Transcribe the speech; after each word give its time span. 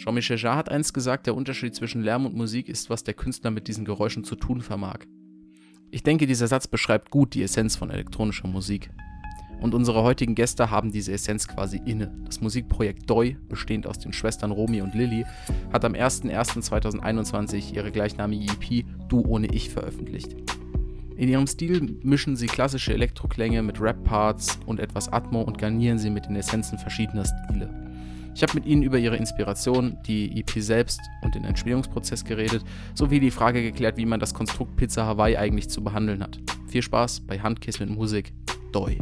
Jean-Michel 0.00 0.38
Jarre 0.38 0.56
hat 0.56 0.70
einst 0.70 0.94
gesagt, 0.94 1.26
der 1.26 1.34
Unterschied 1.34 1.74
zwischen 1.74 2.02
Lärm 2.02 2.24
und 2.24 2.34
Musik 2.34 2.70
ist, 2.70 2.88
was 2.88 3.04
der 3.04 3.12
Künstler 3.12 3.50
mit 3.50 3.68
diesen 3.68 3.84
Geräuschen 3.84 4.24
zu 4.24 4.34
tun 4.34 4.62
vermag. 4.62 5.00
Ich 5.90 6.02
denke, 6.02 6.26
dieser 6.26 6.46
Satz 6.46 6.66
beschreibt 6.66 7.10
gut 7.10 7.34
die 7.34 7.42
Essenz 7.42 7.76
von 7.76 7.90
elektronischer 7.90 8.48
Musik. 8.48 8.88
Und 9.60 9.74
unsere 9.74 10.02
heutigen 10.02 10.34
Gäste 10.34 10.70
haben 10.70 10.90
diese 10.90 11.12
Essenz 11.12 11.46
quasi 11.46 11.82
inne. 11.84 12.16
Das 12.24 12.40
Musikprojekt 12.40 13.10
DOI, 13.10 13.36
bestehend 13.50 13.86
aus 13.86 13.98
den 13.98 14.14
Schwestern 14.14 14.52
Romy 14.52 14.80
und 14.80 14.94
Lilly, 14.94 15.26
hat 15.70 15.84
am 15.84 15.92
01.01.2021 15.92 17.74
ihre 17.74 17.92
gleichnamige 17.92 18.54
EP 18.54 18.86
Du 19.10 19.20
ohne 19.20 19.48
Ich 19.48 19.68
veröffentlicht. 19.68 20.34
In 21.14 21.28
ihrem 21.28 21.46
Stil 21.46 21.98
mischen 22.02 22.36
sie 22.36 22.46
klassische 22.46 22.94
Elektroklänge 22.94 23.62
mit 23.62 23.78
Rap-Parts 23.78 24.60
und 24.64 24.80
etwas 24.80 25.12
Atmo 25.12 25.42
und 25.42 25.58
garnieren 25.58 25.98
sie 25.98 26.08
mit 26.08 26.24
den 26.24 26.36
Essenzen 26.36 26.78
verschiedener 26.78 27.26
Stile. 27.26 27.89
Ich 28.34 28.42
habe 28.42 28.54
mit 28.54 28.66
ihnen 28.66 28.82
über 28.82 28.98
ihre 28.98 29.16
Inspiration, 29.16 29.98
die 30.06 30.40
EP 30.40 30.50
selbst 30.62 31.00
und 31.22 31.34
den 31.34 31.44
Entstehungsprozess 31.44 32.24
geredet, 32.24 32.64
sowie 32.94 33.20
die 33.20 33.30
Frage 33.30 33.62
geklärt, 33.62 33.96
wie 33.96 34.06
man 34.06 34.20
das 34.20 34.34
Konstrukt 34.34 34.76
Pizza 34.76 35.04
Hawaii 35.04 35.36
eigentlich 35.36 35.68
zu 35.68 35.82
behandeln 35.82 36.22
hat. 36.22 36.38
Viel 36.68 36.82
Spaß 36.82 37.20
bei 37.26 37.40
Handkiss 37.40 37.80
mit 37.80 37.90
Musik. 37.90 38.32
Doi. 38.72 38.98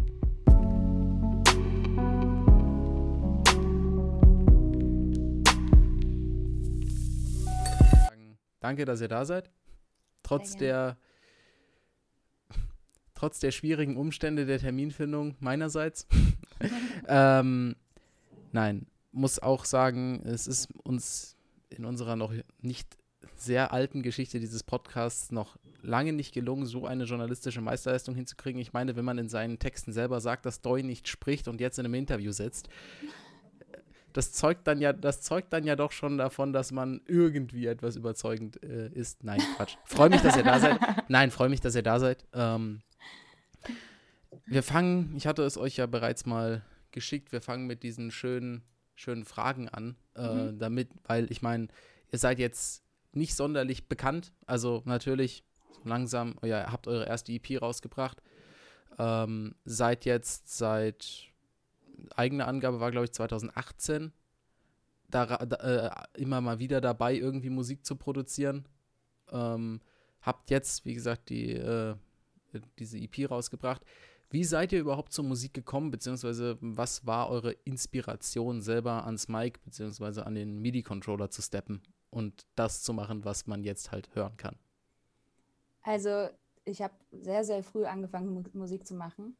Danke, 8.60 8.84
dass 8.84 9.00
ihr 9.00 9.08
da 9.08 9.24
seid. 9.24 9.50
Trotz 10.22 10.56
der 10.56 10.96
trotz 13.14 13.40
der 13.40 13.50
schwierigen 13.50 13.96
Umstände 13.96 14.46
der 14.46 14.58
Terminfindung 14.58 15.36
meinerseits. 15.38 16.06
ähm, 17.08 17.76
nein, 18.52 18.86
muss 19.18 19.38
auch 19.38 19.64
sagen, 19.64 20.22
es 20.24 20.46
ist 20.46 20.68
uns 20.82 21.36
in 21.68 21.84
unserer 21.84 22.16
noch 22.16 22.32
nicht 22.60 22.96
sehr 23.36 23.72
alten 23.72 24.02
Geschichte 24.02 24.40
dieses 24.40 24.62
Podcasts 24.62 25.30
noch 25.30 25.56
lange 25.82 26.12
nicht 26.12 26.32
gelungen, 26.32 26.66
so 26.66 26.86
eine 26.86 27.04
journalistische 27.04 27.60
Meisterleistung 27.60 28.14
hinzukriegen. 28.14 28.60
Ich 28.60 28.72
meine, 28.72 28.96
wenn 28.96 29.04
man 29.04 29.18
in 29.18 29.28
seinen 29.28 29.58
Texten 29.58 29.92
selber 29.92 30.20
sagt, 30.20 30.46
dass 30.46 30.60
Doi 30.60 30.82
nicht 30.82 31.08
spricht 31.08 31.48
und 31.48 31.60
jetzt 31.60 31.78
in 31.78 31.84
einem 31.84 31.94
Interview 31.94 32.32
sitzt, 32.32 32.68
das 34.12 34.32
zeugt 34.32 34.66
dann 34.66 34.80
ja, 34.80 34.92
das 34.92 35.20
zeugt 35.20 35.52
dann 35.52 35.64
ja 35.64 35.76
doch 35.76 35.92
schon 35.92 36.18
davon, 36.18 36.52
dass 36.52 36.72
man 36.72 37.00
irgendwie 37.06 37.66
etwas 37.66 37.96
überzeugend 37.96 38.62
äh, 38.62 38.88
ist. 38.88 39.22
Nein, 39.22 39.40
Quatsch. 39.56 39.76
Freue 39.84 40.10
mich, 40.10 40.22
dass 40.22 40.36
ihr 40.36 40.42
da 40.42 40.58
seid. 40.58 40.78
Nein, 41.08 41.30
freue 41.30 41.48
mich, 41.48 41.60
dass 41.60 41.74
ihr 41.74 41.82
da 41.82 42.00
seid. 42.00 42.24
Ähm, 42.32 42.80
wir 44.46 44.62
fangen, 44.62 45.14
ich 45.16 45.26
hatte 45.26 45.42
es 45.42 45.58
euch 45.58 45.76
ja 45.76 45.86
bereits 45.86 46.26
mal 46.26 46.62
geschickt, 46.90 47.32
wir 47.32 47.40
fangen 47.40 47.66
mit 47.66 47.82
diesen 47.82 48.10
schönen, 48.10 48.62
schönen 48.98 49.24
Fragen 49.24 49.68
an, 49.68 49.96
äh, 50.16 50.28
mhm. 50.28 50.58
damit, 50.58 50.90
weil 51.04 51.30
ich 51.30 51.40
meine, 51.40 51.68
ihr 52.10 52.18
seid 52.18 52.38
jetzt 52.38 52.82
nicht 53.12 53.36
sonderlich 53.36 53.88
bekannt, 53.88 54.32
also 54.46 54.82
natürlich 54.86 55.44
so 55.70 55.88
langsam, 55.88 56.34
ja, 56.42 56.72
habt 56.72 56.88
eure 56.88 57.06
erste 57.06 57.32
EP 57.32 57.62
rausgebracht, 57.62 58.20
ähm, 58.98 59.54
seid 59.64 60.04
jetzt 60.04 60.56
seit, 60.56 61.28
eigene 62.16 62.46
Angabe 62.46 62.80
war 62.80 62.90
glaube 62.90 63.04
ich 63.04 63.12
2018, 63.12 64.12
da, 65.10 65.26
da 65.26 65.56
äh, 66.14 66.20
immer 66.20 66.40
mal 66.40 66.58
wieder 66.58 66.80
dabei, 66.80 67.14
irgendwie 67.14 67.50
Musik 67.50 67.86
zu 67.86 67.96
produzieren. 67.96 68.66
Ähm, 69.30 69.80
habt 70.20 70.50
jetzt, 70.50 70.84
wie 70.84 70.94
gesagt, 70.94 71.30
die, 71.30 71.52
äh, 71.52 71.94
diese 72.78 72.98
EP 72.98 73.30
rausgebracht. 73.30 73.82
Wie 74.30 74.44
seid 74.44 74.72
ihr 74.72 74.80
überhaupt 74.80 75.12
zur 75.12 75.24
Musik 75.24 75.54
gekommen, 75.54 75.90
beziehungsweise 75.90 76.58
was 76.60 77.06
war 77.06 77.30
eure 77.30 77.52
Inspiration 77.64 78.60
selber 78.60 79.06
ans 79.06 79.28
Mic, 79.28 79.62
beziehungsweise 79.64 80.26
an 80.26 80.34
den 80.34 80.58
MIDI-Controller 80.60 81.30
zu 81.30 81.40
steppen 81.40 81.82
und 82.10 82.46
das 82.54 82.82
zu 82.82 82.92
machen, 82.92 83.24
was 83.24 83.46
man 83.46 83.64
jetzt 83.64 83.90
halt 83.90 84.14
hören 84.14 84.36
kann? 84.36 84.56
Also 85.82 86.28
ich 86.66 86.82
habe 86.82 86.94
sehr, 87.10 87.44
sehr 87.44 87.62
früh 87.62 87.86
angefangen, 87.86 88.44
Musik 88.52 88.86
zu 88.86 88.94
machen 88.94 89.36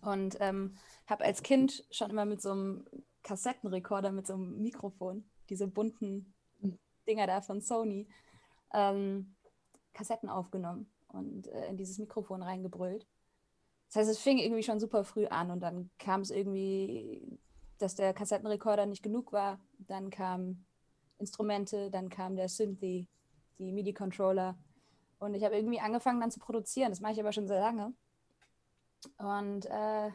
und 0.00 0.36
ähm, 0.40 0.74
habe 1.06 1.24
als 1.24 1.44
Kind 1.44 1.84
schon 1.92 2.10
immer 2.10 2.24
mit 2.24 2.42
so 2.42 2.50
einem 2.50 2.84
Kassettenrekorder, 3.22 4.10
mit 4.10 4.26
so 4.26 4.34
einem 4.34 4.60
Mikrofon, 4.60 5.24
diese 5.48 5.68
bunten 5.68 6.34
Dinger 7.06 7.28
da 7.28 7.40
von 7.40 7.60
Sony, 7.60 8.08
ähm, 8.72 9.34
Kassetten 9.92 10.28
aufgenommen 10.28 10.90
und 11.08 11.46
äh, 11.48 11.68
in 11.68 11.76
dieses 11.76 11.98
Mikrofon 11.98 12.42
reingebrüllt. 12.42 13.06
Das 13.88 13.96
heißt, 13.96 14.10
es 14.10 14.18
fing 14.18 14.38
irgendwie 14.38 14.62
schon 14.62 14.80
super 14.80 15.04
früh 15.04 15.26
an 15.26 15.50
und 15.50 15.60
dann 15.60 15.90
kam 15.98 16.20
es 16.20 16.30
irgendwie, 16.30 17.38
dass 17.78 17.94
der 17.94 18.12
Kassettenrekorder 18.12 18.86
nicht 18.86 19.02
genug 19.02 19.32
war. 19.32 19.60
Dann 19.78 20.10
kamen 20.10 20.66
Instrumente, 21.18 21.90
dann 21.90 22.08
kam 22.08 22.36
der 22.36 22.48
Synthi, 22.48 23.08
die 23.58 23.72
MIDI-Controller. 23.72 24.56
Und 25.18 25.34
ich 25.34 25.44
habe 25.44 25.56
irgendwie 25.56 25.80
angefangen 25.80 26.20
dann 26.20 26.30
zu 26.30 26.40
produzieren. 26.40 26.90
Das 26.90 27.00
mache 27.00 27.12
ich 27.12 27.20
aber 27.20 27.32
schon 27.32 27.46
sehr 27.46 27.60
lange. 27.60 27.94
Und 29.18 29.66
äh, 29.66 30.10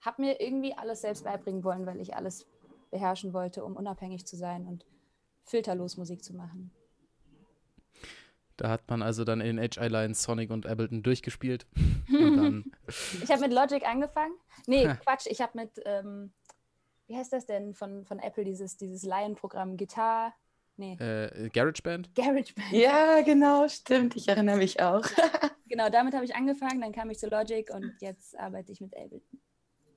habe 0.00 0.22
mir 0.22 0.40
irgendwie 0.40 0.74
alles 0.74 1.00
selbst 1.00 1.24
beibringen 1.24 1.64
wollen, 1.64 1.86
weil 1.86 2.00
ich 2.00 2.14
alles 2.14 2.46
beherrschen 2.90 3.32
wollte, 3.32 3.64
um 3.64 3.76
unabhängig 3.76 4.26
zu 4.26 4.36
sein 4.36 4.66
und 4.66 4.86
filterlos 5.44 5.96
Musik 5.96 6.22
zu 6.22 6.34
machen. 6.34 6.70
Da 8.58 8.68
hat 8.68 8.90
man 8.90 9.02
also 9.02 9.24
dann 9.24 9.40
in 9.40 9.56
Edge 9.56 9.80
Lines 9.80 10.24
Sonic 10.24 10.50
und 10.50 10.66
Ableton 10.66 11.04
durchgespielt. 11.04 11.66
ich 12.08 13.30
habe 13.30 13.42
mit 13.42 13.52
Logic 13.52 13.86
angefangen. 13.86 14.34
Nee, 14.66 14.84
Quatsch, 15.04 15.26
ich 15.26 15.40
habe 15.40 15.56
mit, 15.56 15.80
ähm, 15.86 16.32
wie 17.06 17.16
heißt 17.16 17.32
das 17.32 17.46
denn 17.46 17.72
von, 17.72 18.04
von 18.04 18.18
Apple, 18.18 18.44
dieses, 18.44 18.76
dieses 18.76 19.04
Lion-Programm, 19.04 19.76
Gitar. 19.76 20.34
Nee. 20.76 20.94
Äh, 20.94 21.50
GarageBand? 21.50 22.12
GarageBand. 22.16 22.72
Ja, 22.72 23.22
genau, 23.22 23.68
stimmt. 23.68 24.16
Ich 24.16 24.26
erinnere 24.26 24.56
mich 24.56 24.80
auch. 24.80 25.04
genau, 25.68 25.88
damit 25.88 26.14
habe 26.14 26.24
ich 26.24 26.34
angefangen, 26.34 26.80
dann 26.80 26.92
kam 26.92 27.10
ich 27.10 27.18
zu 27.20 27.28
Logic 27.28 27.70
und 27.72 27.94
jetzt 28.00 28.36
arbeite 28.36 28.72
ich 28.72 28.80
mit 28.80 28.96
Ableton. 28.96 29.40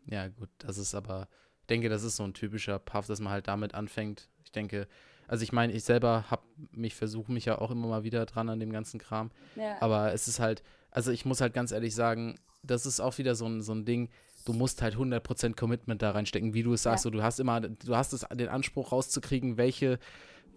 Ja, 0.06 0.28
gut, 0.28 0.50
das 0.60 0.78
ist 0.78 0.94
aber, 0.94 1.28
ich 1.62 1.68
denke, 1.68 1.90
das 1.90 2.04
ist 2.04 2.16
so 2.16 2.24
ein 2.24 2.36
typischer 2.36 2.78
Puff, 2.78 3.08
dass 3.08 3.20
man 3.20 3.34
halt 3.34 3.48
damit 3.48 3.74
anfängt. 3.74 4.30
Ich 4.44 4.52
denke, 4.52 4.88
also 5.32 5.44
ich 5.44 5.54
meine, 5.54 5.72
ich 5.72 5.86
selber 5.86 6.26
habe 6.30 6.42
mich 6.74 6.94
versuche 6.94 7.32
mich 7.32 7.46
ja 7.46 7.58
auch 7.58 7.72
immer 7.72 7.88
mal 7.88 8.04
wieder 8.04 8.26
dran 8.26 8.50
an 8.50 8.60
dem 8.60 8.70
ganzen 8.70 9.00
Kram. 9.00 9.32
Ja. 9.56 9.78
Aber 9.80 10.12
es 10.12 10.28
ist 10.28 10.42
halt, 10.42 10.62
also 10.92 11.10
ich 11.10 11.24
muss 11.24 11.40
halt 11.40 11.54
ganz 11.54 11.72
ehrlich 11.72 11.96
sagen, 11.96 12.36
das 12.64 12.86
ist 12.86 13.00
auch 13.00 13.18
wieder 13.18 13.34
so 13.34 13.46
ein, 13.46 13.62
so 13.62 13.72
ein 13.72 13.86
Ding, 13.86 14.10
du 14.44 14.52
musst 14.52 14.82
halt 14.82 14.98
100% 14.98 15.56
Commitment 15.56 16.02
da 16.02 16.12
reinstecken, 16.12 16.54
wie 16.54 16.64
du 16.64 16.74
es 16.74 16.84
sagst. 16.84 17.06
Ja. 17.06 17.10
So, 17.10 17.10
du 17.12 17.24
hast 17.24 17.40
immer, 17.40 17.62
du 17.62 17.96
hast 17.96 18.12
es, 18.12 18.26
den 18.34 18.50
Anspruch 18.50 18.92
rauszukriegen, 18.92 19.56
welche, 19.56 20.00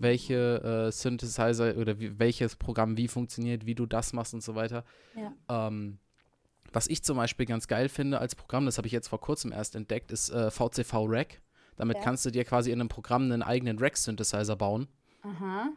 welche 0.00 0.88
äh, 0.88 0.91
Synthesizer 0.91 1.76
oder 1.76 2.00
wie, 2.00 2.18
welches 2.18 2.56
Programm 2.56 2.96
wie 2.96 3.06
funktioniert, 3.06 3.66
wie 3.66 3.76
du 3.76 3.86
das 3.86 4.12
machst 4.12 4.34
und 4.34 4.42
so 4.42 4.56
weiter. 4.56 4.84
Ja. 5.14 5.68
Ähm, 5.68 5.98
was 6.72 6.88
ich 6.88 7.04
zum 7.04 7.16
Beispiel 7.16 7.46
ganz 7.46 7.68
geil 7.68 7.88
finde 7.88 8.18
als 8.18 8.34
Programm, 8.34 8.66
das 8.66 8.78
habe 8.78 8.88
ich 8.88 8.92
jetzt 8.92 9.06
vor 9.06 9.20
kurzem 9.20 9.52
erst 9.52 9.76
entdeckt, 9.76 10.10
ist 10.10 10.30
äh, 10.30 10.50
VCV 10.50 11.04
Rack. 11.06 11.41
Damit 11.76 11.98
ja. 11.98 12.02
kannst 12.02 12.24
du 12.24 12.30
dir 12.30 12.44
quasi 12.44 12.70
in 12.70 12.80
einem 12.80 12.88
Programm 12.88 13.22
einen 13.22 13.42
eigenen 13.42 13.78
Rack-Synthesizer 13.78 14.56
bauen. 14.56 14.88
Aha. 15.22 15.70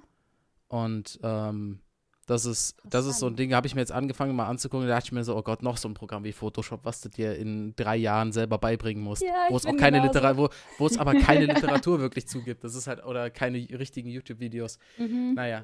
Und 0.67 1.19
ähm, 1.23 1.79
das 2.27 2.45
ist, 2.45 2.75
das 2.83 3.05
ist 3.05 3.19
so 3.19 3.27
ein 3.27 3.37
Ding, 3.37 3.53
habe 3.53 3.67
ich 3.67 3.73
mir 3.73 3.79
jetzt 3.79 3.93
angefangen 3.93 4.35
mal 4.35 4.47
anzugucken, 4.47 4.85
da 4.85 4.95
dachte 4.95 5.07
ich 5.07 5.11
mir 5.13 5.23
so, 5.23 5.37
oh 5.37 5.41
Gott, 5.41 5.63
noch 5.63 5.77
so 5.77 5.87
ein 5.87 5.93
Programm 5.93 6.25
wie 6.25 6.33
Photoshop, 6.33 6.81
was 6.83 6.99
du 6.99 7.07
dir 7.07 7.37
in 7.37 7.73
drei 7.77 7.95
Jahren 7.95 8.33
selber 8.33 8.57
beibringen 8.57 9.01
musst. 9.01 9.23
Ja, 9.23 9.47
wo 9.49 9.55
es 9.55 9.65
auch 9.65 9.77
keine 9.77 10.01
Literatur, 10.01 10.49
wo, 10.49 10.49
wo 10.77 10.87
es 10.87 10.97
aber 10.97 11.15
keine 11.15 11.45
Literatur 11.53 12.01
wirklich 12.01 12.27
zugibt. 12.27 12.65
Das 12.65 12.75
ist 12.75 12.85
halt, 12.85 13.05
oder 13.05 13.29
keine 13.29 13.57
richtigen 13.57 14.09
YouTube-Videos. 14.09 14.77
Mhm. 14.97 15.35
Naja. 15.35 15.63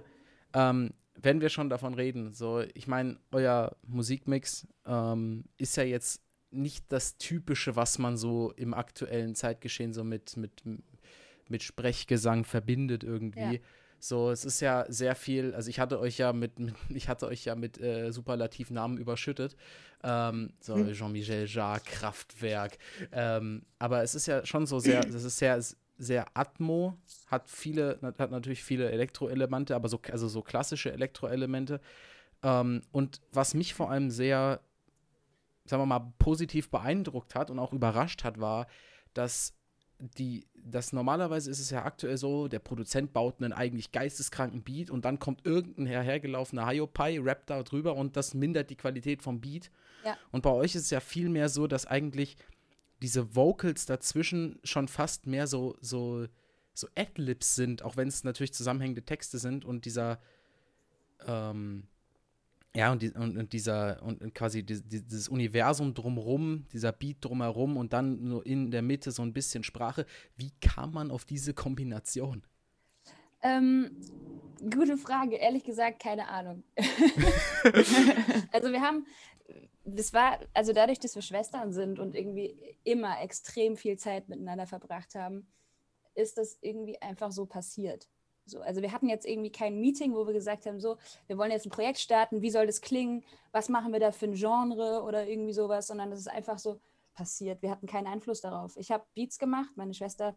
Ähm, 0.53 0.91
wenn 1.21 1.41
wir 1.41 1.49
schon 1.49 1.69
davon 1.69 1.95
reden, 1.95 2.33
so, 2.33 2.61
ich 2.73 2.87
meine, 2.87 3.17
euer 3.31 3.75
Musikmix 3.85 4.65
ähm, 4.85 5.43
ist 5.57 5.75
ja 5.75 5.83
jetzt 5.83 6.21
nicht 6.53 6.85
das 6.89 7.17
Typische, 7.17 7.75
was 7.75 7.99
man 7.99 8.17
so 8.17 8.51
im 8.55 8.73
aktuellen 8.73 9.35
Zeitgeschehen 9.35 9.93
so 9.93 10.03
mit, 10.03 10.37
mit, 10.37 10.63
mit 11.49 11.63
Sprechgesang 11.63 12.45
verbindet 12.45 13.03
irgendwie. 13.03 13.55
Ja. 13.55 13.59
So, 13.99 14.31
es 14.31 14.43
ist 14.43 14.59
ja 14.59 14.85
sehr 14.89 15.15
viel, 15.15 15.55
also 15.55 15.69
ich 15.69 15.79
hatte 15.79 15.97
euch 15.97 16.17
ja 16.17 16.33
mit, 16.33 16.59
mit 16.59 16.75
ich 16.89 17.07
hatte 17.07 17.25
euch 17.27 17.45
ja 17.45 17.55
mit 17.55 17.79
äh, 17.79 18.11
Superlativnamen 18.11 18.97
überschüttet. 18.97 19.55
Ähm, 20.03 20.51
so 20.59 20.75
hm. 20.75 20.91
Jean-Michel 20.91 21.47
Jarre, 21.47 21.79
Kraftwerk. 21.85 22.77
Ähm, 23.13 23.63
aber 23.79 24.03
es 24.03 24.13
ist 24.13 24.25
ja 24.25 24.45
schon 24.45 24.65
so 24.65 24.79
sehr, 24.79 25.07
es 25.07 25.23
ist 25.23 25.37
sehr, 25.37 25.57
sehr 25.97 26.25
Atmo, 26.33 26.97
hat 27.27 27.49
viele, 27.49 27.97
hat 28.01 28.31
natürlich 28.31 28.61
viele 28.61 28.91
Elektroelemente, 28.91 29.73
aber 29.73 29.87
so, 29.87 30.01
also 30.11 30.27
so 30.27 30.41
klassische 30.41 30.91
Elektroelemente. 30.91 31.79
Ähm, 32.43 32.81
und 32.91 33.21
was 33.31 33.53
mich 33.53 33.73
vor 33.73 33.89
allem 33.89 34.09
sehr 34.09 34.59
sagen 35.65 35.81
wir 35.81 35.85
mal, 35.85 36.13
positiv 36.19 36.69
beeindruckt 36.69 37.35
hat 37.35 37.49
und 37.49 37.59
auch 37.59 37.73
überrascht 37.73 38.23
hat, 38.23 38.39
war, 38.39 38.67
dass 39.13 39.53
die, 39.99 40.45
das 40.55 40.91
normalerweise 40.91 41.49
ist 41.49 41.59
es 41.59 41.69
ja 41.69 41.85
aktuell 41.85 42.17
so, 42.17 42.47
der 42.47 42.59
Produzent 42.59 43.13
baut 43.13 43.41
einen 43.41 43.53
eigentlich 43.53 43.91
geisteskranken 43.91 44.63
Beat 44.63 44.89
und 44.89 45.05
dann 45.05 45.19
kommt 45.19 45.45
irgendein 45.45 45.85
hergelaufener 45.85 46.67
Hiopai, 46.67 47.19
rappt 47.19 47.49
da 47.49 47.63
drüber 47.63 47.95
und 47.95 48.17
das 48.17 48.33
mindert 48.33 48.69
die 48.69 48.75
Qualität 48.75 49.21
vom 49.21 49.39
Beat. 49.39 49.71
Ja. 50.03 50.17
Und 50.31 50.41
bei 50.41 50.49
euch 50.49 50.75
ist 50.75 50.83
es 50.83 50.89
ja 50.89 50.99
viel 50.99 51.29
mehr 51.29 51.47
so, 51.47 51.67
dass 51.67 51.85
eigentlich 51.85 52.35
diese 53.01 53.35
Vocals 53.35 53.85
dazwischen 53.85 54.59
schon 54.63 54.87
fast 54.87 55.27
mehr 55.27 55.47
so, 55.47 55.77
so 55.79 56.27
so 56.73 56.87
Adlibs 56.95 57.55
sind, 57.55 57.83
auch 57.83 57.97
wenn 57.97 58.07
es 58.07 58.23
natürlich 58.23 58.53
zusammenhängende 58.53 59.03
Texte 59.03 59.37
sind 59.37 59.63
und 59.63 59.85
dieser, 59.85 60.19
ähm, 61.25 61.87
ja, 62.75 62.91
und, 62.91 63.01
die, 63.03 63.11
und, 63.11 63.37
und, 63.37 63.53
dieser, 63.53 64.01
und 64.01 64.33
quasi 64.33 64.63
die, 64.63 64.81
dieses 64.81 65.29
Universum 65.29 65.93
drumherum, 65.93 66.65
dieser 66.73 66.91
Beat 66.91 67.17
drumherum 67.21 67.77
und 67.77 67.93
dann 67.93 68.27
nur 68.27 68.45
in 68.45 68.71
der 68.71 68.81
Mitte 68.81 69.11
so 69.11 69.21
ein 69.21 69.31
bisschen 69.31 69.63
Sprache. 69.63 70.05
Wie 70.35 70.51
kam 70.59 70.93
man 70.93 71.11
auf 71.11 71.23
diese 71.23 71.53
Kombination? 71.53 72.43
Ähm, 73.43 73.91
gute 74.71 74.97
Frage, 74.97 75.35
ehrlich 75.35 75.63
gesagt, 75.63 76.01
keine 76.01 76.27
Ahnung. 76.29 76.63
also 78.51 78.71
wir 78.71 78.81
haben, 78.81 79.05
das 79.85 80.13
war, 80.13 80.39
also 80.53 80.73
dadurch, 80.73 80.99
dass 80.99 81.13
wir 81.13 81.21
Schwestern 81.21 81.73
sind 81.73 81.99
und 81.99 82.15
irgendwie 82.15 82.57
immer 82.83 83.21
extrem 83.21 83.75
viel 83.75 83.97
Zeit 83.97 84.29
miteinander 84.29 84.65
verbracht 84.65 85.13
haben, 85.13 85.47
ist 86.15 86.37
das 86.37 86.57
irgendwie 86.61 86.99
einfach 87.01 87.31
so 87.31 87.45
passiert. 87.45 88.07
So, 88.45 88.61
also 88.61 88.81
wir 88.81 88.91
hatten 88.91 89.07
jetzt 89.07 89.25
irgendwie 89.25 89.51
kein 89.51 89.79
Meeting, 89.79 90.13
wo 90.13 90.27
wir 90.27 90.33
gesagt 90.33 90.65
haben, 90.65 90.79
so, 90.79 90.97
wir 91.27 91.37
wollen 91.37 91.51
jetzt 91.51 91.65
ein 91.65 91.71
Projekt 91.71 91.99
starten, 91.99 92.41
wie 92.41 92.49
soll 92.49 92.65
das 92.65 92.81
klingen, 92.81 93.23
was 93.51 93.69
machen 93.69 93.93
wir 93.93 93.99
da 93.99 94.11
für 94.11 94.25
ein 94.25 94.33
Genre 94.33 95.03
oder 95.03 95.27
irgendwie 95.27 95.53
sowas, 95.53 95.87
sondern 95.87 96.09
das 96.09 96.19
ist 96.19 96.27
einfach 96.27 96.59
so 96.59 96.79
passiert. 97.13 97.61
Wir 97.61 97.71
hatten 97.71 97.87
keinen 97.87 98.07
Einfluss 98.07 98.41
darauf. 98.41 98.75
Ich 98.75 98.91
habe 98.91 99.05
Beats 99.13 99.39
gemacht, 99.39 99.71
meine 99.75 99.93
Schwester 99.93 100.35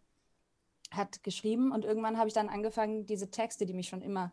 hat 0.91 1.21
geschrieben 1.23 1.71
und 1.71 1.83
irgendwann 1.83 2.17
habe 2.17 2.27
ich 2.27 2.33
dann 2.33 2.49
angefangen, 2.49 3.05
diese 3.05 3.29
Texte, 3.29 3.65
die 3.65 3.73
mich 3.73 3.89
schon 3.89 4.01
immer 4.01 4.31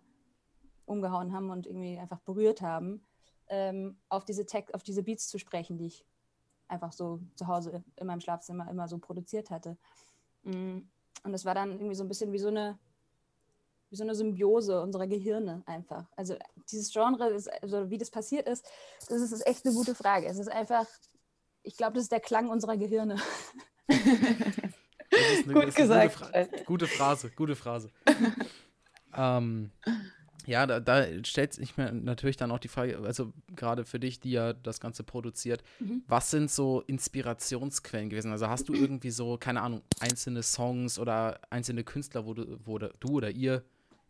umgehauen 0.86 1.32
haben 1.32 1.50
und 1.50 1.66
irgendwie 1.66 1.98
einfach 1.98 2.20
berührt 2.20 2.60
haben, 2.62 3.02
ähm, 3.48 3.98
auf, 4.08 4.24
diese 4.24 4.46
Text, 4.46 4.74
auf 4.74 4.82
diese 4.82 5.02
Beats 5.02 5.28
zu 5.28 5.38
sprechen, 5.38 5.78
die 5.78 5.86
ich 5.86 6.06
einfach 6.68 6.92
so 6.92 7.20
zu 7.34 7.46
Hause 7.46 7.84
in 7.96 8.06
meinem 8.06 8.20
Schlafzimmer 8.20 8.70
immer 8.70 8.88
so 8.88 8.98
produziert 8.98 9.50
hatte. 9.50 9.76
Mm, 10.42 10.78
und 11.22 11.32
das 11.32 11.44
war 11.44 11.54
dann 11.54 11.72
irgendwie 11.72 11.94
so 11.94 12.04
ein 12.04 12.08
bisschen 12.08 12.32
wie 12.32 12.38
so 12.38 12.48
eine, 12.48 12.78
wie 13.94 13.98
so 13.98 14.02
eine 14.02 14.16
Symbiose 14.16 14.82
unserer 14.82 15.06
Gehirne 15.06 15.62
einfach. 15.66 16.04
Also 16.16 16.34
dieses 16.68 16.92
Genre, 16.92 17.28
ist, 17.30 17.48
also 17.62 17.90
wie 17.90 17.98
das 17.98 18.10
passiert 18.10 18.48
ist, 18.48 18.66
das 19.08 19.20
ist, 19.20 19.30
ist 19.30 19.46
echt 19.46 19.64
eine 19.64 19.72
gute 19.72 19.94
Frage. 19.94 20.26
Es 20.26 20.36
ist 20.36 20.50
einfach, 20.50 20.86
ich 21.62 21.76
glaube, 21.76 21.94
das 21.94 22.04
ist 22.04 22.12
der 22.12 22.18
Klang 22.18 22.48
unserer 22.48 22.76
Gehirne. 22.76 23.16
Eine, 23.86 25.54
Gut 25.54 25.76
gesagt. 25.76 26.18
Gute, 26.18 26.64
gute, 26.64 26.86
Phrase, 26.88 27.30
gute 27.30 27.54
Phrase. 27.54 27.90
ähm, 29.16 29.70
ja, 30.44 30.66
da, 30.66 30.80
da, 30.80 31.06
stellt 31.24 31.52
sich 31.52 31.76
mir 31.76 31.92
natürlich 31.92 32.36
dann 32.36 32.50
auch 32.50 32.58
die 32.58 32.68
Frage, 32.68 32.98
also 32.98 33.32
gerade 33.54 33.84
für 33.84 34.00
dich, 34.00 34.18
die 34.18 34.32
ja 34.32 34.54
das 34.54 34.80
Ganze 34.80 35.04
produziert, 35.04 35.62
mhm. 35.78 36.02
was 36.08 36.32
sind 36.32 36.50
so 36.50 36.82
Inspirationsquellen 36.88 38.10
gewesen? 38.10 38.32
Also 38.32 38.48
hast 38.48 38.68
du 38.68 38.74
irgendwie 38.74 39.10
so, 39.10 39.38
keine 39.38 39.62
Ahnung, 39.62 39.82
einzelne 40.00 40.42
Songs 40.42 40.98
oder 40.98 41.38
einzelne 41.50 41.84
Künstler, 41.84 42.26
wo 42.26 42.34
du, 42.34 42.58
wo 42.64 42.78
du 42.78 42.88
oder 43.08 43.30
ihr, 43.30 43.62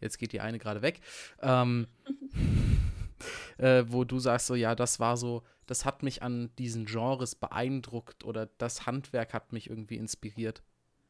jetzt 0.04 0.18
geht 0.18 0.32
die 0.32 0.40
eine 0.40 0.60
gerade 0.60 0.82
weg, 0.82 1.00
ähm, 1.42 1.88
äh, 3.58 3.84
wo 3.88 4.04
du 4.04 4.20
sagst 4.20 4.46
so, 4.46 4.54
ja, 4.54 4.76
das 4.76 5.00
war 5.00 5.16
so, 5.16 5.42
das 5.66 5.84
hat 5.84 6.04
mich 6.04 6.22
an 6.22 6.50
diesen 6.58 6.84
Genres 6.84 7.34
beeindruckt 7.34 8.24
oder 8.24 8.46
das 8.58 8.86
Handwerk 8.86 9.32
hat 9.32 9.52
mich 9.52 9.68
irgendwie 9.68 9.96
inspiriert? 9.96 10.62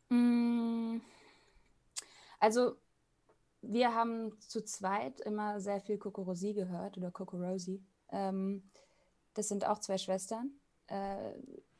Mm. 0.08 0.98
Also, 2.40 2.76
wir 3.62 3.94
haben 3.94 4.38
zu 4.40 4.62
zweit 4.62 5.20
immer 5.20 5.60
sehr 5.60 5.80
viel 5.80 5.98
Kokorosi 5.98 6.52
gehört 6.52 6.96
oder 6.96 7.10
Kokorosi. 7.10 7.82
Ähm, 8.10 8.62
das 9.34 9.48
sind 9.48 9.66
auch 9.66 9.78
zwei 9.78 9.98
Schwestern, 9.98 10.50
äh, 10.86 11.32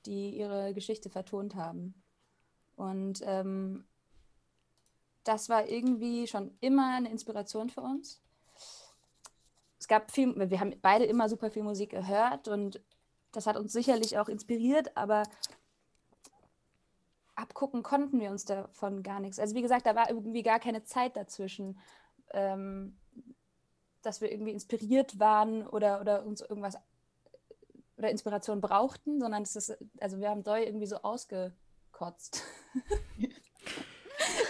die 0.06 0.30
ihre 0.30 0.74
Geschichte 0.74 1.10
vertont 1.10 1.54
haben. 1.54 1.94
Und 2.76 3.20
ähm, 3.24 3.84
das 5.24 5.48
war 5.48 5.68
irgendwie 5.68 6.26
schon 6.26 6.56
immer 6.60 6.94
eine 6.94 7.10
Inspiration 7.10 7.70
für 7.70 7.80
uns. 7.80 8.20
Es 9.78 9.88
gab 9.88 10.10
viel, 10.10 10.34
wir 10.50 10.60
haben 10.60 10.74
beide 10.80 11.04
immer 11.04 11.28
super 11.28 11.50
viel 11.50 11.62
Musik 11.62 11.90
gehört 11.90 12.48
und 12.48 12.80
das 13.32 13.46
hat 13.46 13.56
uns 13.56 13.72
sicherlich 13.72 14.18
auch 14.18 14.28
inspiriert, 14.28 14.96
aber 14.96 15.24
abgucken 17.34 17.82
konnten 17.82 18.20
wir 18.20 18.30
uns 18.30 18.44
davon 18.44 19.02
gar 19.02 19.20
nichts. 19.20 19.38
Also 19.38 19.54
wie 19.54 19.62
gesagt, 19.62 19.86
da 19.86 19.96
war 19.96 20.08
irgendwie 20.08 20.42
gar 20.42 20.60
keine 20.60 20.84
Zeit 20.84 21.16
dazwischen, 21.16 21.78
ähm, 22.32 22.96
dass 24.02 24.20
wir 24.20 24.30
irgendwie 24.30 24.52
inspiriert 24.52 25.18
waren 25.18 25.66
oder, 25.66 26.00
oder 26.00 26.24
uns 26.24 26.40
irgendwas 26.40 26.78
oder 27.96 28.10
Inspiration 28.10 28.60
brauchten, 28.60 29.20
sondern 29.20 29.42
es 29.42 29.56
ist, 29.56 29.76
also 30.00 30.18
wir 30.18 30.30
haben 30.30 30.44
Doi 30.44 30.64
irgendwie 30.64 30.86
so 30.86 30.96
ausgekotzt. 30.96 32.42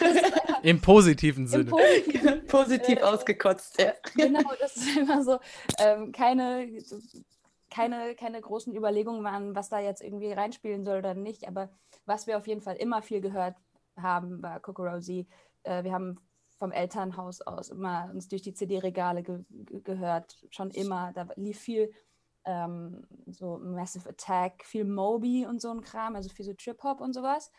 Im 0.65 0.81
positiven 0.81 1.47
Sinne. 1.47 1.65
Im 1.65 1.71
Positiv, 1.71 2.47
Positiv 2.49 2.99
äh, 2.99 3.03
ausgekotzt, 3.03 3.81
ja. 3.81 3.93
Genau, 4.17 4.51
das 4.61 4.77
ist 4.77 4.97
immer 4.97 5.23
so, 5.23 5.39
ähm, 5.79 6.13
keine, 6.13 6.69
keine, 7.71 8.15
keine 8.15 8.41
großen 8.41 8.75
Überlegungen 8.75 9.23
waren, 9.25 9.55
was 9.55 9.69
da 9.69 9.79
jetzt 9.79 10.03
irgendwie 10.03 10.33
reinspielen 10.33 10.85
soll 10.85 10.99
oder 10.99 11.15
nicht, 11.15 11.47
aber 11.47 11.71
was 12.07 12.27
wir 12.27 12.39
auf 12.39 12.47
jeden 12.47 12.61
Fall 12.61 12.77
immer 12.77 13.03
viel 13.03 13.21
gehört 13.21 13.57
haben, 14.01 14.43
war 14.43 14.61
Kokorosi. 14.61 15.27
Äh, 15.63 15.85
wir 15.85 15.93
haben 15.93 16.19
vom 16.59 16.73
Elternhaus 16.73 17.41
aus 17.43 17.69
immer 17.69 18.11
uns 18.13 18.29
durch 18.29 18.43
die 18.43 18.55
CD-Regale 18.55 19.23
ge 19.23 19.45
gehört, 19.83 20.37
schon 20.51 20.71
immer. 20.71 21.13
Da 21.13 21.29
lief 21.37 21.59
viel 21.59 21.93
ähm, 22.45 23.07
so 23.27 23.59
Massive 23.59 24.09
Attack, 24.09 24.65
viel 24.65 24.85
Moby 24.85 25.47
und 25.47 25.61
so 25.61 25.71
ein 25.71 25.81
Kram, 25.81 26.15
also 26.15 26.29
viel 26.29 26.45
so 26.45 26.55
Trip-Hop 26.55 27.01
und 27.01 27.13
sowas, 27.13 27.51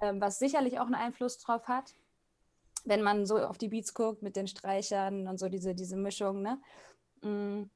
ähm, 0.00 0.20
was 0.20 0.38
sicherlich 0.38 0.78
auch 0.78 0.86
einen 0.86 0.94
Einfluss 0.94 1.38
drauf 1.38 1.68
hat, 1.68 1.94
wenn 2.84 3.02
man 3.02 3.26
so 3.26 3.38
auf 3.38 3.58
die 3.58 3.68
Beats 3.68 3.94
guckt 3.94 4.22
mit 4.22 4.36
den 4.36 4.46
Streichern 4.46 5.28
und 5.28 5.38
so 5.38 5.48
diese, 5.48 5.74
diese 5.74 5.96
Mischung, 5.96 6.42
ne? 6.42 6.60
Mm, 7.22 7.70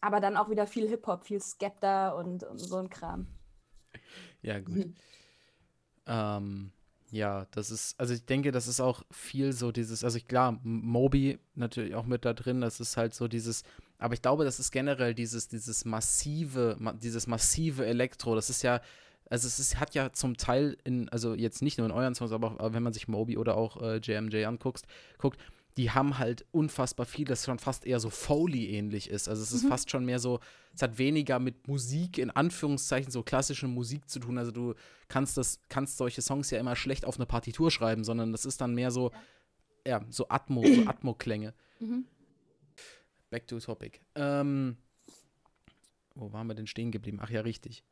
aber 0.00 0.20
dann 0.20 0.36
auch 0.36 0.50
wieder 0.50 0.66
viel 0.66 0.88
Hip-Hop, 0.88 1.24
viel 1.24 1.40
Skepta 1.40 2.10
und, 2.10 2.44
und 2.44 2.58
so 2.58 2.76
ein 2.76 2.90
Kram. 2.90 3.26
Ja, 4.42 4.60
gut. 4.60 4.76
Mhm. 4.76 4.94
Ähm, 6.06 6.72
ja, 7.10 7.46
das 7.52 7.70
ist, 7.70 7.98
also 7.98 8.14
ich 8.14 8.24
denke, 8.24 8.52
das 8.52 8.68
ist 8.68 8.80
auch 8.80 9.02
viel 9.10 9.52
so 9.52 9.72
dieses, 9.72 10.04
also 10.04 10.18
ich, 10.18 10.26
klar, 10.26 10.58
Moby 10.62 11.38
natürlich 11.54 11.94
auch 11.94 12.04
mit 12.04 12.24
da 12.24 12.32
drin, 12.32 12.60
das 12.60 12.80
ist 12.80 12.96
halt 12.96 13.14
so 13.14 13.28
dieses, 13.28 13.62
aber 13.98 14.14
ich 14.14 14.22
glaube, 14.22 14.44
das 14.44 14.58
ist 14.58 14.70
generell 14.70 15.14
dieses, 15.14 15.48
dieses 15.48 15.84
massive, 15.84 16.76
ma, 16.78 16.92
dieses 16.92 17.26
massive 17.26 17.86
Elektro, 17.86 18.34
das 18.34 18.50
ist 18.50 18.62
ja, 18.62 18.80
also 19.28 19.46
es 19.46 19.58
ist, 19.58 19.80
hat 19.80 19.94
ja 19.94 20.12
zum 20.12 20.36
Teil 20.36 20.76
in, 20.84 21.08
also 21.08 21.34
jetzt 21.34 21.62
nicht 21.62 21.78
nur 21.78 21.86
in 21.86 21.92
euren 21.92 22.14
Songs, 22.14 22.32
aber 22.32 22.60
auch, 22.60 22.72
wenn 22.72 22.82
man 22.82 22.92
sich 22.92 23.08
Moby 23.08 23.36
oder 23.36 23.56
auch 23.56 23.80
äh, 23.82 23.96
JMJ 23.96 24.44
anguckt, 24.44 24.82
guckt, 25.18 25.40
die 25.76 25.90
haben 25.90 26.18
halt 26.18 26.46
unfassbar 26.52 27.04
viel, 27.04 27.26
das 27.26 27.44
schon 27.44 27.58
fast 27.58 27.84
eher 27.84 28.00
so 28.00 28.08
Foley-ähnlich 28.08 29.10
ist. 29.10 29.28
Also 29.28 29.42
es 29.42 29.52
ist 29.52 29.64
mhm. 29.64 29.68
fast 29.68 29.90
schon 29.90 30.06
mehr 30.06 30.18
so, 30.18 30.40
es 30.74 30.80
hat 30.80 30.96
weniger 30.96 31.38
mit 31.38 31.68
Musik, 31.68 32.18
in 32.18 32.30
Anführungszeichen, 32.30 33.10
so 33.10 33.22
klassische 33.22 33.68
Musik 33.68 34.08
zu 34.08 34.18
tun. 34.18 34.38
Also 34.38 34.52
du 34.52 34.74
kannst 35.08 35.36
das, 35.36 35.60
kannst 35.68 35.98
solche 35.98 36.22
Songs 36.22 36.50
ja 36.50 36.58
immer 36.58 36.76
schlecht 36.76 37.04
auf 37.04 37.16
eine 37.16 37.26
Partitur 37.26 37.70
schreiben, 37.70 38.04
sondern 38.04 38.32
das 38.32 38.46
ist 38.46 38.60
dann 38.60 38.74
mehr 38.74 38.90
so, 38.90 39.10
ja, 39.86 40.00
so 40.08 40.28
Atmo, 40.28 40.64
so 40.64 40.82
Atmo-Klänge. 40.86 41.52
Mhm. 41.80 42.06
Back 43.28 43.46
to 43.46 43.58
topic. 43.60 44.00
Ähm, 44.14 44.78
wo 46.14 46.32
waren 46.32 46.46
wir 46.46 46.54
denn 46.54 46.66
stehen 46.66 46.90
geblieben? 46.90 47.18
Ach 47.20 47.28
ja, 47.28 47.42
richtig. 47.42 47.84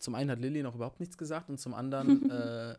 Zum 0.00 0.14
einen 0.14 0.30
hat 0.30 0.40
Lilly 0.40 0.62
noch 0.62 0.74
überhaupt 0.74 0.98
nichts 0.98 1.16
gesagt 1.16 1.48
und 1.48 1.58
zum 1.58 1.74
anderen, 1.74 2.28
äh, 2.30 2.76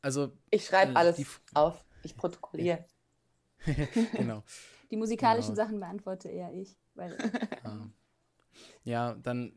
also. 0.00 0.32
Ich 0.50 0.64
schreibe 0.64 0.92
äh, 0.92 0.96
alles 0.96 1.22
auf. 1.54 1.84
Ich 2.02 2.16
protokolliere. 2.16 2.84
genau. 4.16 4.42
Die 4.90 4.96
musikalischen 4.96 5.54
genau. 5.54 5.66
Sachen 5.66 5.80
beantworte 5.80 6.28
eher 6.28 6.52
ich. 6.52 6.76
Weil, 6.94 7.16
ja, 8.84 9.14
dann 9.14 9.54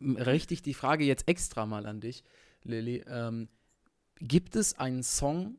richte 0.00 0.54
ich 0.54 0.62
die 0.62 0.72
Frage 0.72 1.04
jetzt 1.04 1.28
extra 1.28 1.66
mal 1.66 1.84
an 1.84 2.00
dich, 2.00 2.24
Lilly. 2.62 3.04
Ähm, 3.06 3.48
gibt 4.20 4.56
es 4.56 4.78
einen 4.78 5.02
Song, 5.02 5.58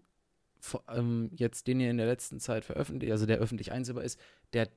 ähm, 0.87 1.29
jetzt 1.35 1.67
den 1.67 1.79
ihr 1.79 1.91
in 1.91 1.97
der 1.97 2.07
letzten 2.07 2.39
Zeit 2.39 2.65
veröffentlicht, 2.65 3.11
also 3.11 3.27
der 3.27 3.37
öffentlich 3.37 3.71
einsehbar 3.71 4.03
ist, 4.03 4.19
der 4.53 4.69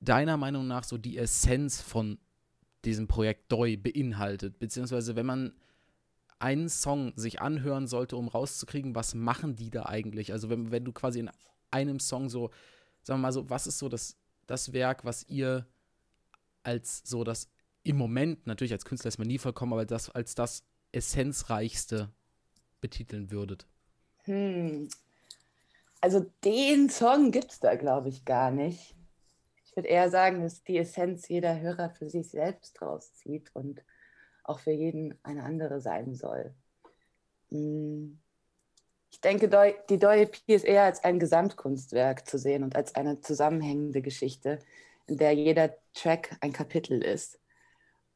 deiner 0.00 0.36
Meinung 0.36 0.68
nach 0.68 0.84
so 0.84 0.98
die 0.98 1.18
Essenz 1.18 1.80
von 1.80 2.18
diesem 2.84 3.08
Projekt 3.08 3.50
Doi 3.50 3.76
beinhaltet? 3.76 4.58
Beziehungsweise, 4.58 5.16
wenn 5.16 5.26
man 5.26 5.54
einen 6.38 6.68
Song 6.68 7.12
sich 7.16 7.40
anhören 7.40 7.86
sollte, 7.86 8.16
um 8.16 8.28
rauszukriegen, 8.28 8.94
was 8.94 9.14
machen 9.14 9.56
die 9.56 9.70
da 9.70 9.86
eigentlich? 9.86 10.32
Also, 10.32 10.50
wenn, 10.50 10.70
wenn 10.70 10.84
du 10.84 10.92
quasi 10.92 11.20
in 11.20 11.30
einem 11.70 12.00
Song 12.00 12.28
so, 12.28 12.50
sagen 13.02 13.20
wir 13.20 13.28
mal 13.28 13.32
so, 13.32 13.48
was 13.50 13.66
ist 13.66 13.78
so 13.78 13.88
das, 13.88 14.16
das 14.46 14.72
Werk, 14.72 15.04
was 15.04 15.28
ihr 15.28 15.66
als 16.62 17.02
so 17.04 17.24
das 17.24 17.48
im 17.82 17.96
Moment, 17.96 18.46
natürlich 18.46 18.72
als 18.72 18.84
Künstler 18.84 19.08
ist 19.08 19.18
man 19.18 19.28
nie 19.28 19.38
vollkommen, 19.38 19.72
aber 19.74 19.84
das 19.84 20.10
als 20.10 20.34
das 20.34 20.64
essenzreichste 20.92 22.10
betiteln 22.80 23.30
würdet? 23.30 23.66
Hm. 24.24 24.88
Also 26.00 26.30
den 26.44 26.90
Song 26.90 27.30
gibt 27.30 27.52
es 27.52 27.60
da, 27.60 27.76
glaube 27.76 28.08
ich, 28.08 28.24
gar 28.24 28.50
nicht. 28.50 28.94
Ich 29.74 29.76
würde 29.76 29.88
eher 29.88 30.08
sagen, 30.08 30.40
dass 30.40 30.62
die 30.62 30.78
Essenz 30.78 31.26
jeder 31.26 31.58
Hörer 31.58 31.90
für 31.90 32.08
sich 32.08 32.30
selbst 32.30 32.80
rauszieht 32.80 33.50
und 33.54 33.82
auch 34.44 34.60
für 34.60 34.70
jeden 34.70 35.18
eine 35.24 35.42
andere 35.42 35.80
sein 35.80 36.14
soll. 36.14 36.54
Hm 37.50 38.20
Ich 39.10 39.20
denke, 39.20 39.48
die 39.90 39.98
Doi 39.98 40.22
EP 40.22 40.36
ist 40.46 40.64
eher 40.64 40.84
als 40.84 41.02
ein 41.02 41.18
Gesamtkunstwerk 41.18 42.24
zu 42.28 42.38
sehen 42.38 42.62
und 42.62 42.76
als 42.76 42.94
eine 42.94 43.20
zusammenhängende 43.20 44.00
Geschichte, 44.00 44.60
in 45.08 45.16
der 45.16 45.32
jeder 45.32 45.76
Track 45.92 46.36
ein 46.40 46.52
Kapitel 46.52 47.02
ist. 47.02 47.40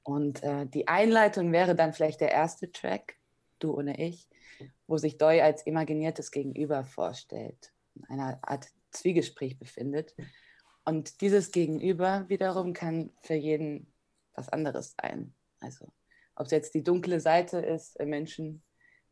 Und 0.04 0.44
äh, 0.44 0.64
die 0.64 0.86
Einleitung 0.86 1.50
wäre 1.50 1.74
dann 1.74 1.92
vielleicht 1.92 2.20
der 2.20 2.30
erste 2.30 2.70
Track, 2.70 3.16
Du 3.58 3.76
ohne 3.76 3.98
Ich, 3.98 4.28
wo 4.86 4.96
sich 4.96 5.18
Doi 5.18 5.42
als 5.42 5.66
imaginiertes 5.66 6.30
Gegenüber 6.30 6.84
vorstellt, 6.84 7.72
in 7.96 8.04
einer 8.04 8.38
Art 8.42 8.68
Zwiegespräch 8.92 9.58
befindet. 9.58 10.14
Und 10.88 11.20
dieses 11.20 11.52
Gegenüber 11.52 12.24
wiederum 12.30 12.72
kann 12.72 13.10
für 13.20 13.34
jeden 13.34 13.92
was 14.32 14.48
anderes 14.48 14.94
sein. 14.98 15.34
Also 15.60 15.92
ob 16.34 16.46
es 16.46 16.52
jetzt 16.52 16.72
die 16.72 16.82
dunkle 16.82 17.20
Seite 17.20 17.58
ist 17.58 17.96
im 17.96 18.08
Menschen, 18.08 18.62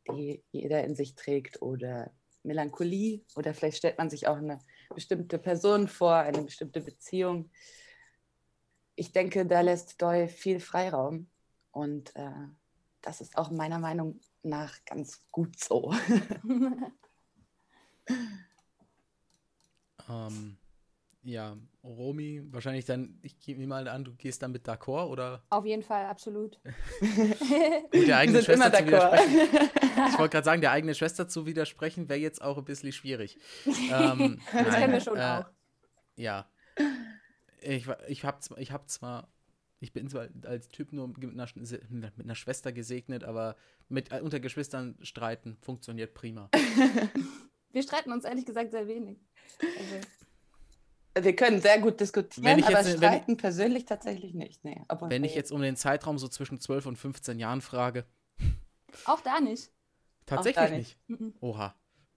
die 0.09 0.43
jeder 0.53 0.85
in 0.85 0.97
sich 0.97 1.17
trägt, 1.17 1.61
oder 1.61 2.11
Melancholie, 2.45 3.21
oder 3.35 3.53
vielleicht 3.53 3.77
stellt 3.77 3.99
man 3.99 4.09
sich 4.09 4.27
auch 4.27 4.39
eine 4.39 4.59
bestimmte 4.95 5.39
Person 5.39 5.87
vor, 5.87 6.15
eine 6.15 6.41
bestimmte 6.41 6.81
Beziehung. 6.81 7.51
Ich 8.95 9.13
denke, 9.13 9.45
da 9.45 9.61
lässt 9.61 10.01
Doi 10.01 10.29
viel 10.29 10.61
Freiraum 10.61 11.29
und 11.73 12.17
äh, 12.17 12.31
das 13.03 13.21
ist 13.21 13.37
auch 13.37 13.51
meiner 13.51 13.81
Meinung 13.81 14.19
nach 14.43 14.83
ganz 14.87 15.27
gut 15.31 15.63
so. 15.63 15.93
ähm, 20.09 20.57
ja, 21.27 21.57
Romy, 21.83 22.41
wahrscheinlich 22.53 22.85
dann, 22.85 23.19
ich 23.23 23.41
gehe 23.41 23.57
mir 23.57 23.67
mal 23.67 23.89
an, 23.89 24.05
du 24.05 24.15
gehst 24.15 24.43
dann 24.43 24.53
mit 24.53 24.67
d'accord 24.67 25.09
oder? 25.09 25.43
Auf 25.51 25.67
jeden 25.67 25.83
Fall, 25.83 26.07
absolut. 26.07 26.61
Gut, 27.01 28.07
der 28.07 28.19
eigenen 28.19 28.43
Schwester 28.43 28.73
zu 28.73 28.87
widersprechen. 28.87 29.39
Ich 30.09 30.19
wollte 30.19 30.33
gerade 30.33 30.45
sagen, 30.45 30.61
der 30.61 30.71
eigenen 30.71 30.95
Schwester 30.95 31.29
zu 31.29 31.45
widersprechen, 31.45 32.09
wäre 32.09 32.21
jetzt 32.21 32.41
auch 32.41 32.59
ein 32.59 32.65
bisschen 32.65 32.93
schwierig. 32.93 33.39
ähm, 33.67 34.41
das 34.53 34.67
nein, 34.67 34.73
kennen 34.73 34.93
wir 34.93 35.01
schon 35.01 35.17
äh, 35.17 35.21
auch. 35.21 35.51
Ja. 36.15 36.49
Ich, 37.61 37.89
ich 38.07 38.25
habe 38.25 38.39
ich 38.59 38.71
hab 38.71 38.89
zwar, 38.89 39.29
ich 39.81 39.93
bin 39.93 40.09
zwar 40.09 40.29
als 40.45 40.69
Typ 40.69 40.93
nur 40.93 41.09
mit 41.09 41.19
einer, 41.25 41.49
mit 41.91 42.21
einer 42.21 42.35
Schwester 42.37 42.73
gesegnet, 42.73 43.25
aber 43.25 43.57
mit, 43.89 44.13
äh, 44.13 44.21
unter 44.21 44.39
Geschwistern 44.39 44.97
streiten 45.03 45.57
funktioniert 45.61 46.15
prima. 46.15 46.51
wir 47.73 47.83
streiten 47.83 48.13
uns 48.13 48.25
ehrlich 48.25 48.47
gesagt 48.47 48.71
sehr 48.71 48.87
wenig. 48.87 49.19
Also. 49.61 50.07
Wir 51.19 51.35
können 51.35 51.61
sehr 51.61 51.81
gut 51.81 51.99
diskutieren, 52.01 52.63
aber 52.63 52.83
jetzt, 52.83 52.97
streiten 52.97 53.33
ich, 53.33 53.39
persönlich 53.39 53.85
tatsächlich 53.87 54.35
nicht. 54.35 54.65
Nee, 54.65 54.83
wenn 55.03 55.25
ich 55.25 55.35
jetzt 55.35 55.51
um 55.51 55.63
den 55.63 55.77
Zeitraum 55.77 56.19
so 56.19 56.29
zwischen 56.29 56.61
12 56.61 56.87
und 56.87 56.97
15 56.97 57.39
Jahren 57.39 57.63
frage. 57.63 58.05
Auch 59.07 59.21
da 59.21 59.41
nicht. 59.41 59.71
Tatsächlich 60.27 60.69
da 60.69 60.77
nicht. 60.77 60.99
nicht. 61.09 61.21
Mhm. 61.21 61.35
Oha. 61.41 61.75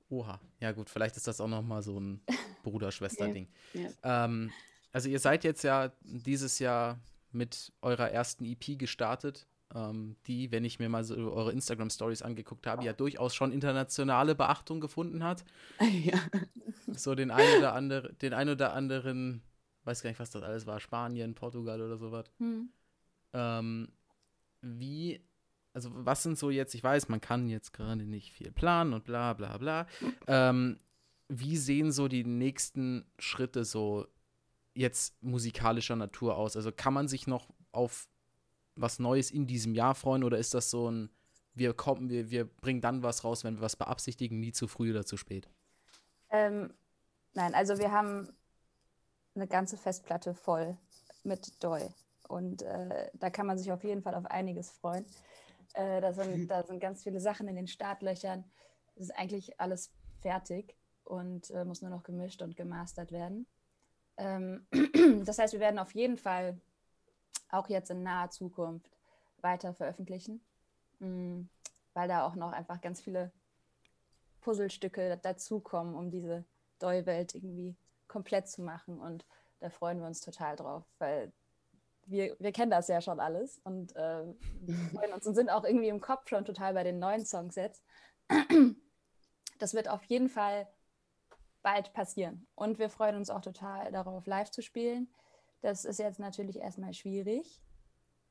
Oha. 0.10 0.41
Ja 0.60 0.72
gut, 0.72 0.89
vielleicht 0.89 1.15
ist 1.18 1.27
das 1.27 1.39
auch 1.39 1.48
nochmal 1.48 1.82
so 1.82 2.00
ein 2.00 2.22
Bruder-Schwester-Ding. 2.63 3.48
ja. 3.74 4.25
ähm, 4.25 4.51
also 4.91 5.08
ihr 5.08 5.20
seid 5.20 5.44
jetzt 5.44 5.63
ja 5.63 5.91
dieses 6.01 6.60
Jahr 6.60 7.00
mit 7.32 7.72
eurer 7.82 8.10
ersten 8.10 8.44
EP 8.44 8.77
gestartet 8.79 9.48
ähm, 9.76 10.16
die, 10.26 10.52
wenn 10.52 10.66
ich 10.66 10.80
mir 10.80 10.90
mal 10.90 11.04
so 11.04 11.16
eure 11.16 11.52
Instagram-Stories 11.52 12.22
angeguckt 12.22 12.66
habe, 12.66 12.84
ja 12.84 12.94
durchaus 12.94 13.36
schon 13.36 13.52
internationale 13.52 14.36
Beachtung 14.36 14.80
gefunden 14.80 15.24
hat. 15.24 15.44
Ja. 16.04 16.20
So 16.92 17.14
den 17.14 17.30
einen 17.30 17.60
oder 17.60 17.74
andere, 17.74 18.14
den 18.14 18.34
ein 18.34 18.50
oder 18.50 18.74
anderen, 18.74 19.42
weiß 19.84 20.02
gar 20.02 20.10
nicht, 20.10 20.20
was 20.20 20.32
das 20.32 20.44
alles 20.44 20.66
war, 20.66 20.80
Spanien, 20.80 21.36
Portugal 21.36 21.82
oder 21.82 21.98
sowas. 21.98 22.32
Hm. 22.40 22.70
Ähm, 23.34 23.90
wie, 24.62 25.22
also 25.74 25.90
was 25.94 26.24
sind 26.24 26.38
so 26.38 26.50
jetzt, 26.50 26.74
ich 26.74 26.84
weiß, 26.84 27.10
man 27.10 27.22
kann 27.22 27.48
jetzt 27.48 27.74
gerade 27.74 28.06
nicht 28.06 28.32
viel 28.32 28.52
planen 28.52 28.94
und 28.94 29.04
bla 29.04 29.34
bla 29.34 29.58
bla. 29.58 29.88
Ähm, 30.28 30.80
wie 31.28 31.58
sehen 31.58 31.92
so 31.92 32.08
die 32.08 32.24
nächsten 32.24 33.06
Schritte 33.20 33.64
so 33.64 34.08
jetzt 34.74 35.22
musikalischer 35.22 35.96
Natur 35.96 36.38
aus? 36.38 36.56
Also 36.56 36.72
kann 36.72 36.94
man 36.94 37.08
sich 37.08 37.28
noch 37.28 37.54
auf 37.72 38.09
was 38.80 39.00
Neues 39.00 39.32
in 39.32 39.48
diesem 39.48 39.76
Jahr 39.76 39.96
freuen 39.96 40.24
oder 40.24 40.38
ist 40.38 40.54
das 40.54 40.70
so 40.70 40.90
ein, 40.90 41.10
wir 41.54 41.74
kommen, 41.74 42.10
wir, 42.10 42.30
wir 42.30 42.46
bringen 42.46 42.82
dann 42.82 43.04
was 43.04 43.24
raus, 43.24 43.44
wenn 43.44 43.56
wir 43.56 43.62
was 43.62 43.76
beabsichtigen, 43.76 44.40
nie 44.40 44.52
zu 44.52 44.68
früh 44.68 44.92
oder 44.92 45.06
zu 45.06 45.18
spät? 45.18 45.50
Ähm, 46.30 46.74
nein, 47.34 47.54
also 47.54 47.78
wir 47.78 47.92
haben 47.92 48.30
eine 49.36 49.48
ganze 49.48 49.78
Festplatte 49.78 50.34
voll 50.34 50.78
mit 51.24 51.64
Doi. 51.64 51.88
Und 52.28 52.62
äh, 52.62 53.10
da 53.14 53.30
kann 53.30 53.48
man 53.48 53.58
sich 53.58 53.72
auf 53.72 53.84
jeden 53.84 54.04
Fall 54.04 54.14
auf 54.16 54.26
einiges 54.26 54.70
freuen. 54.70 55.06
Äh, 55.74 56.02
da, 56.02 56.14
sind, 56.14 56.48
da 56.50 56.64
sind 56.64 56.80
ganz 56.80 57.04
viele 57.04 57.20
Sachen 57.20 57.48
in 57.48 57.56
den 57.56 57.68
Startlöchern. 57.68 58.44
Es 58.96 59.04
ist 59.04 59.18
eigentlich 59.18 59.60
alles 59.60 59.92
fertig 60.22 60.76
und 61.04 61.50
äh, 61.52 61.66
muss 61.66 61.82
nur 61.82 61.90
noch 61.90 62.04
gemischt 62.04 62.42
und 62.42 62.56
gemastert 62.56 63.12
werden. 63.12 63.48
Ähm, 64.18 64.68
das 65.26 65.40
heißt, 65.40 65.54
wir 65.54 65.60
werden 65.60 65.80
auf 65.80 65.96
jeden 65.96 66.18
Fall 66.18 66.60
auch 67.50 67.70
jetzt 67.70 67.89
in 67.89 68.03
naher 68.03 68.29
Zukunft 68.29 68.89
weiter 69.41 69.74
veröffentlichen, 69.74 70.41
mm, 71.00 71.41
weil 71.94 72.08
da 72.08 72.25
auch 72.25 72.36
noch 72.36 72.51
einfach 72.51 72.82
ganz 72.82 73.01
viele 73.01 73.32
Puzzlestücke 74.41 75.18
dazukommen, 75.18 75.96
um 75.96 76.12
diese 76.12 76.46
Doi-Welt 76.79 77.36
irgendwie 77.36 77.75
komplett 78.08 78.48
zu 78.48 78.62
machen. 78.62 79.00
Und 79.00 79.25
da 79.60 79.70
freuen 79.70 80.00
wir 80.00 80.08
uns 80.08 80.22
total 80.22 80.56
drauf, 80.56 80.84
weil 80.98 81.32
wir, 82.06 82.36
wir 82.39 82.51
kennen 82.51 82.72
das 82.72 82.88
ja 82.88 83.01
schon 83.01 83.20
alles 83.20 83.60
und 83.63 83.96
äh, 83.96 84.24
freuen 84.94 85.13
uns 85.13 85.27
und 85.27 85.36
sind 85.36 85.50
auch 85.50 85.63
irgendwie 85.63 85.89
im 85.89 86.01
Kopf 86.01 86.27
schon 86.27 86.46
total 86.46 86.74
bei 86.74 86.84
den 86.84 87.00
neuen 87.00 87.25
Songs 87.25 87.56
jetzt. 87.56 87.84
Das 89.60 89.74
wird 89.74 89.89
auf 89.89 90.03
jeden 90.06 90.29
Fall 90.29 90.68
bald 91.62 91.94
passieren. 91.94 92.48
Und 92.56 92.79
wir 92.79 92.89
freuen 92.89 93.15
uns 93.15 93.29
auch 93.29 93.41
total 93.41 93.91
darauf, 93.91 94.25
live 94.25 94.50
zu 94.51 94.62
spielen. 94.62 95.13
Das 95.62 95.86
ist 95.86 96.00
jetzt 96.00 96.20
natürlich 96.20 96.58
erstmal 96.58 96.94
schwierig, 96.94 97.62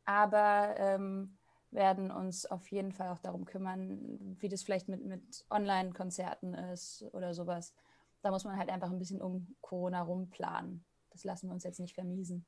aber 0.04 0.74
ähm, 0.78 1.38
werden 1.70 2.10
uns 2.10 2.46
auf 2.46 2.70
jeden 2.70 2.92
Fall 2.92 3.08
auch 3.08 3.18
darum 3.18 3.44
kümmern, 3.44 4.36
wie 4.40 4.48
das 4.48 4.62
vielleicht 4.62 4.88
mit, 4.88 5.04
mit 5.04 5.44
Online-Konzerten 5.50 6.54
ist 6.54 7.04
oder 7.12 7.34
sowas. 7.34 7.74
Da 8.22 8.30
muss 8.30 8.44
man 8.44 8.56
halt 8.56 8.70
einfach 8.70 8.90
ein 8.90 8.98
bisschen 8.98 9.20
um 9.20 9.54
Corona 9.60 10.02
rumplanen. 10.02 10.84
Das 11.10 11.24
lassen 11.24 11.48
wir 11.48 11.54
uns 11.54 11.64
jetzt 11.64 11.80
nicht 11.80 11.94
vermiesen. 11.94 12.46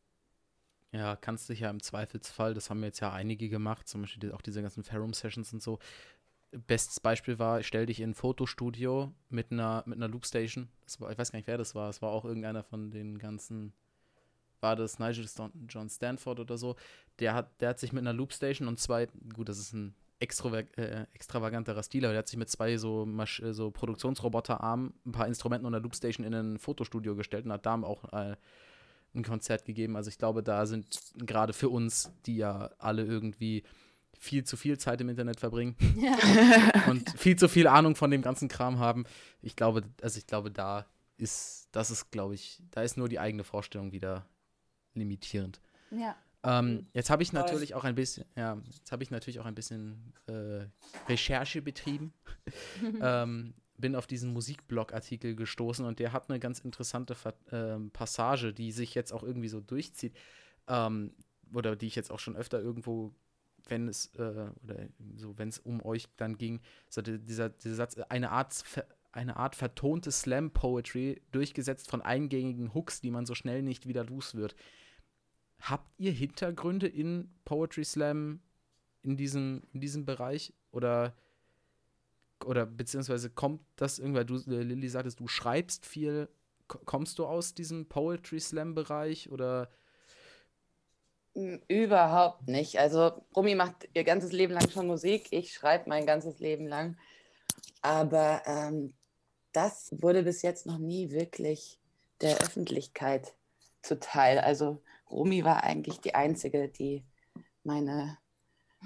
Ja, 0.93 1.15
kannst 1.15 1.49
dich 1.49 1.61
ja 1.61 1.71
im 1.71 1.83
Zweifelsfall, 1.83 2.55
das 2.55 2.69
haben 2.69 2.83
jetzt 2.83 3.01
ja 3.01 3.13
einige 3.13 3.49
gemacht, 3.49 3.87
zum 3.87 4.01
Beispiel 4.01 4.33
auch 4.33 4.43
diese 4.43 4.61
ganzen 4.61 4.83
Ferrum-Sessions 4.83 5.53
und 5.53 5.63
so. 5.63 5.79
Bestes 6.67 6.99
Beispiel 6.99 7.39
war, 7.39 7.63
stell 7.63 7.87
dich 7.87 8.01
in 8.01 8.11
ein 8.11 8.15
Fotostudio 8.15 9.13
mit 9.29 9.53
einer, 9.53 9.85
mit 9.87 9.99
einer 9.99 10.09
Loopstation. 10.09 10.69
War, 10.99 11.13
ich 11.13 11.19
weiß 11.19 11.31
gar 11.31 11.39
nicht, 11.39 11.47
wer 11.47 11.59
das 11.59 11.77
war. 11.77 11.89
Es 11.91 12.03
war 12.03 12.11
auch 12.11 12.25
irgendeiner 12.25 12.65
von 12.65 12.91
den 12.91 13.19
ganzen 13.19 13.73
war 14.61 14.77
das 14.77 14.99
Nigel 14.99 15.27
John 15.69 15.89
Stanford 15.89 16.41
oder 16.41 16.59
so, 16.59 16.77
der 17.19 17.35
hat, 17.35 17.61
der 17.61 17.71
hat 17.71 17.79
sich 17.79 17.93
mit 17.93 18.03
einer 18.03 18.13
Loopstation 18.13 18.69
und 18.69 18.79
zwei, 18.79 19.09
gut, 19.35 19.49
das 19.49 19.59
ist 19.59 19.73
ein 19.73 19.95
extrover 20.21 20.65
äh, 20.79 21.07
extravaganterer 21.15 21.83
Stil, 21.83 22.05
aber 22.05 22.13
der 22.13 22.21
hat 22.21 22.29
sich 22.29 22.39
mit 22.39 22.51
zwei 22.51 22.77
so, 22.77 23.07
Masch 23.07 23.43
so 23.51 23.71
Produktionsroboterarmen, 23.71 24.93
ein 25.07 25.13
paar 25.13 25.27
Instrumenten 25.27 25.67
und 25.67 25.75
einer 25.75 25.83
Loopstation 25.83 26.27
in 26.27 26.35
ein 26.35 26.59
Fotostudio 26.59 27.17
gestellt 27.17 27.47
und 27.47 27.53
hat 27.53 27.67
da 27.67 27.83
auch 27.83 28.13
äh, 28.13 28.37
ein 29.15 29.25
Konzert 29.25 29.65
gegeben. 29.65 29.97
Also 29.97 30.09
ich 30.09 30.19
glaube, 30.19 30.43
da 30.43 30.67
sind 30.67 31.01
gerade 31.17 31.53
für 31.53 31.69
uns, 31.69 32.13
die 32.27 32.37
ja 32.37 32.71
alle 32.79 33.05
irgendwie 33.05 33.65
viel 34.19 34.45
zu 34.45 34.57
viel 34.57 34.77
Zeit 34.77 35.01
im 35.01 35.09
Internet 35.09 35.41
verbringen 35.41 35.75
ja. 35.97 36.85
und 36.91 37.09
viel 37.19 37.37
zu 37.37 37.49
viel 37.49 37.67
Ahnung 37.67 37.97
von 37.97 38.11
dem 38.11 38.23
ganzen 38.23 38.49
Kram 38.49 38.79
haben. 38.79 39.05
Ich 39.41 39.57
glaube, 39.57 39.83
also 40.03 40.19
ich 40.19 40.27
glaube, 40.27 40.51
da 40.51 40.87
ist, 41.17 41.69
das 41.73 41.91
ist, 41.91 42.11
glaube 42.11 42.35
ich, 42.35 42.63
da 42.71 42.83
ist 42.83 42.99
nur 42.99 43.09
die 43.09 43.19
eigene 43.19 43.45
Vorstellung 43.45 43.93
wieder 43.93 44.27
limitierend. 45.01 45.61
Ja. 45.91 46.17
Ähm, 46.43 46.87
jetzt 46.95 47.11
habe 47.11 47.23
ich 47.23 47.33
natürlich 47.33 47.75
auch 47.75 47.85
ein 47.85 47.95
bisschen, 47.95 48.25
ja, 48.37 48.57
jetzt 48.73 48.93
habe 48.93 49.03
ich 49.03 49.11
natürlich 49.11 49.41
auch 49.41 49.45
ein 49.45 49.55
bisschen 49.55 50.15
äh, 50.27 50.65
Recherche 51.09 51.61
betrieben. 51.61 52.15
ähm, 53.03 53.55
bin 53.77 53.97
auf 53.97 54.07
diesen 54.07 54.33
Musikblog-Artikel 54.33 55.35
gestoßen 55.35 55.85
und 55.85 55.99
der 55.99 56.13
hat 56.13 56.31
eine 56.31 56.39
ganz 56.39 56.61
interessante 56.61 57.17
äh, 57.51 57.79
Passage, 57.91 58.53
die 58.53 58.73
sich 58.73 58.95
jetzt 58.95 59.13
auch 59.13 59.23
irgendwie 59.23 59.49
so 59.49 59.61
durchzieht. 59.61 60.15
Ähm, 60.69 61.13
oder 61.53 61.77
die 61.77 61.87
ich 61.87 61.97
jetzt 61.97 62.11
auch 62.11 62.21
schon 62.21 62.37
öfter 62.37 62.61
irgendwo, 62.61 63.13
wenn 63.67 63.89
es, 63.89 64.15
äh, 64.17 64.51
oder 64.63 64.89
so, 65.17 65.37
wenn 65.39 65.49
es 65.49 65.59
um 65.59 65.85
euch 65.85 66.07
dann 66.17 66.39
ging, 66.39 66.61
so 66.89 67.03
dieser, 67.03 67.49
dieser 67.49 67.75
Satz, 67.75 67.97
eine 68.09 68.31
Art 68.31 68.65
eine 69.13 69.37
Art 69.37 69.57
vertonte 69.57 70.13
Slam-Poetry, 70.13 71.21
durchgesetzt 71.33 71.91
von 71.91 72.01
eingängigen 72.01 72.75
Hooks, 72.75 73.01
die 73.01 73.11
man 73.11 73.27
so 73.27 73.35
schnell 73.35 73.63
nicht 73.63 73.87
wieder 73.87 74.05
los 74.05 74.35
wird. 74.35 74.55
Habt 75.61 75.89
ihr 75.99 76.13
Hintergründe 76.13 76.87
in 76.87 77.33
Poetry 77.45 77.85
Slam 77.85 78.41
in 79.03 79.17
diesem, 79.17 79.63
in 79.73 79.81
diesem 79.81 80.05
Bereich? 80.05 80.53
Oder, 80.73 81.15
oder 82.45 82.67
beziehungsweise 82.67 83.31
kommt 83.31 83.63
das 83.77 83.99
irgendwann, 83.99 84.27
du, 84.27 84.37
äh, 84.37 84.63
Lilly 84.63 84.89
sagtest, 84.89 85.21
du 85.21 85.29
schreibst 85.29 85.87
viel. 85.87 86.29
Kommst 86.67 87.19
du 87.19 87.27
aus 87.27 87.55
diesem 87.55 87.89
Poetry 87.89 88.39
Slam-Bereich 88.39 89.31
oder? 89.31 89.71
Überhaupt 91.69 92.49
nicht. 92.49 92.79
Also, 92.79 93.25
Rumi 93.37 93.55
macht 93.55 93.89
ihr 93.95 94.05
ganzes 94.05 94.33
Leben 94.33 94.53
lang 94.53 94.69
schon 94.71 94.87
Musik. 94.87 95.29
Ich 95.31 95.53
schreibe 95.53 95.89
mein 95.89 96.07
ganzes 96.07 96.39
Leben 96.39 96.67
lang. 96.67 96.97
Aber 97.83 98.43
ähm, 98.47 98.95
das 99.53 99.95
wurde 100.01 100.23
bis 100.23 100.43
jetzt 100.43 100.67
noch 100.67 100.79
nie 100.79 101.11
wirklich 101.11 101.79
der 102.21 102.39
Öffentlichkeit 102.39 103.35
zuteil. 103.83 104.39
Also 104.39 104.83
Rumi 105.11 105.45
war 105.45 105.65
eigentlich 105.65 106.01
die 106.01 106.15
Einzige, 106.15 106.69
die 106.69 107.05
meine 107.65 108.19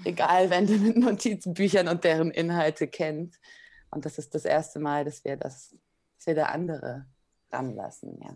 Regalwände 0.03 0.73
mit 0.77 0.97
Notizbüchern 0.97 1.87
und 1.87 2.03
deren 2.03 2.31
Inhalte 2.31 2.87
kennt. 2.87 3.39
Und 3.91 4.05
das 4.05 4.17
ist 4.17 4.35
das 4.35 4.45
erste 4.45 4.79
Mal, 4.79 5.05
dass 5.05 5.23
wir 5.23 5.37
das, 5.37 5.75
dass 6.17 6.27
wir 6.27 6.35
da 6.35 6.45
andere 6.47 7.05
ranlassen, 7.51 8.19
ja. 8.21 8.35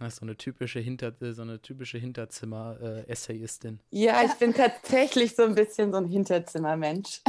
Das 0.00 0.14
ist 0.14 0.18
so 0.18 0.26
eine 0.26 0.36
typische 0.36 0.80
Hinter 0.80 1.14
so 1.20 1.42
eine 1.42 1.62
typische 1.62 1.98
Hinterzimmer-Essayistin. 1.98 3.80
Ja, 3.90 4.24
ich 4.24 4.34
bin 4.34 4.52
tatsächlich 4.52 5.36
so 5.36 5.44
ein 5.44 5.54
bisschen 5.54 5.92
so 5.92 5.98
ein 5.98 6.06
Hinterzimmermensch. 6.06 7.22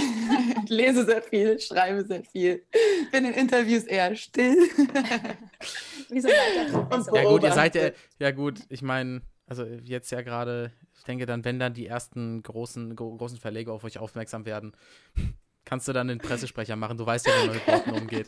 Lese 0.67 1.05
sehr 1.05 1.21
viel, 1.21 1.59
schreibe 1.59 2.03
sehr 2.05 2.23
viel, 2.23 2.63
bin 3.11 3.25
in 3.25 3.33
Interviews 3.33 3.83
eher 3.83 4.15
still. 4.15 4.57
Wie 6.09 6.19
so 6.19 6.27
ja 6.27 7.23
gut, 7.23 7.43
ihr 7.43 7.51
seid 7.51 7.75
ja, 7.75 7.91
ja 8.19 8.31
gut, 8.31 8.59
ich 8.69 8.81
meine, 8.81 9.21
also 9.47 9.63
jetzt 9.65 10.11
ja 10.11 10.21
gerade, 10.21 10.71
ich 10.97 11.03
denke 11.03 11.25
dann, 11.25 11.45
wenn 11.45 11.59
dann 11.59 11.73
die 11.73 11.87
ersten 11.87 12.41
großen, 12.41 12.95
großen 12.95 13.37
Verleger 13.37 13.73
auf 13.73 13.83
euch 13.83 13.97
aufmerksam 13.97 14.45
werden, 14.45 14.75
kannst 15.65 15.87
du 15.87 15.93
dann 15.93 16.07
den 16.07 16.19
Pressesprecher 16.19 16.75
machen. 16.75 16.97
Du 16.97 17.05
weißt 17.05 17.27
ja, 17.27 17.33
wie 17.33 17.47
man 17.47 17.55
mit 17.55 17.67
Worten 17.67 17.91
umgeht. 17.91 18.27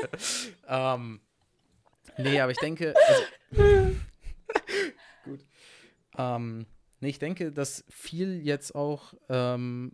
ähm, 0.68 1.20
nee, 2.18 2.40
aber 2.40 2.52
ich 2.52 2.58
denke, 2.58 2.94
also, 2.96 3.22
gut. 5.24 5.46
Ähm, 6.16 6.66
nee, 7.00 7.08
ich 7.08 7.18
denke, 7.18 7.52
dass 7.52 7.84
viel 7.88 8.40
jetzt 8.40 8.74
auch 8.74 9.14
ähm, 9.28 9.92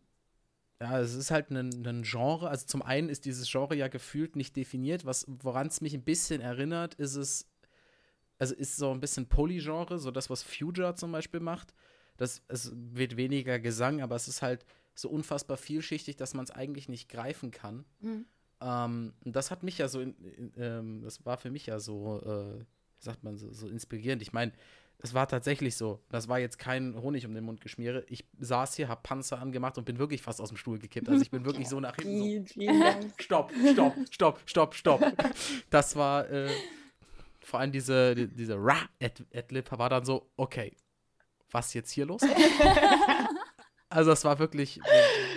ja, 0.81 1.01
es 1.01 1.15
ist 1.15 1.31
halt 1.31 1.51
ein, 1.51 1.85
ein, 1.85 2.03
Genre. 2.03 2.49
Also 2.49 2.67
zum 2.67 2.83
einen 2.83 3.09
ist 3.09 3.25
dieses 3.25 3.51
Genre 3.51 3.75
ja 3.75 3.89
gefühlt 3.89 4.37
nicht 4.37 4.55
definiert. 4.55 5.05
Was, 5.05 5.27
woran 5.27 5.67
es 5.67 5.81
mich 5.81 5.95
ein 5.95 6.05
bisschen 6.05 6.41
erinnert, 6.41 6.95
ist 6.95 7.17
es, 7.17 7.49
also 8.39 8.55
ist 8.55 8.77
so 8.77 8.91
ein 8.91 9.01
bisschen 9.01 9.27
Polygenre, 9.29 9.99
so 9.99 10.11
das, 10.11 10.31
was 10.31 10.43
Future 10.43 10.95
zum 10.95 11.13
Beispiel 11.13 11.41
macht. 11.41 11.75
Das, 12.17 12.43
es 12.49 12.73
wird 12.75 13.17
weniger 13.17 13.59
Gesang, 13.59 14.01
aber 14.01 14.17
es 14.17 14.29
ist 14.29 14.43
halt 14.43 14.65
so 14.95 15.09
unfassbar 15.09 15.57
vielschichtig, 15.57 16.17
dass 16.17 16.35
man 16.35 16.45
es 16.45 16.51
eigentlich 16.51 16.89
nicht 16.89 17.09
greifen 17.09 17.51
kann. 17.51 17.85
Mhm. 18.01 18.27
Ähm, 18.61 19.13
das 19.25 19.51
hat 19.51 19.63
mich 19.63 19.79
ja 19.79 19.89
so, 19.89 20.01
in, 20.01 20.17
in, 20.25 20.53
ähm, 20.57 21.03
das 21.03 21.25
war 21.25 21.37
für 21.37 21.51
mich 21.51 21.67
ja 21.67 21.79
so, 21.79 22.21
äh, 22.25 22.65
sagt 22.99 23.23
man, 23.23 23.37
so, 23.37 23.53
so 23.53 23.69
inspirierend. 23.69 24.23
Ich 24.23 24.33
meine, 24.33 24.53
es 25.01 25.15
war 25.15 25.29
tatsächlich 25.29 25.77
so. 25.77 26.01
Das 26.09 26.27
war 26.27 26.41
jetzt 26.41 26.59
kein 26.59 27.01
Honig 27.01 27.25
um 27.25 27.33
den 27.33 27.45
Mund 27.45 27.61
geschmiere. 27.61 28.05
Ich 28.09 28.25
saß 28.41 28.75
hier, 28.75 28.89
hab 28.89 29.05
Panzer 29.05 29.39
angemacht 29.39 29.79
und 29.79 29.85
bin 29.85 29.99
wirklich 29.99 30.23
fast 30.23 30.41
aus 30.41 30.49
dem 30.49 30.57
Stuhl 30.57 30.81
gekippt. 30.81 31.09
Also 31.09 31.23
ich 31.23 31.31
bin 31.31 31.45
wirklich 31.45 31.69
so 31.69 31.79
nach 31.79 31.95
hinten. 31.97 32.47
So, 32.47 33.09
stopp, 33.19 33.53
stopp, 33.73 33.95
stopp, 34.11 34.41
stopp, 34.45 34.75
stopp. 34.75 35.13
Das 35.71 35.95
war 35.95 36.29
äh, 36.29 36.51
vor 37.49 37.61
allem 37.61 37.73
diese, 37.73 38.15
die, 38.15 38.29
diese 38.29 38.57
Ra-Adlib 38.57 39.71
war 39.73 39.89
dann 39.89 40.05
so, 40.05 40.31
okay, 40.37 40.77
was 41.51 41.73
jetzt 41.73 41.91
hier 41.91 42.05
los? 42.05 42.21
also 43.89 44.11
das 44.11 44.23
war 44.25 44.39
wirklich, 44.39 44.79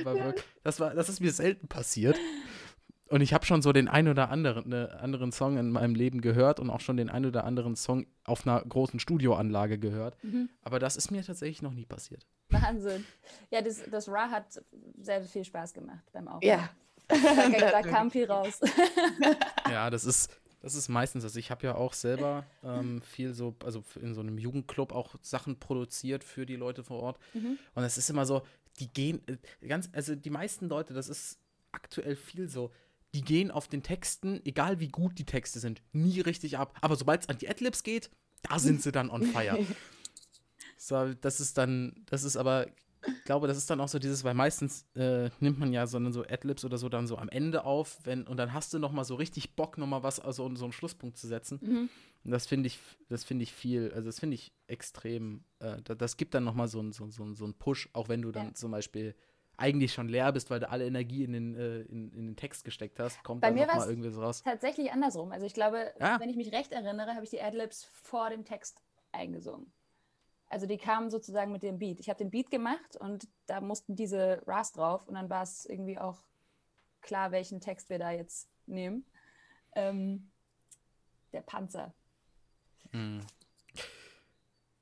war 0.03 0.15
wirklich 0.15 0.46
das, 0.63 0.80
war, 0.82 0.94
das 0.94 1.08
ist 1.08 1.22
mir 1.22 1.32
selten 1.32 1.70
passiert. 1.70 2.18
Und 3.08 3.22
ich 3.22 3.34
habe 3.34 3.46
schon 3.46 3.62
so 3.62 3.72
den 3.72 3.88
ein 3.88 4.08
oder 4.08 4.30
anderen, 4.30 4.70
ne, 4.70 4.98
anderen 5.01 5.32
Song 5.32 5.58
in 5.58 5.72
meinem 5.72 5.96
Leben 5.96 6.22
gehört 6.22 6.60
und 6.60 6.70
auch 6.70 6.82
schon 6.82 6.98
den 6.98 7.10
ein 7.10 7.25
oder 7.25 7.46
anderen 7.46 7.75
Song 7.75 8.06
auf 8.25 8.46
einer 8.46 8.62
großen 8.62 9.00
Studioanlage 9.00 9.80
gehört. 9.80 10.22
Mhm. 10.24 10.50
Aber 10.63 10.80
das 10.80 10.98
ist 10.98 11.12
mir 11.12 11.24
tatsächlich 11.24 11.62
noch 11.62 11.74
nie 11.74 11.86
passiert. 11.86 12.25
Wahnsinn. 12.50 13.06
Ja, 13.51 13.62
das, 13.62 13.84
das 13.89 14.10
Ra 14.10 14.30
hat 14.30 14.46
sehr 15.01 15.22
viel 15.24 15.46
Spaß 15.46 15.74
gemacht 15.74 16.03
beim 16.12 16.27
Aufnehmen. 16.27 16.60
Ja. 16.60 16.70
Da, 17.08 17.72
da 17.72 17.82
kam 17.89 18.12
viel 18.12 18.25
raus. 18.25 18.60
ja, 19.70 19.89
das 19.89 20.06
ist, 20.06 20.30
das 20.62 20.75
ist 20.75 20.89
meistens, 20.89 21.24
also 21.24 21.39
ich 21.39 21.50
habe 21.50 21.65
ja 21.65 21.75
auch 21.75 21.94
selber 21.94 22.46
ähm, 22.63 23.01
viel 23.01 23.34
so, 23.34 23.56
also 23.63 23.84
in 24.00 24.13
so 24.13 24.22
einem 24.22 24.38
Jugendclub 24.38 24.92
auch 24.92 25.16
Sachen 25.22 25.59
produziert 25.59 26.24
für 26.24 26.46
die 26.46 26.55
Leute 26.55 26.83
vor 26.83 27.01
Ort. 27.01 27.20
Mhm. 27.33 27.57
Und 27.74 27.83
es 27.83 27.98
ist 27.98 28.09
immer 28.09 28.25
so, 28.25 28.44
die 28.79 28.88
gehen, 28.88 29.22
äh, 29.27 29.68
ganz, 29.68 29.90
also 29.92 30.16
die 30.16 30.29
meisten 30.29 30.70
Leute, 30.70 30.94
das 30.94 31.09
ist 31.09 31.40
aktuell 31.72 32.16
viel 32.16 32.48
so, 32.48 32.72
die 33.14 33.22
gehen 33.22 33.51
auf 33.51 33.68
den 33.68 33.83
Texten, 33.83 34.40
egal 34.46 34.79
wie 34.79 34.88
gut 34.88 35.18
die 35.18 35.25
Texte 35.25 35.59
sind, 35.59 35.81
nie 35.92 36.22
richtig 36.22 36.57
ab. 36.57 36.77
Aber 36.81 36.96
sobald 36.96 37.24
es 37.24 37.29
an 37.29 37.38
die 37.40 37.50
Adlibs 37.50 37.83
geht, 37.83 38.09
da 38.44 38.59
sind 38.59 38.81
sie 38.81 38.92
dann 38.92 39.09
on 39.09 39.24
fire. 39.24 39.66
so, 40.77 41.14
das 41.16 41.40
ist 41.40 41.57
dann, 41.57 42.05
das 42.05 42.24
ist 42.24 42.38
aber, 42.38 42.68
ich 43.05 43.24
glaube, 43.24 43.48
das 43.48 43.57
ist 43.57 43.70
dann 43.70 43.81
auch 43.81 43.87
so 43.87 44.00
dieses, 44.00 44.24
weil 44.24 44.33
meistens 44.33 44.85
äh, 44.96 45.29
nimmt 45.40 45.59
man 45.59 45.74
ja 45.74 45.87
so, 45.87 46.11
so 46.11 46.24
Adlibs 46.24 46.66
oder 46.66 46.77
so 46.77 46.90
dann 46.90 47.07
so 47.07 47.18
am 47.18 47.29
Ende 47.29 47.66
auf, 47.66 48.00
wenn, 48.03 48.27
und 48.27 48.37
dann 48.37 48.53
hast 48.53 48.74
du 48.74 48.79
noch 48.79 48.92
mal 48.92 49.03
so 49.03 49.16
richtig 49.16 49.55
Bock, 49.55 49.77
noch 49.77 49.87
mal 49.87 50.03
was, 50.03 50.20
also 50.20 50.53
so 50.55 50.66
einen 50.66 50.74
Schlusspunkt 50.74 51.18
zu 51.18 51.27
setzen. 51.27 51.59
Mhm. 51.61 51.90
Und 52.24 52.31
das 52.31 52.46
finde 52.46 52.68
ich, 52.68 52.79
das 53.09 53.24
finde 53.24 53.44
ich 53.44 53.53
viel, 53.53 53.92
also 53.94 54.05
das 54.07 54.20
finde 54.20 54.35
ich 54.35 54.53
extrem, 54.68 55.44
äh, 55.59 55.81
das, 55.83 55.98
das, 55.98 56.18
gibt 56.18 56.33
dann 56.33 56.44
noch 56.44 56.53
mal 56.53 56.68
so, 56.68 56.92
so, 56.92 57.09
so, 57.09 57.33
so 57.33 57.44
einen 57.44 57.55
Push, 57.55 57.90
auch 57.94 58.09
wenn 58.09 58.22
du 58.22 58.31
dann 58.31 58.48
ja. 58.48 58.53
zum 58.53 58.72
Beispiel 58.72 59.16
eigentlich 59.57 59.94
schon 59.94 60.09
leer 60.09 60.31
bist, 60.31 60.50
weil 60.50 60.59
du 60.59 60.70
alle 60.70 60.85
Energie 60.85 61.24
in 61.24 61.33
den, 61.33 61.55
äh, 61.55 61.81
in, 61.81 62.11
in, 62.11 62.27
den 62.27 62.35
Text 62.35 62.64
gesteckt 62.64 63.00
hast, 63.00 63.24
kommt 63.24 63.42
Bei 63.42 63.48
dann 63.48 63.55
mir 63.55 63.68
noch 63.68 63.75
mal 63.75 63.90
irgendwie 63.90 64.09
so 64.09 64.22
raus. 64.22 64.42
Tatsächlich 64.44 64.92
andersrum. 64.92 65.31
Also 65.31 65.46
ich 65.46 65.53
glaube, 65.53 65.94
ja. 66.00 66.20
wenn 66.20 66.29
ich 66.29 66.35
mich 66.35 66.51
recht 66.51 66.72
erinnere, 66.72 67.14
habe 67.14 67.24
ich 67.24 67.29
die 67.29 67.42
Adlibs 67.42 67.85
vor 67.85 68.29
dem 68.29 68.44
Text 68.44 68.81
eingesungen. 69.11 69.72
Also 70.51 70.66
die 70.66 70.77
kamen 70.77 71.09
sozusagen 71.09 71.53
mit 71.53 71.64
dem 71.64 71.79
Beat. 71.79 72.01
Ich 72.01 72.09
habe 72.09 72.18
den 72.18 72.29
Beat 72.29 72.51
gemacht 72.51 72.98
und 73.00 73.29
da 73.48 73.61
mussten 73.61 73.96
diese 73.96 74.44
Ras 74.46 74.74
drauf 74.74 75.07
und 75.07 75.16
dann 75.16 75.29
war 75.29 75.44
es 75.44 75.66
irgendwie 75.66 75.98
auch 75.98 76.25
klar, 77.00 77.31
welchen 77.31 77.61
Text 77.61 77.90
wir 77.90 78.00
da 78.00 78.11
jetzt 78.11 78.50
nehmen. 78.66 79.05
Ähm, 79.75 80.29
der 81.31 81.40
Panzer. 81.40 81.94
Hm. 82.92 83.22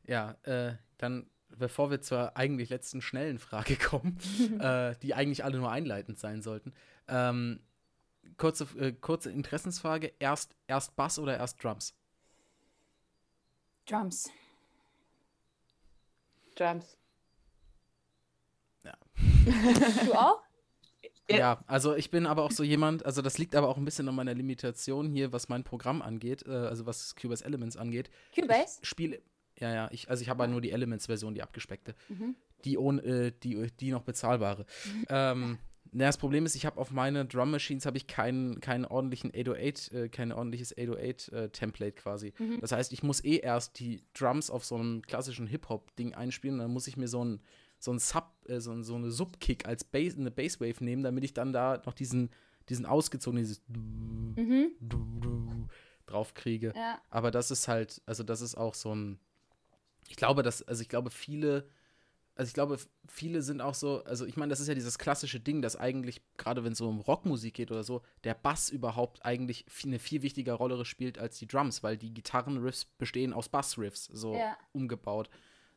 Ja, 0.08 0.36
äh, 0.42 0.74
dann 0.98 1.30
bevor 1.50 1.92
wir 1.92 2.02
zur 2.02 2.36
eigentlich 2.36 2.70
letzten 2.70 3.00
schnellen 3.00 3.38
Frage 3.38 3.76
kommen, 3.76 4.18
äh, 4.60 4.96
die 5.04 5.14
eigentlich 5.14 5.44
alle 5.44 5.60
nur 5.60 5.70
einleitend 5.70 6.18
sein 6.18 6.42
sollten. 6.42 6.74
Ähm, 7.08 7.60
kurze, 8.38 8.64
äh, 8.80 8.92
kurze 8.92 9.30
Interessensfrage: 9.30 10.14
erst, 10.18 10.56
erst 10.66 10.96
Bass 10.96 11.20
oder 11.20 11.38
erst 11.38 11.64
Drums? 11.64 11.94
Drums. 13.86 14.32
Drums. 16.60 16.98
Ja. 18.84 18.94
du 20.06 20.14
auch? 20.14 20.42
Ja, 21.30 21.64
also 21.68 21.96
ich 21.96 22.10
bin 22.10 22.26
aber 22.26 22.44
auch 22.44 22.52
so 22.52 22.64
jemand, 22.64 23.06
also 23.06 23.22
das 23.22 23.38
liegt 23.38 23.56
aber 23.56 23.70
auch 23.70 23.78
ein 23.78 23.86
bisschen 23.86 24.08
an 24.10 24.16
meiner 24.16 24.34
Limitation 24.34 25.12
hier, 25.12 25.32
was 25.32 25.48
mein 25.48 25.64
Programm 25.64 26.02
angeht, 26.02 26.44
äh, 26.48 26.52
also 26.52 26.88
was 26.88 27.16
Cubase 27.16 27.46
Elements 27.46 27.78
angeht. 27.78 28.10
Cubase? 28.34 28.80
Ich 28.82 28.90
spiele 28.90 29.22
ja, 29.60 29.74
ja. 29.74 29.90
Ich, 29.92 30.10
also 30.10 30.22
ich 30.22 30.30
habe 30.30 30.44
halt 30.44 30.52
nur 30.52 30.62
die 30.62 30.72
Elements-Version, 30.72 31.34
die 31.34 31.44
abgespeckte. 31.44 31.96
Mhm. 32.08 32.36
Die, 32.66 32.78
ohne, 32.78 33.02
äh, 33.02 33.32
die, 33.44 33.72
die 33.80 33.92
noch 33.92 34.04
bezahlbare. 34.04 34.66
Mhm. 34.86 35.06
Ähm, 35.10 35.58
na, 35.92 36.06
das 36.06 36.18
Problem 36.18 36.46
ist, 36.46 36.56
ich 36.56 36.66
habe 36.66 36.80
auf 36.80 36.92
meine 36.92 37.26
Drum 37.26 37.52
Machines 37.52 37.86
habe 37.86 37.98
ich 37.98 38.08
keinen, 38.08 38.60
keinen 38.60 38.86
ordentlichen 38.86 39.32
808, 39.32 39.92
äh, 39.92 40.10
kein 40.10 40.32
ordentliches 40.32 40.72
808 40.78 41.30
äh, 41.30 41.50
Template 41.50 41.94
quasi. 41.94 42.34
Mhm. 42.38 42.60
Das 42.62 42.72
heißt, 42.72 42.94
ich 42.94 43.04
muss 43.04 43.24
eh 43.24 43.38
erst 43.38 43.80
die 43.80 44.04
Drums 44.14 44.50
auf 44.50 44.66
so 44.66 44.76
einem 44.76 45.02
klassischen 45.02 45.48
Hip-Hop-Ding 45.48 46.14
einspielen, 46.14 46.60
dann 46.60 46.72
muss 46.72 46.88
ich 46.88 46.98
mir 46.98 47.08
so 47.08 47.24
ein 47.24 47.42
so 47.80 47.92
ein 47.92 48.00
Sub, 48.00 48.32
äh, 48.48 48.60
so, 48.60 48.82
so 48.84 48.96
eine 48.96 49.10
Subkick 49.10 49.66
als 49.66 49.84
Bass, 49.84 50.18
eine 50.18 50.32
Basswave 50.32 50.84
nehmen, 50.84 51.04
damit 51.04 51.24
ich 51.24 51.34
dann 51.34 51.54
da 51.54 51.82
noch 51.86 51.94
diesen, 51.94 52.30
diesen 52.68 52.86
ausgezogenen, 52.86 53.46
dieses 53.46 53.62
mhm. 53.68 54.72
drauf 56.06 56.34
kriege. 56.34 56.74
Ja. 56.76 57.02
Aber 57.10 57.32
das 57.32 57.52
ist 57.52 57.68
halt, 57.68 58.02
also 58.06 58.24
das 58.24 58.42
ist 58.42 58.56
auch 58.56 58.74
so 58.74 58.94
ein, 58.94 59.20
ich 60.08 60.18
glaube, 60.18 60.44
dass, 60.44 60.62
also 60.62 60.82
ich 60.82 60.90
glaube, 60.90 61.10
viele, 61.10 61.68
also 62.40 62.52
ich 62.52 62.54
glaube, 62.54 62.78
viele 63.06 63.42
sind 63.42 63.60
auch 63.60 63.74
so, 63.74 64.02
also 64.06 64.26
ich 64.26 64.38
meine, 64.38 64.50
das 64.50 64.62
ist 64.62 64.70
ja 64.70 64.74
dieses 64.74 64.98
klassische 64.98 65.42
Ding, 65.42 65.62
dass 65.62 65.76
eigentlich, 65.76 66.22
gerade 66.38 66.64
wenn 66.64 66.72
es 66.72 66.78
so 66.78 66.88
um 66.88 67.02
Rockmusik 67.02 67.54
geht 67.54 67.70
oder 67.70 67.84
so, 67.84 68.02
der 68.24 68.34
Bass 68.34 68.70
überhaupt 68.70 69.26
eigentlich 69.26 69.66
eine 69.84 70.00
viel 70.00 70.22
wichtigere 70.22 70.56
Rolle 70.56 70.86
spielt 70.86 71.20
als 71.20 71.38
die 71.38 71.48
Drums, 71.48 71.84
weil 71.84 71.98
die 71.98 72.14
Gitarrenriffs 72.14 72.86
bestehen 72.86 73.34
aus 73.34 73.50
Bassriffs, 73.50 74.06
so 74.06 74.36
ja. 74.36 74.58
umgebaut 74.72 75.30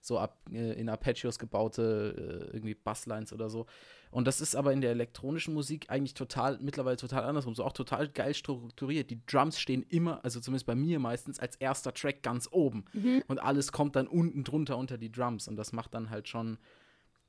so 0.02 0.18
ab, 0.18 0.38
äh, 0.52 0.72
in 0.72 0.88
Arpeggios 0.88 1.38
gebaute 1.38 2.50
äh, 2.50 2.56
irgendwie 2.56 2.74
Basslines 2.74 3.32
oder 3.32 3.48
so. 3.48 3.66
Und 4.10 4.26
das 4.26 4.40
ist 4.40 4.54
aber 4.56 4.72
in 4.72 4.82
der 4.82 4.90
elektronischen 4.90 5.54
Musik 5.54 5.86
eigentlich 5.88 6.12
total, 6.12 6.58
mittlerweile 6.60 6.96
total 6.96 7.24
andersrum. 7.24 7.54
So 7.54 7.64
auch 7.64 7.72
total 7.72 8.08
geil 8.08 8.34
strukturiert. 8.34 9.10
Die 9.10 9.24
Drums 9.26 9.58
stehen 9.58 9.84
immer, 9.88 10.22
also 10.24 10.38
zumindest 10.40 10.66
bei 10.66 10.74
mir 10.74 10.98
meistens, 10.98 11.38
als 11.38 11.56
erster 11.56 11.94
Track 11.94 12.22
ganz 12.22 12.48
oben. 12.50 12.84
Mhm. 12.92 13.22
Und 13.28 13.38
alles 13.38 13.72
kommt 13.72 13.96
dann 13.96 14.06
unten 14.06 14.44
drunter 14.44 14.76
unter 14.76 14.98
die 14.98 15.10
Drums. 15.10 15.48
Und 15.48 15.56
das 15.56 15.72
macht 15.72 15.94
dann 15.94 16.10
halt 16.10 16.28
schon. 16.28 16.58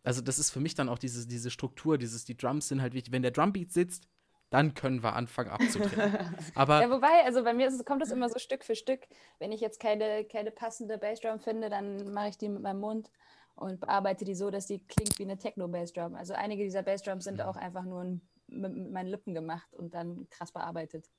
Also, 0.06 0.20
das 0.20 0.38
ist 0.38 0.52
für 0.52 0.60
mich 0.60 0.76
dann 0.76 0.90
auch 0.90 1.00
diese, 1.00 1.26
diese 1.26 1.50
Struktur, 1.50 1.98
dieses, 1.98 2.26
die 2.26 2.36
Drums 2.36 2.68
sind 2.68 2.82
halt 2.82 2.94
wichtig. 2.94 3.14
Wenn 3.14 3.22
der 3.22 3.32
Drumbeat 3.32 3.72
sitzt, 3.72 4.10
dann 4.54 4.74
können 4.74 5.02
wir 5.02 5.14
anfangen 5.14 5.50
abzudrehen. 5.50 6.36
Aber 6.56 6.82
ja, 6.82 6.90
wobei, 6.90 7.26
also 7.26 7.44
bei 7.44 7.54
mir 7.54 7.68
es, 7.68 7.84
kommt 7.86 8.04
es 8.04 8.12
immer 8.12 8.30
so 8.30 8.40
Stück 8.40 8.64
für 8.64 8.76
Stück. 8.76 9.02
Wenn 9.40 9.52
ich 9.52 9.62
jetzt 9.62 9.80
keine, 9.80 10.26
keine 10.26 10.52
passende 10.52 10.98
Bassdrum 10.98 11.40
finde, 11.40 11.70
dann 11.70 12.14
mache 12.14 12.30
ich 12.30 12.38
die 12.38 12.50
mit 12.50 12.62
meinem 12.62 12.80
Mund 12.80 13.10
und 13.56 13.80
bearbeite 13.80 14.26
die 14.26 14.36
so, 14.36 14.52
dass 14.52 14.68
die 14.68 14.80
klingt 14.80 15.18
wie 15.18 15.24
eine 15.24 15.38
Techno-Bassdrum. 15.38 16.16
Also 16.16 16.34
einige 16.34 16.64
dieser 16.64 16.84
Bassdrums 16.84 17.24
sind 17.24 17.42
auch 17.42 17.56
einfach 17.56 17.84
nur 17.84 18.02
ein 18.02 18.22
mit, 18.48 18.76
mit 18.76 18.92
meinen 18.92 19.08
Lippen 19.08 19.34
gemacht 19.34 19.74
und 19.74 19.94
dann 19.94 20.28
krass 20.30 20.52
bearbeitet. 20.52 21.10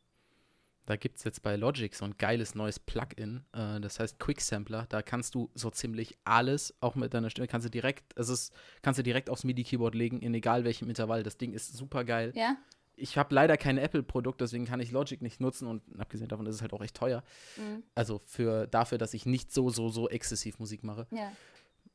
Da 0.86 0.96
gibt 0.96 1.16
es 1.16 1.24
jetzt 1.24 1.42
bei 1.42 1.56
Logic 1.56 1.94
so 1.94 2.04
ein 2.04 2.16
geiles 2.18 2.54
neues 2.54 2.78
Plugin, 2.78 3.44
äh, 3.52 3.80
das 3.80 3.98
heißt 3.98 4.18
Quick 4.18 4.40
Sampler. 4.42 4.86
Da 4.90 5.00
kannst 5.00 5.34
du 5.34 5.50
so 5.54 5.70
ziemlich 5.70 6.18
alles, 6.24 6.74
auch 6.80 6.94
mit 6.94 7.14
deiner 7.14 7.30
Stimme, 7.30 7.48
kannst 7.48 7.66
du 7.66 7.70
direkt, 7.70 8.16
es 8.18 8.52
kannst 8.82 8.98
du 8.98 9.02
direkt 9.02 9.30
aufs 9.30 9.44
MIDI-Keyboard 9.44 9.94
legen, 9.94 10.20
in 10.20 10.34
egal 10.34 10.64
welchem 10.64 10.90
Intervall. 10.90 11.22
Das 11.22 11.38
Ding 11.38 11.54
ist 11.54 11.74
super 11.74 12.04
geil. 12.04 12.32
Ja. 12.34 12.56
Ich 12.96 13.18
habe 13.18 13.34
leider 13.34 13.56
kein 13.56 13.78
Apple-Produkt, 13.78 14.40
deswegen 14.40 14.66
kann 14.66 14.80
ich 14.80 14.92
Logic 14.92 15.20
nicht 15.20 15.40
nutzen 15.40 15.66
und 15.66 15.82
abgesehen 15.98 16.28
davon 16.28 16.46
ist 16.46 16.56
es 16.56 16.62
halt 16.62 16.72
auch 16.72 16.82
echt 16.82 16.96
teuer. 16.96 17.22
Mhm. 17.56 17.82
Also 17.94 18.20
für 18.24 18.66
dafür, 18.66 18.98
dass 18.98 19.14
ich 19.14 19.26
nicht 19.26 19.52
so, 19.52 19.70
so, 19.70 19.88
so 19.88 20.08
exzessiv 20.08 20.58
Musik 20.58 20.84
mache. 20.84 21.06
Ja. 21.10 21.32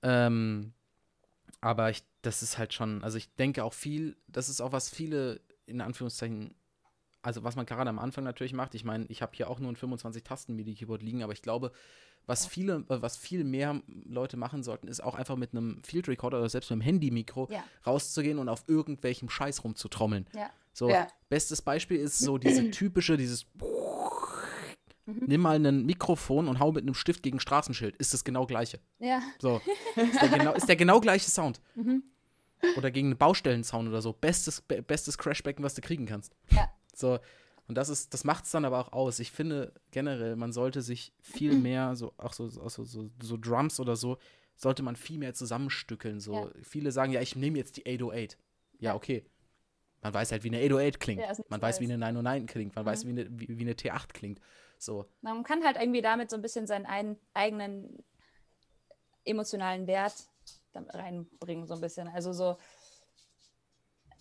Ähm, 0.02 0.74
aber 1.62 1.90
ich, 1.90 2.04
das 2.22 2.44
ist 2.44 2.58
halt 2.58 2.74
schon, 2.74 3.04
also 3.04 3.18
ich 3.18 3.34
denke 3.36 3.64
auch 3.64 3.74
viel, 3.74 4.18
das 4.28 4.50
ist 4.50 4.62
auch 4.62 4.72
was 4.72 4.90
viele 4.90 5.42
in 5.66 5.82
Anführungszeichen 5.82 6.56
also 7.22 7.44
was 7.44 7.56
man 7.56 7.66
gerade 7.66 7.90
am 7.90 8.00
Anfang 8.00 8.24
natürlich 8.24 8.54
macht, 8.54 8.76
ich 8.76 8.84
meine, 8.84 9.06
ich 9.08 9.22
habe 9.22 9.34
hier 9.36 9.50
auch 9.50 9.60
nur 9.60 9.72
ein 9.72 9.76
25-Tasten-MIDI-Keyboard 9.76 11.02
liegen, 11.02 11.24
aber 11.24 11.34
ich 11.34 11.42
glaube, 11.42 11.72
was 12.30 12.46
viele, 12.46 12.86
äh, 12.90 13.02
was 13.02 13.18
viel 13.18 13.44
mehr 13.44 13.82
Leute 14.06 14.38
machen 14.38 14.64
sollten, 14.64 14.88
ist 14.88 15.04
auch 15.04 15.16
einfach 15.16 15.36
mit 15.36 15.52
einem 15.52 15.82
Field 15.84 16.08
Recorder 16.08 16.38
oder 16.38 16.48
selbst 16.48 16.70
mit 16.70 16.76
einem 16.76 16.82
Handy-Mikro 16.82 17.50
ja. 17.52 17.64
rauszugehen 17.86 18.38
und 18.38 18.48
auf 18.48 18.64
irgendwelchem 18.68 19.30
Scheiß 19.30 19.64
rumzutrommeln. 19.64 20.28
Ja. 20.34 20.50
So, 20.72 20.90
ja. 20.90 21.08
bestes 21.28 21.62
Beispiel 21.62 21.98
ist 21.98 22.20
so 22.20 22.38
diese 22.38 22.70
typische, 22.72 23.18
dieses. 23.18 23.46
Nimm 25.06 25.42
mal 25.42 25.56
ein 25.56 25.88
Mikrofon 25.88 26.48
und 26.48 26.60
hau 26.60 26.72
mit 26.72 26.84
einem 26.84 26.94
Stift 26.94 27.24
gegen 27.24 27.38
ein 27.38 27.40
Straßenschild. 27.40 27.96
Ist 27.98 28.14
das 28.14 28.24
genau 28.24 28.46
gleiche. 28.46 28.80
Ja. 29.00 29.24
So. 29.40 29.60
Ist 29.96 30.22
der 30.22 30.30
genau, 30.30 30.54
ist 30.54 30.70
der 30.70 30.76
genau 30.76 31.00
gleiche 31.02 31.32
Sound. 31.32 31.60
Mhm. 31.74 32.04
Oder 32.78 32.92
gegen 32.92 33.08
einen 33.08 33.18
Baustellenzaun 33.18 33.88
oder 33.88 34.04
so. 34.04 34.14
Bestes, 34.14 34.62
bestes 34.62 35.18
Crashbecken, 35.18 35.66
was 35.66 35.74
du 35.74 35.82
kriegen 35.82 36.06
kannst. 36.06 36.36
Ja. 36.52 36.70
So, 36.94 37.18
und 37.70 37.76
das 37.76 37.88
ist, 37.88 38.16
das 38.16 38.24
macht 38.24 38.46
es 38.46 38.52
dann 38.52 38.66
aber 38.66 38.80
auch 38.80 38.92
aus. 38.94 39.20
Ich 39.20 39.32
finde 39.32 39.72
generell, 39.92 40.36
man 40.36 40.52
sollte 40.52 40.82
sich 40.82 41.14
viel 41.22 41.54
mehr, 41.54 41.96
so, 41.96 42.14
auch 42.18 42.34
so, 42.34 42.46
auch 42.46 42.70
so, 42.72 42.84
so, 42.84 43.12
so 43.22 43.38
Drums 43.38 43.80
oder 43.80 43.96
so, 43.96 44.18
sollte 44.56 44.82
man 44.82 44.96
viel 44.96 45.20
mehr 45.20 45.36
zusammenstückeln. 45.36 46.20
So, 46.20 46.34
ja. 46.34 46.52
viele 46.64 46.92
sagen, 46.92 47.12
ja, 47.12 47.22
ich 47.22 47.36
nehme 47.36 47.60
jetzt 47.60 47.78
die 47.78 47.86
808. 47.86 48.38
Ja, 48.80 48.96
okay. 48.96 49.24
Man 50.02 50.12
weiß 50.16 50.32
halt, 50.32 50.44
wie 50.44 50.48
eine 50.48 50.58
808 50.58 51.00
klingt. 51.00 51.22
Ja, 51.22 51.32
man 51.50 51.62
weiß, 51.62 51.80
wie 51.80 51.86
eine 51.86 52.00
909 52.00 52.48
klingt. 52.48 52.76
Man 52.76 52.86
mhm. 52.86 52.90
weiß, 52.90 53.06
wie 53.06 53.10
eine, 53.10 53.28
wie, 53.40 53.60
wie, 53.60 53.62
eine 53.62 53.74
T8 53.74 54.14
klingt. 54.14 54.42
So. 54.80 55.06
Man 55.22 55.44
kann 55.44 55.64
halt 55.64 55.78
irgendwie 55.78 56.02
damit 56.02 56.32
so 56.32 56.38
ein 56.38 56.42
bisschen 56.42 56.66
seinen 56.66 56.88
ein, 56.88 57.18
eigenen 57.36 58.04
emotionalen 59.26 59.86
Wert 59.86 60.28
reinbringen, 60.74 61.68
so 61.68 61.76
ein 61.76 61.82
bisschen. 61.82 62.08
Also 62.08 62.34
so, 62.34 62.58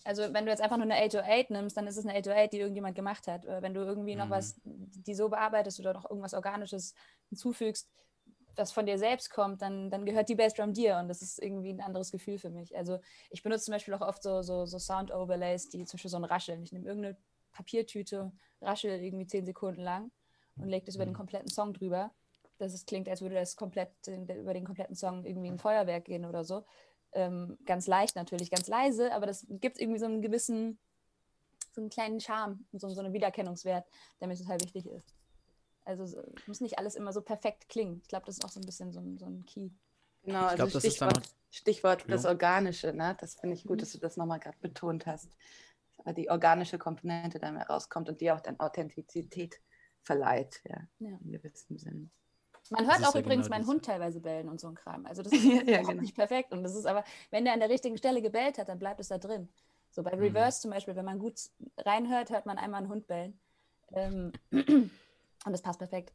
also 0.09 0.33
wenn 0.33 0.45
du 0.45 0.49
jetzt 0.49 0.61
einfach 0.61 0.77
nur 0.77 0.85
eine 0.85 0.95
808 0.95 1.51
nimmst, 1.51 1.77
dann 1.77 1.85
ist 1.85 1.95
es 1.95 2.03
eine 2.03 2.17
808, 2.17 2.53
die 2.53 2.59
irgendjemand 2.59 2.95
gemacht 2.95 3.27
hat. 3.27 3.45
Oder 3.45 3.61
wenn 3.61 3.75
du 3.75 3.81
irgendwie 3.81 4.15
noch 4.15 4.25
mhm. 4.25 4.31
was, 4.31 4.59
die 4.63 5.13
so 5.13 5.29
bearbeitest 5.29 5.79
oder 5.79 5.93
noch 5.93 6.09
irgendwas 6.09 6.33
Organisches 6.33 6.95
hinzufügst, 7.27 7.87
das 8.55 8.71
von 8.71 8.87
dir 8.87 8.97
selbst 8.97 9.29
kommt, 9.29 9.61
dann, 9.61 9.91
dann 9.91 10.07
gehört 10.07 10.27
die 10.27 10.33
Bassdrum 10.33 10.73
dir 10.73 10.97
und 10.97 11.09
das 11.09 11.21
ist 11.21 11.39
irgendwie 11.39 11.69
ein 11.69 11.79
anderes 11.79 12.11
Gefühl 12.11 12.39
für 12.39 12.49
mich. 12.49 12.75
Also 12.75 12.97
ich 13.29 13.43
benutze 13.43 13.65
zum 13.65 13.73
Beispiel 13.73 13.93
auch 13.93 14.01
oft 14.01 14.23
so, 14.23 14.41
so, 14.41 14.65
so 14.65 14.79
Sound-Overlays, 14.79 15.69
die 15.69 15.85
zum 15.85 15.97
Beispiel 15.97 16.09
so 16.09 16.17
ein 16.17 16.23
Rascheln. 16.23 16.63
Ich 16.63 16.71
nehme 16.71 16.87
irgendeine 16.87 17.15
Papiertüte, 17.51 18.31
raschel 18.61 18.99
irgendwie 19.03 19.27
zehn 19.27 19.45
Sekunden 19.45 19.81
lang 19.81 20.09
und 20.55 20.69
lege 20.69 20.87
das 20.87 20.95
über 20.95 21.05
den 21.05 21.13
mhm. 21.13 21.17
kompletten 21.17 21.51
Song 21.51 21.71
drüber. 21.73 22.11
Dass 22.57 22.73
es 22.73 22.87
klingt, 22.87 23.07
als 23.07 23.21
würde 23.21 23.35
das 23.35 23.55
komplett 23.55 23.91
über 24.07 24.55
den 24.55 24.65
kompletten 24.65 24.95
Song 24.95 25.23
irgendwie 25.23 25.51
ein 25.51 25.59
Feuerwerk 25.59 26.05
gehen 26.05 26.25
oder 26.25 26.43
so. 26.43 26.65
Ähm, 27.13 27.57
ganz 27.65 27.87
leicht 27.87 28.15
natürlich, 28.15 28.51
ganz 28.51 28.67
leise, 28.67 29.13
aber 29.13 29.25
das 29.25 29.45
gibt 29.49 29.79
irgendwie 29.79 29.99
so 29.99 30.05
einen 30.05 30.21
gewissen, 30.21 30.77
so 31.73 31.81
einen 31.81 31.89
kleinen 31.89 32.19
Charme 32.19 32.65
und 32.71 32.79
so, 32.79 32.89
so 32.89 32.99
einen 33.01 33.13
Wiedererkennungswert, 33.13 33.87
der 34.19 34.27
mir 34.27 34.35
total 34.35 34.59
wichtig 34.61 34.85
ist. 34.85 35.15
Also 35.85 36.03
es 36.03 36.47
muss 36.47 36.61
nicht 36.61 36.77
alles 36.77 36.95
immer 36.95 37.11
so 37.11 37.21
perfekt 37.21 37.67
klingen. 37.67 37.99
Ich 38.03 38.09
glaube, 38.09 38.25
das 38.27 38.37
ist 38.37 38.45
auch 38.45 38.49
so 38.49 38.59
ein 38.59 38.65
bisschen 38.65 38.91
so 38.91 38.99
ein, 38.99 39.17
so 39.17 39.25
ein 39.25 39.43
Key. 39.45 39.71
Genau, 40.23 40.45
also 40.45 40.67
glaub, 40.67 40.81
Stichwort, 40.81 41.35
Stichwort 41.49 42.05
das 42.07 42.25
Organische, 42.25 42.93
ne? 42.93 43.17
Das 43.19 43.35
finde 43.35 43.55
ich 43.55 43.63
gut, 43.63 43.77
mhm. 43.77 43.79
dass 43.79 43.91
du 43.93 43.97
das 43.97 44.17
nochmal 44.17 44.39
gerade 44.39 44.57
betont 44.61 45.07
hast. 45.07 45.35
Die 46.15 46.29
organische 46.29 46.77
Komponente 46.77 47.39
da 47.39 47.51
mehr 47.51 47.67
rauskommt 47.67 48.07
und 48.07 48.21
die 48.21 48.31
auch 48.31 48.39
dann 48.39 48.59
Authentizität 48.59 49.59
verleiht, 50.01 50.61
ja, 50.63 50.77
ja. 50.99 51.17
in 51.23 51.31
gewissem 51.31 51.77
Sinn. 51.77 52.11
Man 52.69 52.85
hört 52.85 53.05
auch 53.05 53.15
ja 53.15 53.21
übrigens 53.21 53.47
genau 53.47 53.57
meinen 53.57 53.67
Hund 53.67 53.85
teilweise 53.85 54.19
bellen 54.19 54.47
und 54.47 54.59
so 54.59 54.67
ein 54.67 54.75
Kram. 54.75 55.05
Also 55.05 55.23
das 55.23 55.33
ist 55.33 55.43
ja, 55.43 55.63
ja, 55.63 55.81
genau. 55.81 56.01
nicht 56.01 56.15
perfekt. 56.15 56.51
Und 56.51 56.63
das 56.63 56.75
ist 56.75 56.85
aber, 56.85 57.03
wenn 57.31 57.45
der 57.45 57.53
an 57.53 57.59
der 57.59 57.69
richtigen 57.69 57.97
Stelle 57.97 58.21
gebellt 58.21 58.57
hat, 58.57 58.69
dann 58.69 58.79
bleibt 58.79 58.99
es 58.99 59.07
da 59.07 59.17
drin. 59.17 59.49
So 59.91 60.03
bei 60.03 60.15
mhm. 60.15 60.21
Reverse 60.21 60.59
mhm. 60.59 60.61
zum 60.61 60.71
Beispiel, 60.71 60.95
wenn 60.95 61.05
man 61.05 61.19
gut 61.19 61.39
reinhört, 61.77 62.29
hört 62.29 62.45
man 62.45 62.57
einmal 62.57 62.79
einen 62.79 62.89
Hund 62.89 63.07
bellen. 63.07 63.39
Ähm, 63.93 64.31
und 64.51 64.91
das 65.45 65.61
passt 65.61 65.79
perfekt. 65.79 66.13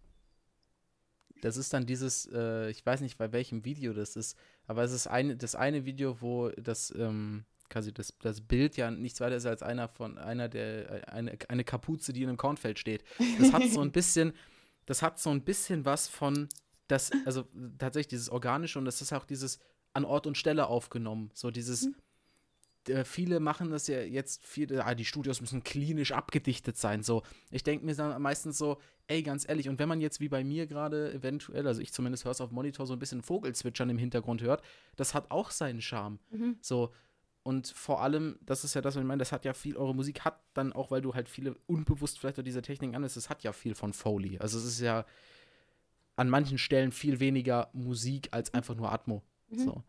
Das 1.43 1.57
ist 1.57 1.73
dann 1.73 1.85
dieses, 1.85 2.27
äh, 2.33 2.71
ich 2.71 2.85
weiß 2.85 3.01
nicht, 3.01 3.19
bei 3.19 3.33
welchem 3.33 3.65
Video 3.65 3.93
das 3.93 4.17
ist, 4.17 4.39
aber 4.67 4.83
es 4.83 4.93
ist 4.93 5.07
eine, 5.07 5.37
das 5.37 5.55
eine 5.55 5.85
Video, 5.85 6.23
wo 6.23 6.49
das, 6.51 6.91
ähm, 6.97 7.45
quasi 7.69 7.93
das, 7.93 8.15
das 8.23 8.41
Bild 8.41 8.77
ja 8.77 8.91
nichts 8.91 9.21
weiter 9.21 9.37
ist 9.37 9.45
als 9.45 9.63
einer 9.63 9.89
von 9.89 10.17
einer 10.17 10.49
der, 10.49 11.13
eine, 11.13 11.37
eine 11.49 11.65
Kapuze, 11.65 12.13
die 12.13 12.23
in 12.23 12.29
einem 12.29 12.39
Kornfeld 12.39 12.79
steht. 12.79 13.05
Das 13.39 13.53
hat 13.53 13.63
so 13.65 13.81
ein 13.81 13.93
bisschen 13.93 14.33
das 14.87 15.03
hat 15.03 15.19
so 15.19 15.31
ein 15.31 15.43
bisschen 15.43 15.85
was 15.85 16.09
von, 16.09 16.49
das, 16.89 17.11
also 17.25 17.45
tatsächlich 17.79 18.09
dieses 18.09 18.29
Organische 18.29 18.79
und 18.79 18.85
das 18.85 19.01
ist 19.01 19.13
auch 19.13 19.25
dieses 19.25 19.59
an 19.93 20.05
Ort 20.05 20.27
und 20.27 20.37
Stelle 20.37 20.67
aufgenommen. 20.67 21.31
So 21.35 21.51
dieses, 21.51 21.87
mhm. 21.87 21.95
äh, 22.89 23.05
viele 23.05 23.41
machen 23.41 23.71
das 23.71 23.87
ja 23.87 24.01
jetzt, 24.01 24.45
viele, 24.45 24.85
ah, 24.85 24.95
die 24.95 25.05
Studios 25.05 25.41
müssen 25.41 25.63
klinisch 25.63 26.13
abgedichtet 26.13 26.77
sein. 26.77 27.03
So, 27.03 27.23
ich 27.51 27.63
denke 27.63 27.87
mir 27.87 27.95
dann 27.95 28.21
meistens 28.21 28.59
so, 28.59 28.79
ey, 29.07 29.23
ganz 29.23 29.49
ehrlich, 29.49 29.69
und 29.69 29.79
wenn 29.79 29.89
man 29.89 30.01
jetzt 30.01 30.21
wie 30.21 30.29
bei 30.29 30.45
mir 30.45 30.67
gerade 30.67 31.13
eventuell, 31.13 31.67
also 31.67 31.81
ich 31.81 31.93
zumindest 31.93 32.25
höre 32.25 32.33
es 32.33 32.41
auf 32.41 32.51
Monitor, 32.51 32.87
so 32.87 32.93
ein 32.93 32.99
bisschen 32.99 33.23
Vogelzwitschern 33.23 33.91
im 33.91 33.99
Hintergrund 33.99 34.43
hört, 34.43 34.63
das 34.97 35.15
hat 35.15 35.31
auch 35.31 35.51
seinen 35.51 35.81
Charme. 35.81 36.19
Mhm. 36.31 36.57
So, 36.61 36.93
und 37.45 37.69
vor 37.69 38.01
allem, 38.01 38.39
das 38.41 38.65
ist 38.65 38.73
ja 38.73 38.81
das, 38.81 38.97
was 38.97 39.03
ich 39.03 39.07
meine, 39.07 39.19
das 39.19 39.31
hat 39.31 39.45
ja 39.45 39.53
viel, 39.53 39.77
eure 39.77 39.95
Musik 39.95 40.25
hat 40.25 40.41
dann 40.55 40.73
auch, 40.73 40.91
weil 40.91 41.03
du 41.03 41.15
halt 41.15 41.29
viele 41.29 41.55
unbewusst 41.67 42.19
vielleicht 42.19 42.39
auch 42.39 42.43
diese 42.43 42.63
Techniken 42.63 42.95
anwendest, 42.97 43.19
es 43.19 43.29
hat 43.29 43.45
ja 43.45 43.53
viel 43.53 43.75
von 43.75 43.93
Foley. 43.93 44.39
Also 44.39 44.59
es 44.59 44.65
ist 44.65 44.81
ja 44.81 45.05
an 46.17 46.31
manchen 46.31 46.57
Stellen 46.57 46.91
viel 46.91 47.21
weniger 47.21 47.69
Musik 47.75 48.29
als 48.31 48.55
einfach 48.55 48.75
nur 48.75 48.91
Atmo. 48.91 49.23
Mhm. 49.51 49.59
So. 49.59 49.83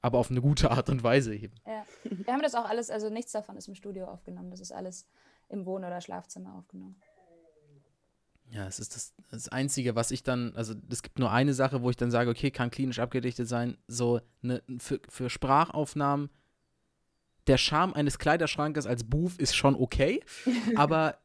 Aber 0.00 0.18
auf 0.18 0.30
eine 0.30 0.40
guteArt 0.40 0.88
und 0.88 1.02
Weise 1.02 1.34
eben. 1.34 1.54
Ja. 1.66 1.84
Wir 2.04 2.32
haben 2.32 2.42
das 2.42 2.54
auch 2.54 2.66
alles, 2.66 2.90
also 2.90 3.10
nichts 3.10 3.32
davon 3.32 3.56
ist 3.56 3.66
im 3.66 3.74
Studio 3.74 4.06
aufgenommen. 4.06 4.52
Das 4.52 4.60
ist 4.60 4.70
alles 4.70 5.08
im 5.48 5.66
Wohn- 5.66 5.84
oder 5.84 6.00
Schlafzimmer 6.00 6.54
aufgenommen. 6.54 7.00
Ja, 8.48 8.68
es 8.68 8.78
ist 8.78 8.94
das, 8.94 9.12
das 9.32 9.48
Einzige, 9.48 9.96
was 9.96 10.12
ich 10.12 10.22
dann, 10.22 10.54
also 10.54 10.74
es 10.88 11.02
gibt 11.02 11.18
nur 11.18 11.32
eine 11.32 11.52
Sache, 11.52 11.82
wo 11.82 11.90
ich 11.90 11.96
dann 11.96 12.12
sage, 12.12 12.30
okay, 12.30 12.52
kann 12.52 12.70
klinisch 12.70 13.00
abgedichtet 13.00 13.48
sein. 13.48 13.76
So 13.88 14.20
eine, 14.44 14.62
für, 14.78 15.00
für 15.08 15.28
Sprachaufnahmen 15.28 16.30
der 17.46 17.58
Charme 17.58 17.94
eines 17.94 18.18
Kleiderschrankes 18.18 18.86
als 18.86 19.04
Booth 19.04 19.38
ist 19.38 19.54
schon 19.54 19.74
okay, 19.74 20.22
aber 20.76 21.18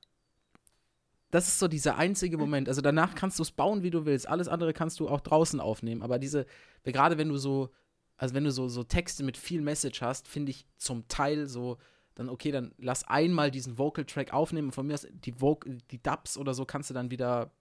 das 1.32 1.48
ist 1.48 1.60
so 1.60 1.68
dieser 1.68 1.98
einzige 1.98 2.38
Moment. 2.38 2.68
Also 2.68 2.82
danach 2.82 3.16
kannst 3.16 3.40
du 3.40 3.44
es 3.44 3.52
bauen, 3.52 3.84
wie 3.84 3.90
du 3.90 4.06
willst. 4.06 4.28
Alles 4.28 4.50
andere 4.50 4.74
kannst 4.74 5.00
du 5.00 5.08
auch 5.08 5.22
draußen 5.22 5.60
aufnehmen. 5.62 6.02
Aber 6.02 6.20
diese, 6.20 6.46
gerade 6.84 7.18
wenn 7.18 7.30
du 7.30 7.38
so, 7.38 7.70
also 8.18 8.36
wenn 8.36 8.44
du 8.44 8.52
so, 8.52 8.68
so 8.68 8.84
Texte 8.84 9.24
mit 9.24 9.38
viel 9.38 9.62
Message 9.62 10.02
hast, 10.02 10.28
finde 10.28 10.52
ich 10.52 10.68
zum 10.78 11.08
Teil 11.08 11.48
so, 11.48 11.78
dann 12.16 12.28
okay, 12.28 12.52
dann 12.52 12.74
lass 12.78 13.08
einmal 13.08 13.50
diesen 13.50 13.78
Vocal 13.78 14.04
Track 14.04 14.34
aufnehmen. 14.34 14.74
Von 14.74 14.88
mir 14.88 14.94
aus 14.94 15.08
die, 15.10 15.40
Vocal, 15.40 15.78
die 15.90 16.04
Dubs 16.04 16.38
oder 16.38 16.54
so 16.54 16.66
kannst 16.66 16.90
du 16.90 16.94
dann 16.94 17.10
wieder, 17.12 17.52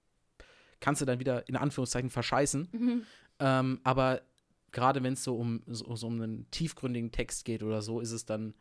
kannst 0.81 1.01
du 1.01 1.07
dann 1.07 1.21
wieder 1.21 1.49
in 1.49 1.57
Anführungszeichen 1.57 2.11
verscheißen. 2.11 2.69
Mhm. 2.73 3.03
Ähm, 3.39 3.81
aber 3.85 4.21
gerade 4.73 5.03
wenn 5.03 5.15
es 5.15 5.25
so 5.25 5.37
um, 5.37 5.63
so, 5.67 5.95
so 5.97 6.07
um 6.07 6.21
einen 6.21 6.51
tiefgründigen 6.51 7.13
Text 7.13 7.45
geht 7.45 7.63
oder 7.63 7.83
so, 7.83 8.01
ist 8.01 8.13
es 8.13 8.25
dann 8.25 8.55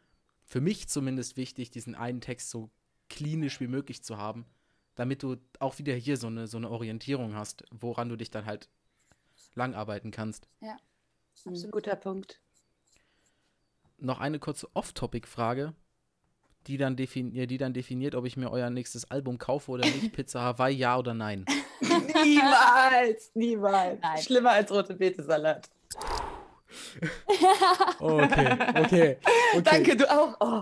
für 0.45 0.61
mich 0.61 0.87
zumindest 0.89 1.37
wichtig, 1.37 1.69
diesen 1.69 1.95
einen 1.95 2.21
Text 2.21 2.49
so 2.49 2.69
klinisch 3.09 3.59
wie 3.59 3.67
möglich 3.67 4.03
zu 4.03 4.17
haben, 4.17 4.45
damit 4.95 5.23
du 5.23 5.37
auch 5.59 5.77
wieder 5.77 5.93
hier 5.93 6.17
so 6.17 6.27
eine, 6.27 6.47
so 6.47 6.57
eine 6.57 6.69
Orientierung 6.69 7.35
hast, 7.35 7.63
woran 7.71 8.09
du 8.09 8.15
dich 8.15 8.31
dann 8.31 8.45
halt 8.45 8.69
langarbeiten 9.55 10.11
kannst. 10.11 10.47
Ja, 10.61 10.77
absolut. 11.31 11.71
Guter 11.71 11.95
Punkt. 11.95 12.39
Noch 13.97 14.19
eine 14.19 14.39
kurze 14.39 14.67
Off-Topic-Frage, 14.75 15.73
die, 16.67 16.77
dann 16.77 16.95
die 16.95 17.57
dann 17.57 17.73
definiert, 17.73 18.15
ob 18.15 18.25
ich 18.25 18.37
mir 18.37 18.51
euer 18.51 18.69
nächstes 18.69 19.09
Album 19.11 19.37
kaufe 19.37 19.71
oder 19.71 19.85
nicht. 19.85 20.13
Pizza 20.13 20.41
Hawaii, 20.41 20.75
ja 20.75 20.97
oder 20.97 21.13
nein? 21.13 21.45
niemals, 22.23 23.31
niemals. 23.33 23.99
Nein. 24.01 24.21
Schlimmer 24.21 24.51
als 24.51 24.71
rote 24.71 24.95
Beete-Salat. 24.95 25.69
Okay, 27.99 28.57
okay, 28.75 29.17
okay. 29.53 29.61
Danke, 29.63 29.97
du 29.97 30.09
auch. 30.09 30.35
Oh, 30.39 30.61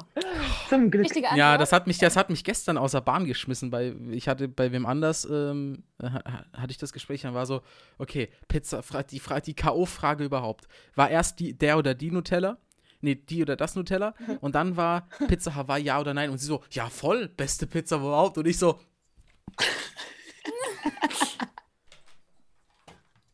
zum 0.70 0.89
Glück. 0.89 1.08
Ja, 1.36 1.58
das 1.58 1.72
hat 1.72 1.88
mich, 1.88 1.98
das 1.98 2.15
hat 2.15 2.30
mich 2.30 2.43
gestern 2.43 2.78
außer 2.78 3.02
Bahn 3.02 3.26
geschmissen. 3.26 3.70
Bei, 3.70 3.93
ich 4.12 4.28
hatte 4.28 4.48
bei 4.48 4.72
wem 4.72 4.86
anders 4.86 5.28
ähm, 5.30 5.84
hatte 6.02 6.72
ich 6.72 6.78
das 6.78 6.93
Gespräch, 6.93 7.22
dann 7.22 7.34
war 7.34 7.46
so, 7.46 7.62
okay, 7.98 8.30
Pizza, 8.48 8.82
die, 9.12 9.22
die 9.46 9.54
K.O.-Frage 9.54 10.24
überhaupt. 10.24 10.67
War 10.96 11.10
erst 11.10 11.39
die, 11.39 11.58
der 11.58 11.78
oder 11.78 11.93
die 11.93 12.12
Nutella, 12.12 12.58
nee, 13.02 13.15
die 13.15 13.41
oder 13.41 13.56
das 13.56 13.76
Nutella. 13.76 14.13
Und 14.41 14.56
dann 14.56 14.78
war 14.78 15.08
Pizza 15.28 15.56
Hawaii, 15.56 15.84
ja 15.84 16.00
oder 16.00 16.13
nein. 16.13 16.30
Und 16.30 16.38
sie 16.38 16.46
so, 16.46 16.63
ja, 16.72 16.89
voll, 16.89 17.28
beste 17.28 17.67
Pizza 17.67 17.98
überhaupt. 17.98 18.38
Und 18.38 18.48
ich 18.48 18.58
so. 18.58 18.80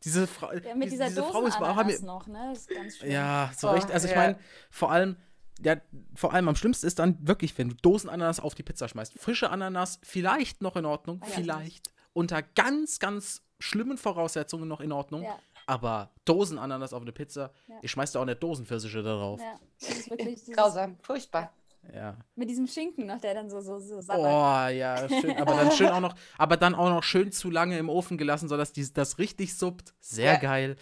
diese 0.04 0.26
Frau, 0.26 0.52
ja, 0.52 0.74
mit 0.74 0.92
dieser 0.92 1.08
diese 1.08 1.22
Frau 1.22 1.46
ist 1.46 1.58
haben 1.58 1.88
wir, 1.88 2.00
noch, 2.02 2.26
ne? 2.26 2.50
Das 2.50 2.60
ist 2.60 2.68
ganz 2.68 2.96
schön. 2.98 3.10
Ja, 3.10 3.50
so 3.56 3.68
oh, 3.68 3.72
recht. 3.72 3.90
Also 3.90 4.06
ich 4.06 4.14
meine, 4.14 4.38
vor 4.70 4.90
allem, 4.90 5.16
ja, 5.60 5.76
vor 6.14 6.34
allem 6.34 6.48
am 6.48 6.56
schlimmsten 6.56 6.86
ist 6.86 6.98
dann 6.98 7.16
wirklich, 7.26 7.56
wenn 7.56 7.70
du 7.70 7.74
Dosenananas 7.76 8.40
auf 8.40 8.54
die 8.54 8.62
Pizza 8.62 8.86
schmeißt. 8.86 9.18
Frische 9.18 9.50
Ananas, 9.50 9.98
vielleicht 10.02 10.60
noch 10.60 10.76
in 10.76 10.84
Ordnung, 10.84 11.20
ah, 11.22 11.26
vielleicht. 11.26 11.90
Unter 12.12 12.42
ganz, 12.42 12.98
ganz 12.98 13.42
schlimmen 13.58 13.96
Voraussetzungen 13.96 14.68
noch 14.68 14.80
in 14.80 14.92
Ordnung. 14.92 15.22
Ja. 15.22 15.38
Aber 15.66 16.12
Dosenananas 16.26 16.92
auf 16.92 17.02
eine 17.02 17.12
Pizza, 17.12 17.50
ja. 17.66 17.76
ich 17.80 17.90
schmeiß 17.90 18.12
da 18.12 18.20
auch 18.20 18.24
nicht 18.26 18.42
Dosenpfirsiche 18.42 19.02
da 19.02 19.16
drauf. 19.16 19.40
Ja, 19.40 19.54
das 19.80 19.98
ist 19.98 20.10
wirklich 20.10 20.44
grausam, 20.52 20.98
furchtbar. 21.00 21.52
Ja. 21.92 22.16
Mit 22.34 22.48
diesem 22.48 22.66
Schinken 22.66 23.06
noch, 23.06 23.20
der 23.20 23.34
dann 23.34 23.50
so 23.50 23.60
so 23.60 23.78
so 23.78 24.00
sabbert. 24.00 24.24
Oh 24.24 24.74
ja, 24.74 25.08
schön, 25.08 25.36
aber 25.36 25.54
dann 25.54 25.72
schön 25.72 25.88
auch 25.88 26.00
noch, 26.00 26.14
aber 26.38 26.56
dann 26.56 26.74
auch 26.74 26.88
noch 26.88 27.02
schön 27.02 27.32
zu 27.32 27.50
lange 27.50 27.78
im 27.78 27.88
Ofen 27.88 28.18
gelassen, 28.18 28.48
sodass 28.48 28.72
die, 28.72 28.92
das 28.92 29.18
richtig 29.18 29.56
suppt. 29.56 29.94
Sehr 30.00 30.34
ja. 30.34 30.38
geil. 30.38 30.76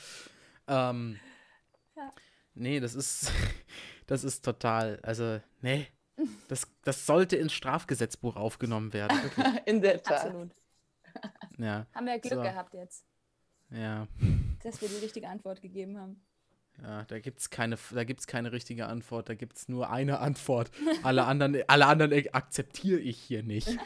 Ähm, 0.69 1.19
ja. 1.97 2.11
Nee, 2.55 2.81
das 2.81 2.95
ist 2.95 3.33
das 4.07 4.25
ist 4.25 4.45
total, 4.45 5.01
also 5.03 5.41
nee, 5.61 5.87
das, 6.49 6.67
das 6.85 7.07
sollte 7.07 7.37
ins 7.37 7.53
Strafgesetzbuch 7.53 8.37
aufgenommen 8.37 8.93
werden. 8.93 9.19
In 9.67 9.81
der 9.81 10.03
Tat. 10.03 10.27
Absolut. 10.27 10.51
Ja. 11.59 11.87
Haben 11.95 12.07
wir 12.07 12.19
Glück 12.19 12.35
so. 12.35 12.43
gehabt 12.43 12.75
jetzt. 12.75 13.05
Ja. 13.71 14.07
Dass 14.63 14.81
wir 14.81 14.89
die 14.89 14.97
richtige 14.97 15.29
Antwort 15.29 15.61
gegeben 15.63 15.99
haben. 15.99 16.23
Ja, 16.81 17.05
da 17.05 17.21
gibt 17.21 17.41
es 17.41 17.51
keine, 17.51 17.77
keine 18.27 18.53
richtige 18.53 18.87
Antwort, 18.87 19.29
da 19.29 19.35
gibt 19.35 19.57
es 19.57 19.69
nur 19.69 19.91
eine 19.91 20.21
Antwort. 20.21 20.71
Alle 21.03 21.25
anderen, 21.25 21.57
alle 21.67 21.87
anderen 21.87 22.13
akzeptiere 22.33 23.01
ich 23.01 23.19
hier 23.19 23.43
nicht. 23.43 23.69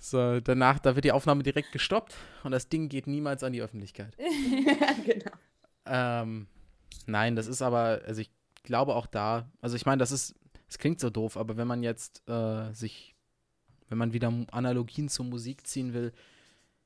So, 0.00 0.38
danach, 0.38 0.78
da 0.78 0.94
wird 0.94 1.04
die 1.04 1.12
Aufnahme 1.12 1.42
direkt 1.42 1.72
gestoppt 1.72 2.14
und 2.44 2.52
das 2.52 2.68
Ding 2.68 2.88
geht 2.88 3.08
niemals 3.08 3.42
an 3.42 3.52
die 3.52 3.62
Öffentlichkeit. 3.62 4.16
genau. 5.04 5.32
Ähm, 5.86 6.46
nein, 7.06 7.34
das 7.34 7.48
ist 7.48 7.62
aber, 7.62 8.02
also 8.06 8.20
ich 8.20 8.30
glaube 8.62 8.94
auch 8.94 9.06
da, 9.06 9.50
also 9.60 9.74
ich 9.74 9.86
meine, 9.86 9.98
das 9.98 10.12
ist, 10.12 10.36
es 10.68 10.78
klingt 10.78 11.00
so 11.00 11.10
doof, 11.10 11.36
aber 11.36 11.56
wenn 11.56 11.66
man 11.66 11.82
jetzt 11.82 12.22
äh, 12.28 12.72
sich, 12.72 13.16
wenn 13.88 13.98
man 13.98 14.12
wieder 14.12 14.32
Analogien 14.52 15.08
zur 15.08 15.24
Musik 15.24 15.66
ziehen 15.66 15.94
will, 15.94 16.12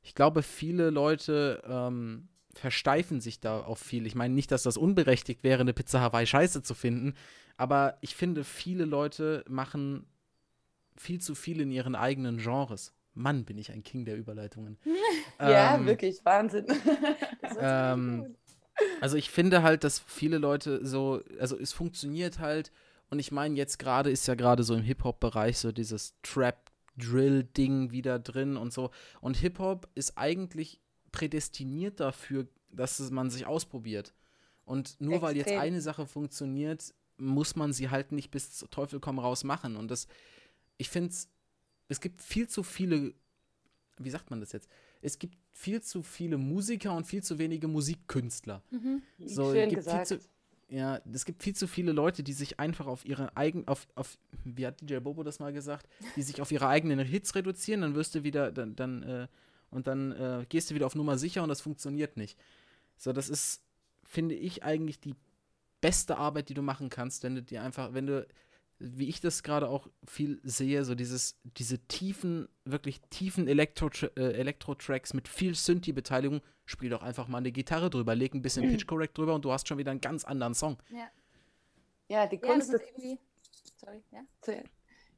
ich 0.01 0.15
glaube, 0.15 0.43
viele 0.43 0.91
Leute 0.91 1.63
ähm, 1.67 2.29
versteifen 2.55 3.21
sich 3.21 3.41
da 3.41 3.61
auf 3.61 3.79
viel. 3.79 4.07
Ich 4.07 4.15
meine 4.15 4.35
nicht, 4.35 4.51
dass 4.51 4.63
das 4.63 4.77
unberechtigt 4.77 5.43
wäre, 5.43 5.61
eine 5.61 5.73
Pizza 5.73 6.01
Hawaii 6.01 6.27
scheiße 6.27 6.63
zu 6.63 6.75
finden, 6.75 7.15
aber 7.57 7.99
ich 8.01 8.15
finde, 8.15 8.45
viele 8.45 8.85
Leute 8.85 9.45
machen 9.49 10.07
viel 10.97 11.21
zu 11.21 11.35
viel 11.35 11.61
in 11.61 11.71
ihren 11.71 11.95
eigenen 11.95 12.39
Genres. 12.39 12.95
Mann, 13.15 13.45
bin 13.45 13.59
ich 13.59 13.73
ein 13.73 13.83
King 13.83 14.05
der 14.05 14.17
Überleitungen. 14.17 14.79
ja, 15.41 15.75
ähm, 15.75 15.87
wirklich, 15.87 16.25
Wahnsinn. 16.25 16.67
ähm, 17.59 18.37
also 19.01 19.17
ich 19.17 19.31
finde 19.31 19.63
halt, 19.63 19.85
dass 19.85 19.99
viele 19.99 20.39
Leute 20.39 20.85
so, 20.87 21.23
also 21.39 21.59
es 21.59 21.73
funktioniert 21.73 22.39
halt 22.39 22.73
und 23.11 23.19
ich 23.19 23.31
meine, 23.31 23.57
jetzt 23.57 23.79
gerade 23.79 24.11
ist 24.11 24.27
ja 24.27 24.35
gerade 24.35 24.63
so 24.63 24.75
im 24.75 24.83
Hip-Hop-Bereich 24.83 25.59
so 25.59 25.71
dieses 25.71 26.15
Trap-Drill-Ding 26.23 27.91
wieder 27.91 28.19
drin 28.19 28.57
und 28.57 28.73
so. 28.73 28.91
Und 29.21 29.37
Hip-Hop 29.37 29.87
ist 29.95 30.17
eigentlich 30.17 30.81
prädestiniert 31.13 32.01
dafür, 32.01 32.47
dass 32.71 33.11
man 33.11 33.31
sich 33.31 33.47
ausprobiert. 33.47 34.15
Und 34.65 35.01
nur 35.01 35.15
Extrem. 35.15 35.29
weil 35.29 35.37
jetzt 35.37 35.53
eine 35.53 35.81
Sache 35.81 36.07
funktioniert, 36.07 36.95
muss 37.17 37.57
man 37.57 37.73
sie 37.73 37.91
halt 37.91 38.13
nicht 38.13 38.31
bis 38.31 38.67
Teufel 38.71 39.01
komm 39.01 39.19
raus 39.19 39.45
machen. 39.45 39.77
Und 39.77 39.91
das, 39.91 40.09
ich 40.79 40.89
finde 40.89 41.15
es, 41.89 42.01
gibt 42.01 42.23
viel 42.23 42.49
zu 42.49 42.63
viele, 42.63 43.15
wie 43.99 44.11
sagt 44.11 44.31
man 44.31 44.41
das 44.41 44.53
jetzt? 44.53 44.69
Es 45.03 45.19
gibt 45.19 45.37
viel 45.53 45.83
zu 45.83 46.03
viele 46.03 46.39
Musiker 46.39 46.95
und 46.97 47.07
viel 47.07 47.23
zu 47.23 47.39
wenige 47.39 47.69
Musikkünstler. 47.69 48.63
Mhm. 48.71 49.03
So, 49.27 49.53
Schön 49.53 49.69
gibt 49.69 49.85
gesagt. 49.85 50.09
Viel 50.09 50.19
zu, 50.19 50.25
ja, 50.69 51.01
es 51.13 51.27
gibt 51.27 51.43
viel 51.43 51.55
zu 51.55 51.67
viele 51.67 51.93
Leute, 51.93 52.23
die 52.23 52.33
sich 52.33 52.59
einfach 52.59 52.87
auf 52.87 53.05
ihre 53.05 53.37
eigenen, 53.37 53.69
auf, 53.69 53.87
auf, 53.95 54.17
wie 54.45 54.67
hat 54.67 54.81
DJ 54.81 54.99
Bobo 55.01 55.23
das 55.23 55.39
mal 55.39 55.53
gesagt, 55.53 55.87
die 56.17 56.23
sich 56.23 56.41
auf 56.41 56.51
ihre 56.51 56.67
eigenen 56.67 56.99
Hits 57.01 57.35
reduzieren, 57.35 57.83
dann 57.83 57.95
wirst 57.95 58.15
du 58.15 58.25
wieder, 58.25 58.51
dann, 58.51 58.75
dann 58.75 59.03
äh, 59.03 59.29
und 59.73 59.87
dann 59.87 60.13
äh, 60.13 60.47
gehst 60.49 60.71
du 60.71 60.75
wieder 60.75 60.87
auf 60.87 60.95
Nummer 60.95 61.19
sicher 61.19 61.43
und 61.43 61.49
das 61.49 61.61
funktioniert 61.61 62.17
nicht. 62.17 62.39
So, 62.97 63.13
das 63.13 63.29
ist, 63.29 63.63
finde 64.05 64.35
ich, 64.35 64.63
eigentlich 64.63 65.01
die 65.01 65.17
beste 65.81 66.17
Arbeit, 66.17 66.49
die 66.49 66.55
du 66.55 66.63
machen 66.63 66.91
kannst, 66.91 67.25
wenn 67.25 67.35
du 67.35 67.43
dir 67.43 67.63
einfach, 67.63 67.95
wenn 67.95 68.07
du, 68.07 68.27
wie 68.79 69.09
ich 69.09 69.21
das 69.21 69.43
gerade 69.43 69.69
auch 69.69 69.89
viel 70.07 70.41
sehe, 70.45 70.85
so 70.85 70.95
dieses, 70.95 71.41
diese 71.57 71.79
tiefen, 71.89 72.49
wirklich 72.65 73.01
tiefen 73.11 73.49
Elektro-Tracks 73.49 74.17
äh, 74.17 74.33
Elektro 74.35 74.77
mit 75.15 75.27
viel 75.27 75.55
Synthi-Beteiligung, 75.55 76.41
spiel 76.65 76.91
doch 76.91 77.03
einfach 77.03 77.27
mal 77.27 77.39
eine 77.39 77.53
Gitarre 77.53 77.91
drüber, 77.91 78.15
leg 78.15 78.35
ein 78.35 78.43
bisschen 78.43 78.71
Pitch 78.71 78.87
Correct 78.87 79.19
drüber 79.19 79.35
und 79.35 79.45
du 79.45 79.53
hast 79.53 79.67
schon 79.67 79.79
wieder 79.79 79.91
einen 79.91 80.01
ganz 80.01 80.25
anderen 80.25 80.55
Song. 80.55 80.79
Ja. 80.91 81.09
Ja, 82.09 82.27
die 82.27 82.39
Kunst 82.39 82.71
ja, 82.71 82.77
ist 82.77 82.85
irgendwie. 82.89 83.19
Sorry, 83.77 84.03
ja? 84.11 84.21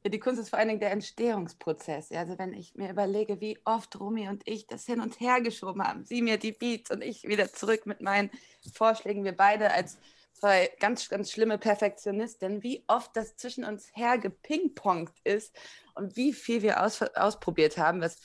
Die 0.06 0.20
Kunst 0.20 0.40
ist 0.40 0.50
vor 0.50 0.58
allen 0.58 0.68
Dingen 0.68 0.80
der 0.80 0.90
Entstehungsprozess. 0.90 2.12
Also 2.12 2.38
wenn 2.38 2.52
ich 2.52 2.74
mir 2.74 2.90
überlege, 2.90 3.40
wie 3.40 3.58
oft 3.64 3.98
Rumi 3.98 4.28
und 4.28 4.42
ich 4.46 4.66
das 4.66 4.84
hin 4.84 5.00
und 5.00 5.18
her 5.18 5.40
geschoben 5.40 5.82
haben, 5.82 6.04
sie 6.04 6.20
mir 6.20 6.36
die 6.36 6.52
Beats 6.52 6.90
und 6.90 7.02
ich 7.02 7.24
wieder 7.24 7.50
zurück 7.50 7.86
mit 7.86 8.02
meinen 8.02 8.30
Vorschlägen, 8.74 9.24
wir 9.24 9.36
beide 9.36 9.72
als 9.72 9.98
zwei 10.34 10.70
ganz, 10.78 11.08
ganz 11.08 11.30
schlimme 11.30 11.56
Perfektionistinnen, 11.56 12.62
wie 12.62 12.84
oft 12.86 13.16
das 13.16 13.36
zwischen 13.36 13.64
uns 13.64 13.90
her 13.94 14.18
gepingpongt 14.18 15.12
ist 15.24 15.56
und 15.94 16.16
wie 16.16 16.34
viel 16.34 16.60
wir 16.60 16.82
aus, 16.82 17.00
ausprobiert 17.00 17.78
haben, 17.78 18.02
was 18.02 18.20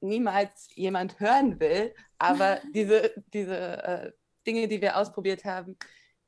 niemals 0.00 0.68
jemand 0.74 1.20
hören 1.20 1.60
will, 1.60 1.94
aber 2.18 2.60
diese, 2.74 3.12
diese 3.32 3.82
äh, 3.84 4.12
Dinge, 4.46 4.66
die 4.66 4.80
wir 4.80 4.96
ausprobiert 4.96 5.44
haben, 5.44 5.76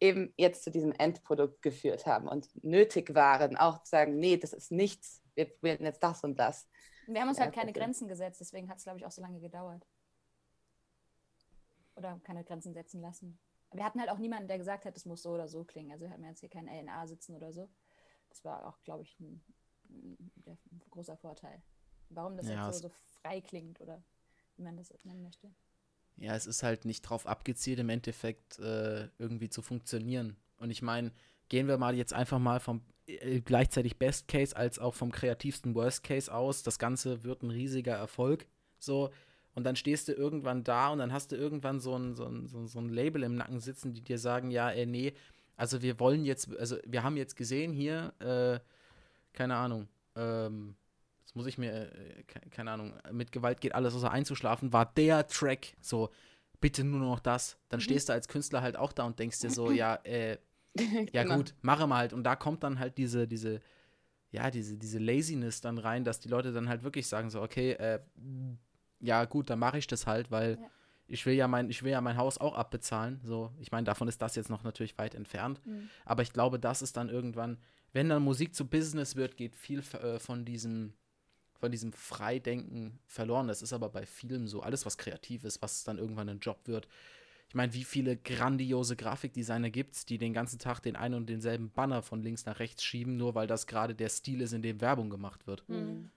eben 0.01 0.33
jetzt 0.37 0.65
zu 0.65 0.71
diesem 0.71 0.93
Endprodukt 0.93 1.63
geführt 1.63 2.07
haben 2.07 2.29
und 2.29 2.49
nötig 2.63 3.15
waren, 3.15 3.57
auch 3.57 3.83
zu 3.83 3.91
sagen, 3.91 4.19
nee, 4.19 4.37
das 4.37 4.53
ist 4.53 4.71
nichts, 4.71 5.23
wir 5.35 5.51
werden 5.63 5.87
jetzt 5.87 6.03
das 6.03 6.23
und 6.25 6.39
das. 6.39 6.69
Wir 7.07 7.21
haben 7.21 7.29
uns 7.29 7.41
halt 7.41 7.55
keine 7.55 7.73
Grenzen 7.73 8.09
gesetzt, 8.09 8.41
deswegen 8.41 8.69
hat 8.69 8.79
es, 8.79 8.85
glaube 8.85 8.99
ich, 8.99 9.07
auch 9.07 9.11
so 9.11 9.23
lange 9.23 9.41
gedauert. 9.41 9.87
Oder 11.95 12.21
keine 12.25 12.45
Grenzen 12.45 12.75
setzen 12.75 13.01
lassen. 13.01 13.39
Wir 13.73 13.85
hatten 13.85 14.01
halt 14.01 14.11
auch 14.11 14.19
niemanden, 14.19 14.49
der 14.49 14.59
gesagt 14.59 14.85
hat, 14.85 14.97
es 14.97 15.07
muss 15.07 15.23
so 15.23 15.31
oder 15.31 15.49
so 15.49 15.65
klingen. 15.65 15.93
Also 15.93 16.05
wir 16.05 16.11
hatten 16.11 16.25
jetzt 16.25 16.41
hier 16.41 16.49
keinen 16.49 16.69
LNA 16.69 17.07
sitzen 17.07 17.35
oder 17.35 17.53
so. 17.53 17.71
Das 18.29 18.45
war 18.45 18.67
auch, 18.67 18.83
glaube 18.83 19.03
ich, 19.03 19.19
ein, 19.19 19.43
ein, 19.89 20.83
großer 20.91 21.17
Vorteil. 21.17 21.63
Warum 22.11 22.37
das 22.37 22.49
ja, 22.49 22.67
jetzt 22.67 22.81
so, 22.81 22.89
so 22.89 22.95
frei 23.21 23.41
klingt 23.41 23.81
oder 23.81 24.03
wie 24.57 24.63
man 24.63 24.77
das 24.77 24.93
nennen 25.05 25.23
möchte 25.23 25.53
ja, 26.17 26.35
es 26.35 26.47
ist 26.47 26.63
halt 26.63 26.85
nicht 26.85 27.03
drauf 27.03 27.27
abgezielt, 27.27 27.79
im 27.79 27.89
Endeffekt 27.89 28.59
äh, 28.59 29.09
irgendwie 29.19 29.51
zu 29.51 29.63
funktionieren. 29.63 30.37
Und 30.59 30.71
ich 30.71 30.83
meine, 30.83 31.13
gehen 31.49 31.69
wir 31.69 31.79
mal 31.79 31.95
jetzt 31.95 32.13
einfach 32.13 32.39
mal 32.39 32.61
vom 32.61 32.83
äh, 33.07 33.41
gleichzeitig 33.41 33.99
Best 33.99 34.29
Case 34.29 34.57
als 34.57 34.79
auch 34.79 34.95
vom 34.95 35.13
kreativsten 35.13 35.75
Worst 35.75 36.03
Case 36.03 36.33
aus. 36.33 36.63
Das 36.63 36.79
Ganze 36.79 37.25
wird 37.25 37.43
ein 37.43 37.51
riesiger 37.51 37.95
Erfolg. 37.95 38.47
So. 38.79 39.11
Und 39.55 39.65
dann 39.65 39.77
stehst 39.77 40.09
du 40.09 40.13
irgendwann 40.13 40.65
da 40.65 40.91
und 40.91 40.99
dann 40.99 41.13
hast 41.13 41.33
du 41.33 41.37
irgendwann 41.37 41.81
so 41.81 41.97
ein, 41.97 42.15
so 42.15 42.27
ein, 42.27 42.47
so 42.47 42.79
ein 42.79 42.89
Label 42.89 43.23
im 43.23 43.37
Nacken 43.37 43.61
sitzen, 43.61 43.95
die 43.95 44.03
dir 44.03 44.19
sagen, 44.19 44.51
ja, 44.51 44.71
ey, 44.71 44.85
nee, 44.85 45.15
also 45.57 45.81
wir 45.81 45.99
wollen 45.99 46.27
jetzt, 46.27 46.55
also 46.59 46.77
wir 46.85 47.03
haben 47.03 47.17
jetzt 47.17 47.37
gesehen 47.37 47.73
hier, 47.73 48.13
äh, 48.19 48.61
keine 49.33 49.57
Ahnung, 49.57 49.89
ähm, 50.15 50.77
muss 51.37 51.47
ich 51.47 51.59
mir, 51.59 51.93
äh, 51.93 52.23
keine 52.51 52.73
Ahnung, 52.73 52.95
mit 53.13 53.31
Gewalt 53.31 53.61
geht 53.61 53.75
alles 53.75 53.95
außer 53.95 54.11
einzuschlafen, 54.11 54.73
war 54.73 54.87
der 54.87 55.27
Track 55.27 55.77
so, 55.81 56.11
bitte 56.61 56.83
nur 56.83 57.01
noch 57.01 57.21
das. 57.21 57.59
Dann 57.69 57.79
mhm. 57.79 57.83
stehst 57.83 58.09
du 58.09 58.13
als 58.15 58.27
Künstler 58.27 58.63
halt 58.63 58.77
auch 58.77 58.93
da 58.93 59.05
und 59.05 59.19
denkst 59.19 59.41
dir 59.41 59.51
so, 59.51 59.71
ja, 59.71 59.97
äh, 60.05 60.39
ja 61.13 61.23
genau. 61.23 61.37
gut, 61.37 61.55
mache 61.63 61.87
mal 61.87 61.99
halt. 61.99 62.13
Und 62.13 62.25
da 62.25 62.37
kommt 62.37 62.63
dann 62.65 62.79
halt 62.79 62.99
diese, 62.99 63.29
diese, 63.29 63.61
ja, 64.31 64.51
diese, 64.51 64.77
diese 64.77 64.99
Laziness 64.99 65.61
dann 65.61 65.79
rein, 65.79 66.05
dass 66.05 66.21
die 66.21 66.29
Leute 66.29 66.53
dann 66.53 66.69
halt 66.69 66.83
wirklich 66.83 67.07
sagen 67.07 67.31
so, 67.31 67.43
okay, 67.43 67.73
äh, 67.73 68.01
ja 69.01 69.25
gut, 69.27 69.51
dann 69.51 69.59
mache 69.59 69.79
ich 69.79 69.87
das 69.87 70.07
halt, 70.07 70.31
weil 70.31 70.59
ja. 70.61 70.71
ich 71.07 71.25
will 71.27 71.35
ja 71.35 71.49
mein, 71.49 71.69
ich 71.69 71.83
will 71.83 71.93
ja 71.93 72.01
mein 72.01 72.17
Haus 72.17 72.39
auch 72.39 72.55
abbezahlen. 72.55 73.21
So, 73.25 73.53
ich 73.61 73.71
meine, 73.73 73.85
davon 73.85 74.09
ist 74.09 74.23
das 74.23 74.37
jetzt 74.37 74.51
noch 74.51 74.65
natürlich 74.65 74.97
weit 74.99 75.15
entfernt. 75.15 75.61
Mhm. 75.67 75.91
Aber 76.05 76.23
ich 76.23 76.33
glaube, 76.33 76.59
das 76.59 76.83
ist 76.83 76.97
dann 76.97 77.11
irgendwann, 77.11 77.59
wenn 77.93 78.09
dann 78.09 78.23
Musik 78.23 78.55
zu 78.55 78.67
Business 78.67 79.17
wird, 79.17 79.37
geht 79.37 79.55
viel 79.55 79.81
äh, 79.81 80.19
von 80.19 80.45
diesem 80.45 80.95
von 81.59 81.71
diesem 81.71 81.93
Freidenken 81.93 82.99
verloren. 83.07 83.49
Das 83.49 83.63
ist 83.63 83.73
aber 83.73 83.89
bei 83.89 84.07
vielen 84.07 84.47
so. 84.47 84.61
Alles, 84.61 84.87
was 84.87 84.99
kreativ 84.99 85.45
ist, 85.45 85.63
was 85.63 85.85
dann 85.85 85.99
irgendwann 85.99 86.29
ein 86.29 86.41
Job 86.41 86.61
wird. 86.65 86.89
Ich 87.49 87.55
meine, 87.55 87.73
wie 87.75 87.85
viele 87.85 88.17
grandiose 88.17 88.97
Grafikdesigner 88.97 89.71
gibt 89.71 89.95
es, 89.95 90.05
die 90.05 90.19
den 90.19 90.33
ganzen 90.33 90.59
Tag 90.59 90.81
den 90.81 90.97
einen 90.97 91.15
und 91.15 91.29
denselben 91.29 91.71
Banner 91.71 92.03
von 92.03 92.23
links 92.23 92.45
nach 92.45 92.59
rechts 92.59 92.83
schieben, 92.85 93.17
nur 93.17 93.35
weil 93.35 93.47
das 93.47 93.67
gerade 93.67 93.95
der 93.95 94.09
Stil 94.09 94.41
ist, 94.41 94.53
in 94.53 94.63
dem 94.63 94.81
Werbung 94.81 95.11
gemacht 95.11 95.47
wird. 95.47 95.69
Mhm. 95.69 96.11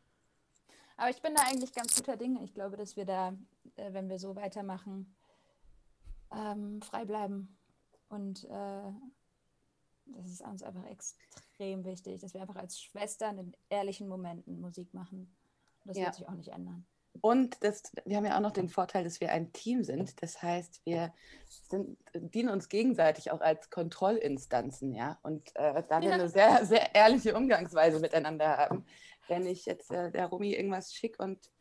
Aber 0.98 1.10
ich 1.10 1.22
bin 1.22 1.34
da 1.36 1.44
eigentlich 1.44 1.74
ganz 1.74 1.96
guter 1.96 2.18
Dinge. 2.18 2.44
Ich 2.44 2.54
glaube, 2.54 2.76
dass 2.76 2.98
wir 2.98 3.06
da, 3.06 3.34
äh, 3.76 3.94
wenn 3.94 4.10
wir 4.10 4.20
so 4.20 4.36
weitermachen, 4.36 5.16
ähm, 6.32 6.82
frei 6.82 7.06
bleiben 7.06 7.58
und 8.10 8.46
äh, 8.46 8.92
das 10.16 10.32
ist 10.32 10.42
uns 10.42 10.64
einfach 10.64 10.86
extrem 10.86 11.86
wichtig, 11.86 12.22
dass 12.22 12.34
wir 12.34 12.42
einfach 12.42 12.56
als 12.56 12.80
Schwestern 12.80 13.38
in 13.38 13.58
ehrlichen 13.70 14.08
Momenten 14.08 14.60
Musik 14.60 14.94
machen. 14.94 15.36
Und 15.82 15.88
das 15.90 15.98
ja. 15.98 16.06
wird 16.06 16.16
sich 16.16 16.28
auch 16.28 16.34
nicht 16.34 16.50
ändern. 16.50 16.86
Und 17.22 17.64
das, 17.64 17.92
wir 18.06 18.18
haben 18.18 18.26
ja 18.26 18.38
auch 18.38 18.42
noch 18.42 18.52
den 18.52 18.70
Vorteil, 18.70 19.04
dass 19.04 19.20
wir 19.20 19.32
ein 19.32 19.52
Team 19.52 19.84
sind. 19.84 20.22
Das 20.22 20.42
heißt, 20.42 20.86
wir 20.86 21.14
sind, 21.48 21.98
dienen 22.14 22.50
uns 22.50 22.70
gegenseitig 22.70 23.32
auch 23.32 23.42
als 23.42 23.70
Kontrollinstanzen, 23.70 24.94
ja. 24.94 25.20
Und 25.24 25.50
äh, 25.56 25.84
da 25.88 26.02
wir 26.02 26.10
ja. 26.10 26.16
eine 26.16 26.30
sehr, 26.30 26.66
sehr 26.66 26.96
ehrliche 26.96 27.36
Umgangsweise 27.36 28.00
miteinander 28.00 28.58
haben, 28.58 28.86
wenn 29.28 29.46
ich 29.46 29.66
jetzt 29.66 29.92
äh, 29.92 30.12
der 30.12 30.28
Rumi 30.28 30.54
irgendwas 30.54 30.94
schick 30.94 31.20
und 31.20 31.52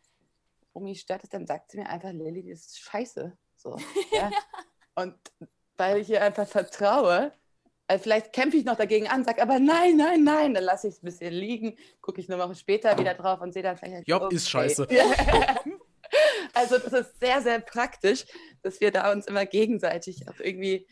Rumi 0.74 0.94
stört 0.94 1.24
es, 1.24 1.30
dann 1.30 1.46
sagt 1.46 1.70
sie 1.70 1.78
mir 1.78 1.88
einfach, 1.88 2.12
Lilly, 2.12 2.48
das 2.50 2.66
ist 2.66 2.80
scheiße. 2.80 3.36
So, 3.56 3.76
ja? 4.12 4.30
und 4.94 5.16
weil 5.76 5.98
ich 5.98 6.10
ihr 6.10 6.22
einfach 6.22 6.46
vertraue, 6.46 7.32
vielleicht 7.96 8.32
kämpfe 8.32 8.58
ich 8.58 8.64
noch 8.64 8.76
dagegen 8.76 9.08
an, 9.08 9.24
sage 9.24 9.40
aber 9.40 9.58
nein, 9.58 9.96
nein, 9.96 10.22
nein, 10.22 10.52
dann 10.52 10.64
lasse 10.64 10.88
ich 10.88 10.94
es 10.94 11.02
ein 11.02 11.06
bisschen 11.06 11.32
liegen, 11.32 11.76
gucke 12.02 12.20
ich 12.20 12.30
eine 12.30 12.42
Woche 12.42 12.54
später 12.54 12.98
wieder 12.98 13.14
drauf 13.14 13.40
und 13.40 13.54
sehe 13.54 13.62
dann 13.62 13.78
vielleicht. 13.78 14.06
Job 14.06 14.24
okay. 14.24 14.36
ist 14.36 14.50
scheiße. 14.50 14.86
also 16.54 16.78
das 16.78 16.92
ist 16.92 17.20
sehr, 17.20 17.40
sehr 17.40 17.60
praktisch, 17.60 18.26
dass 18.62 18.80
wir 18.80 18.90
da 18.90 19.10
uns 19.10 19.26
immer 19.26 19.46
gegenseitig 19.46 20.28
auch 20.28 20.38
irgendwie 20.38 20.86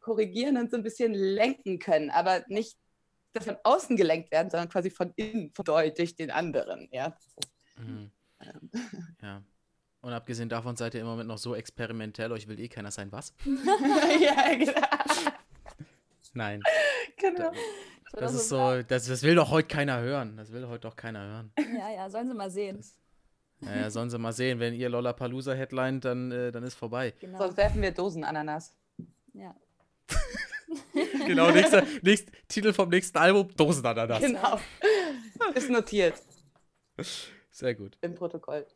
korrigieren 0.00 0.56
und 0.56 0.70
so 0.70 0.76
ein 0.76 0.84
bisschen 0.84 1.14
lenken 1.14 1.80
können, 1.80 2.10
aber 2.10 2.44
nicht, 2.46 2.78
dass 3.32 3.44
von 3.44 3.56
außen 3.64 3.96
gelenkt 3.96 4.30
werden, 4.30 4.50
sondern 4.50 4.68
quasi 4.68 4.90
von 4.90 5.12
innen, 5.16 5.52
von 5.52 5.64
durch 5.64 6.14
den 6.14 6.30
anderen. 6.30 6.88
Ja. 6.92 7.16
Mhm. 7.76 8.10
Ähm. 8.40 8.70
ja. 9.20 9.42
Und 10.00 10.12
abgesehen 10.12 10.48
davon 10.48 10.76
seid 10.76 10.94
ihr 10.94 11.00
im 11.00 11.06
Moment 11.06 11.28
noch 11.28 11.38
so 11.38 11.56
experimentell, 11.56 12.30
euch 12.30 12.46
will 12.46 12.60
eh 12.60 12.68
keiner 12.68 12.92
sein, 12.92 13.10
was? 13.10 13.34
ja, 14.20 14.54
genau. 14.54 14.86
Nein. 16.36 16.62
Genau. 17.18 17.50
Das, 18.12 18.20
das 18.20 18.34
ist 18.34 18.48
so, 18.50 18.82
das, 18.82 19.06
das 19.06 19.22
will 19.22 19.36
doch 19.36 19.50
heute 19.50 19.68
keiner 19.68 20.00
hören. 20.00 20.36
Das 20.36 20.52
will 20.52 20.68
heute 20.68 20.82
doch 20.82 20.96
keiner 20.96 21.26
hören. 21.26 21.52
Ja, 21.78 21.90
ja, 21.90 22.10
sollen 22.10 22.28
sie 22.28 22.34
mal 22.34 22.50
sehen. 22.50 22.76
Das, 22.76 22.98
naja, 23.60 23.90
sollen 23.90 24.10
sie 24.10 24.18
mal 24.18 24.32
sehen. 24.32 24.60
Wenn 24.60 24.74
ihr 24.74 24.90
Lollapalooza 24.90 25.54
headline, 25.54 25.98
dann, 26.00 26.30
äh, 26.30 26.52
dann 26.52 26.62
ist 26.62 26.74
vorbei. 26.74 27.14
Genau. 27.20 27.38
Sonst 27.38 27.56
werfen 27.56 27.80
wir 27.80 27.90
Dosenananas. 27.90 28.76
Ja. 29.32 29.54
genau, 31.26 31.50
nächster, 31.50 31.84
nächst, 32.02 32.30
Titel 32.48 32.74
vom 32.74 32.90
nächsten 32.90 33.16
Album, 33.16 33.48
Dosenananas. 33.56 34.20
Genau. 34.20 34.60
Ist 35.54 35.70
notiert. 35.70 36.22
Sehr 37.50 37.74
gut. 37.74 37.96
Im 38.02 38.14
Protokoll. 38.14 38.66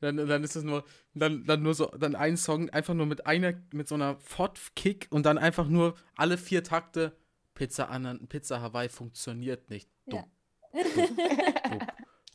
Dann, 0.00 0.16
dann 0.16 0.44
ist 0.44 0.56
es 0.56 0.64
nur, 0.64 0.84
dann, 1.14 1.44
dann 1.44 1.62
nur 1.62 1.74
so, 1.74 1.86
dann 1.86 2.14
ein 2.14 2.36
Song 2.36 2.68
einfach 2.70 2.94
nur 2.94 3.06
mit 3.06 3.26
einer, 3.26 3.54
mit 3.72 3.88
so 3.88 3.94
einer 3.94 4.18
Fort-Kick 4.20 5.08
und 5.10 5.24
dann 5.24 5.38
einfach 5.38 5.68
nur 5.68 5.94
alle 6.16 6.36
vier 6.36 6.62
Takte 6.62 7.16
Pizza, 7.54 7.88
Pizza 8.28 8.60
Hawaii 8.60 8.88
funktioniert 8.88 9.70
nicht. 9.70 9.90
Ja. 10.06 10.24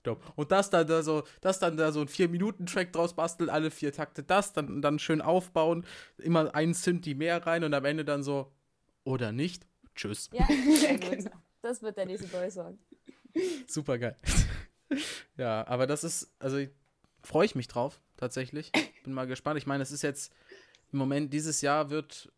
Dumm. 0.03 0.17
Und 0.35 0.51
das 0.51 0.69
dann 0.69 0.87
da 0.87 1.03
so, 1.03 1.23
das 1.41 1.59
dann 1.59 1.77
da 1.77 1.91
so 1.91 2.01
ein 2.01 2.07
4-Minuten-Track 2.07 2.91
draus 2.91 3.15
basteln, 3.15 3.49
alle 3.49 3.69
vier 3.69 3.93
Takte 3.93 4.23
das, 4.23 4.51
dann, 4.51 4.81
dann 4.81 4.97
schön 4.97 5.21
aufbauen, 5.21 5.85
immer 6.17 6.55
einen 6.55 6.73
Synthi 6.73 7.13
mehr 7.13 7.45
rein 7.45 7.63
und 7.63 7.73
am 7.73 7.85
Ende 7.85 8.03
dann 8.03 8.23
so, 8.23 8.51
oder 9.03 9.31
nicht, 9.31 9.67
tschüss. 9.95 10.29
Ja, 10.33 10.47
genau. 10.47 11.31
Das 11.61 11.83
wird 11.83 11.97
der 11.97 12.07
nächste 12.07 12.27
Boy-Song. 12.27 12.79
Super 13.67 13.99
geil. 13.99 14.17
ja, 15.37 15.65
aber 15.67 15.85
das 15.85 16.03
ist, 16.03 16.33
also 16.39 16.65
freue 17.23 17.45
ich 17.45 17.55
mich 17.55 17.67
drauf, 17.67 18.01
tatsächlich. 18.17 18.71
Bin 19.03 19.13
mal 19.13 19.27
gespannt. 19.27 19.57
Ich 19.57 19.67
meine, 19.67 19.83
es 19.83 19.91
ist 19.91 20.01
jetzt 20.01 20.33
im 20.91 20.99
Moment, 20.99 21.33
dieses 21.33 21.61
Jahr 21.61 21.89
wird 21.89 22.31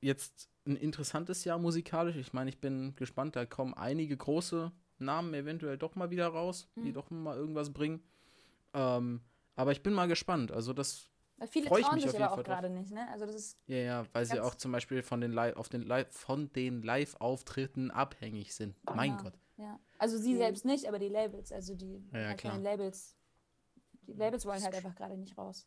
jetzt 0.00 0.48
ein 0.66 0.76
interessantes 0.76 1.44
Jahr 1.44 1.58
musikalisch. 1.58 2.16
Ich 2.16 2.32
meine, 2.32 2.50
ich 2.50 2.60
bin 2.60 2.94
gespannt, 2.96 3.36
da 3.36 3.46
kommen 3.46 3.74
einige 3.74 4.16
große 4.16 4.72
Namen 4.98 5.34
eventuell 5.34 5.78
doch 5.78 5.94
mal 5.94 6.10
wieder 6.10 6.28
raus, 6.28 6.68
mhm. 6.74 6.84
die 6.84 6.92
doch 6.92 7.10
mal 7.10 7.36
irgendwas 7.36 7.72
bringen. 7.72 8.02
Ähm, 8.74 9.20
aber 9.56 9.72
ich 9.72 9.82
bin 9.82 9.92
mal 9.92 10.08
gespannt. 10.08 10.52
Also 10.52 10.72
das 10.72 11.08
Viele 11.48 11.68
freue 11.68 11.80
ich 11.80 11.92
mich 11.92 12.04
sich 12.04 12.20
aber 12.20 12.32
auch 12.32 12.44
gerade 12.44 12.68
nicht, 12.68 12.90
ne? 12.90 13.08
Also 13.10 13.24
das 13.24 13.34
ist 13.34 13.58
ja, 13.66 13.76
ja, 13.78 14.06
weil 14.12 14.26
sie 14.26 14.40
auch 14.40 14.54
zum 14.54 14.72
Beispiel 14.72 15.02
von 15.02 15.22
den 15.22 15.32
Live, 15.32 15.56
auf 15.56 15.70
den 15.70 15.82
Live, 15.82 16.08
von 16.10 16.52
den 16.52 16.82
Live-Auftritten 16.82 17.90
abhängig 17.90 18.54
sind. 18.54 18.76
Mein 18.94 19.16
Gott. 19.16 19.32
Ja. 19.56 19.78
Also 19.98 20.18
sie 20.18 20.34
mhm. 20.34 20.38
selbst 20.38 20.64
nicht, 20.66 20.86
aber 20.86 20.98
die 20.98 21.08
Labels, 21.08 21.50
also 21.50 21.74
die 21.74 22.04
ja, 22.12 22.34
ja, 22.34 22.56
Labels 22.56 23.16
die 24.10 24.18
Labels 24.18 24.44
wollen 24.44 24.62
halt 24.62 24.74
einfach 24.74 24.94
gerade 24.94 25.16
nicht 25.16 25.36
raus. 25.38 25.66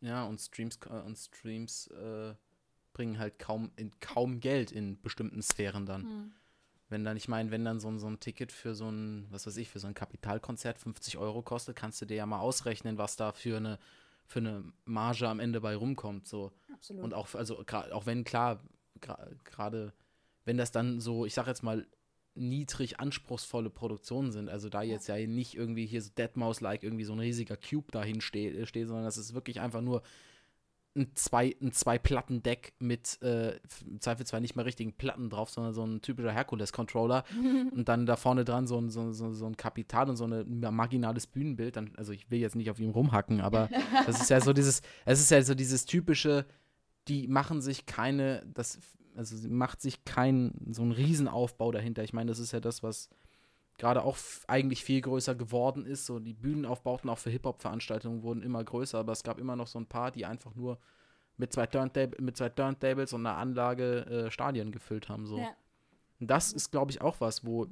Ja, 0.00 0.24
und 0.24 0.40
Streams, 0.40 0.78
äh, 0.88 1.00
und 1.00 1.16
Streams 1.16 1.86
äh, 1.88 2.34
bringen 2.92 3.18
halt 3.18 3.38
kaum, 3.38 3.72
in, 3.76 3.90
kaum 4.00 4.40
Geld 4.40 4.70
in 4.70 5.00
bestimmten 5.00 5.42
Sphären 5.42 5.86
dann. 5.86 6.02
Hm. 6.02 6.32
Wenn 6.88 7.04
dann, 7.04 7.16
ich 7.16 7.28
meine, 7.28 7.50
wenn 7.50 7.64
dann 7.64 7.80
so, 7.80 7.96
so 7.98 8.06
ein 8.06 8.20
Ticket 8.20 8.52
für 8.52 8.74
so 8.74 8.88
ein, 8.88 9.26
was 9.30 9.46
weiß 9.46 9.56
ich, 9.56 9.70
für 9.70 9.80
so 9.80 9.86
ein 9.86 9.94
Kapitalkonzert 9.94 10.78
50 10.78 11.16
Euro 11.16 11.42
kostet, 11.42 11.76
kannst 11.76 12.00
du 12.00 12.06
dir 12.06 12.16
ja 12.16 12.26
mal 12.26 12.40
ausrechnen, 12.40 12.98
was 12.98 13.16
da 13.16 13.32
für 13.32 13.56
eine, 13.56 13.78
für 14.26 14.40
eine 14.40 14.72
Marge 14.84 15.28
am 15.28 15.40
Ende 15.40 15.60
bei 15.60 15.74
rumkommt. 15.74 16.28
So. 16.28 16.52
Absolut. 16.72 17.02
Und 17.02 17.14
auch, 17.14 17.34
also 17.34 17.64
auch 17.66 18.06
wenn 18.06 18.24
klar, 18.24 18.60
gerade 19.44 19.92
wenn 20.44 20.58
das 20.58 20.70
dann 20.70 21.00
so, 21.00 21.24
ich 21.24 21.34
sag 21.34 21.46
jetzt 21.46 21.62
mal, 21.62 21.86
niedrig 22.34 23.00
anspruchsvolle 23.00 23.70
Produktionen 23.70 24.32
sind. 24.32 24.48
Also 24.48 24.68
da 24.68 24.82
jetzt 24.82 25.06
ja 25.06 25.16
nicht 25.26 25.54
irgendwie 25.54 25.86
hier 25.86 26.02
so 26.02 26.10
Deadmaus-like 26.16 26.82
irgendwie 26.82 27.04
so 27.04 27.12
ein 27.12 27.20
riesiger 27.20 27.56
Cube 27.56 27.90
dahin 27.92 28.20
steht, 28.20 28.56
äh, 28.56 28.66
steht 28.66 28.88
sondern 28.88 29.04
das 29.04 29.18
ist 29.18 29.34
wirklich 29.34 29.60
einfach 29.60 29.80
nur 29.80 30.02
ein 30.96 31.10
zwei, 31.14 31.54
ein 31.60 31.72
zwei 31.72 31.98
Platten 31.98 32.42
Deck 32.42 32.72
mit 32.78 33.20
äh, 33.22 33.56
im 33.84 34.00
Zweifel 34.00 34.26
zwar 34.26 34.40
nicht 34.40 34.54
mehr 34.54 34.64
richtigen 34.64 34.92
Platten 34.92 35.28
drauf, 35.28 35.50
sondern 35.50 35.74
so 35.74 35.84
ein 35.84 36.00
typischer 36.02 36.30
Hercules 36.30 36.72
Controller 36.72 37.24
und 37.72 37.88
dann 37.88 38.06
da 38.06 38.16
vorne 38.16 38.44
dran 38.44 38.66
so 38.66 38.80
ein, 38.80 38.90
so, 38.90 39.12
so, 39.12 39.32
so 39.32 39.46
ein 39.46 39.56
Kapital 39.56 40.08
und 40.08 40.16
so 40.16 40.26
ein 40.26 40.60
marginales 40.60 41.26
Bühnenbild. 41.26 41.76
Dann, 41.76 41.92
also 41.96 42.12
ich 42.12 42.30
will 42.30 42.38
jetzt 42.38 42.56
nicht 42.56 42.70
auf 42.70 42.78
ihm 42.78 42.90
rumhacken, 42.90 43.40
aber 43.40 43.68
das 44.06 44.20
ist 44.20 44.30
ja 44.30 44.40
so 44.40 44.52
dieses, 44.52 44.82
es 45.04 45.20
ist 45.20 45.30
ja 45.30 45.42
so 45.42 45.54
dieses 45.54 45.84
typische, 45.84 46.46
die 47.08 47.26
machen 47.26 47.60
sich 47.60 47.86
keine, 47.86 48.44
das 48.54 48.78
also 49.16 49.36
sie 49.36 49.48
macht 49.48 49.80
sich 49.80 50.04
keinen 50.04 50.72
so 50.72 50.82
einen 50.82 50.92
Riesenaufbau 50.92 51.72
dahinter. 51.72 52.02
Ich 52.02 52.12
meine, 52.12 52.28
das 52.28 52.38
ist 52.38 52.52
ja 52.52 52.60
das, 52.60 52.82
was 52.82 53.10
gerade 53.78 54.02
auch 54.04 54.16
eigentlich 54.46 54.84
viel 54.84 55.00
größer 55.00 55.34
geworden 55.34 55.86
ist. 55.86 56.06
So 56.06 56.18
die 56.18 56.34
Bühnenaufbauten 56.34 57.10
auch 57.10 57.18
für 57.18 57.30
Hip-Hop-Veranstaltungen 57.30 58.22
wurden 58.22 58.42
immer 58.42 58.62
größer, 58.62 58.98
aber 58.98 59.12
es 59.12 59.22
gab 59.22 59.38
immer 59.38 59.56
noch 59.56 59.66
so 59.66 59.78
ein 59.78 59.86
paar, 59.86 60.10
die 60.10 60.26
einfach 60.26 60.54
nur 60.54 60.78
mit 61.36 61.52
zwei, 61.52 61.66
Turntab 61.66 62.20
mit 62.20 62.36
zwei 62.36 62.48
Turntables 62.48 63.12
und 63.12 63.26
einer 63.26 63.36
Anlage 63.36 64.06
äh, 64.06 64.30
Stadien 64.30 64.70
gefüllt 64.70 65.08
haben. 65.08 65.26
So. 65.26 65.38
Ja. 65.38 65.50
Und 66.20 66.30
das 66.30 66.52
ist, 66.52 66.70
glaube 66.70 66.92
ich, 66.92 67.00
auch 67.00 67.20
was, 67.20 67.44
wo 67.44 67.66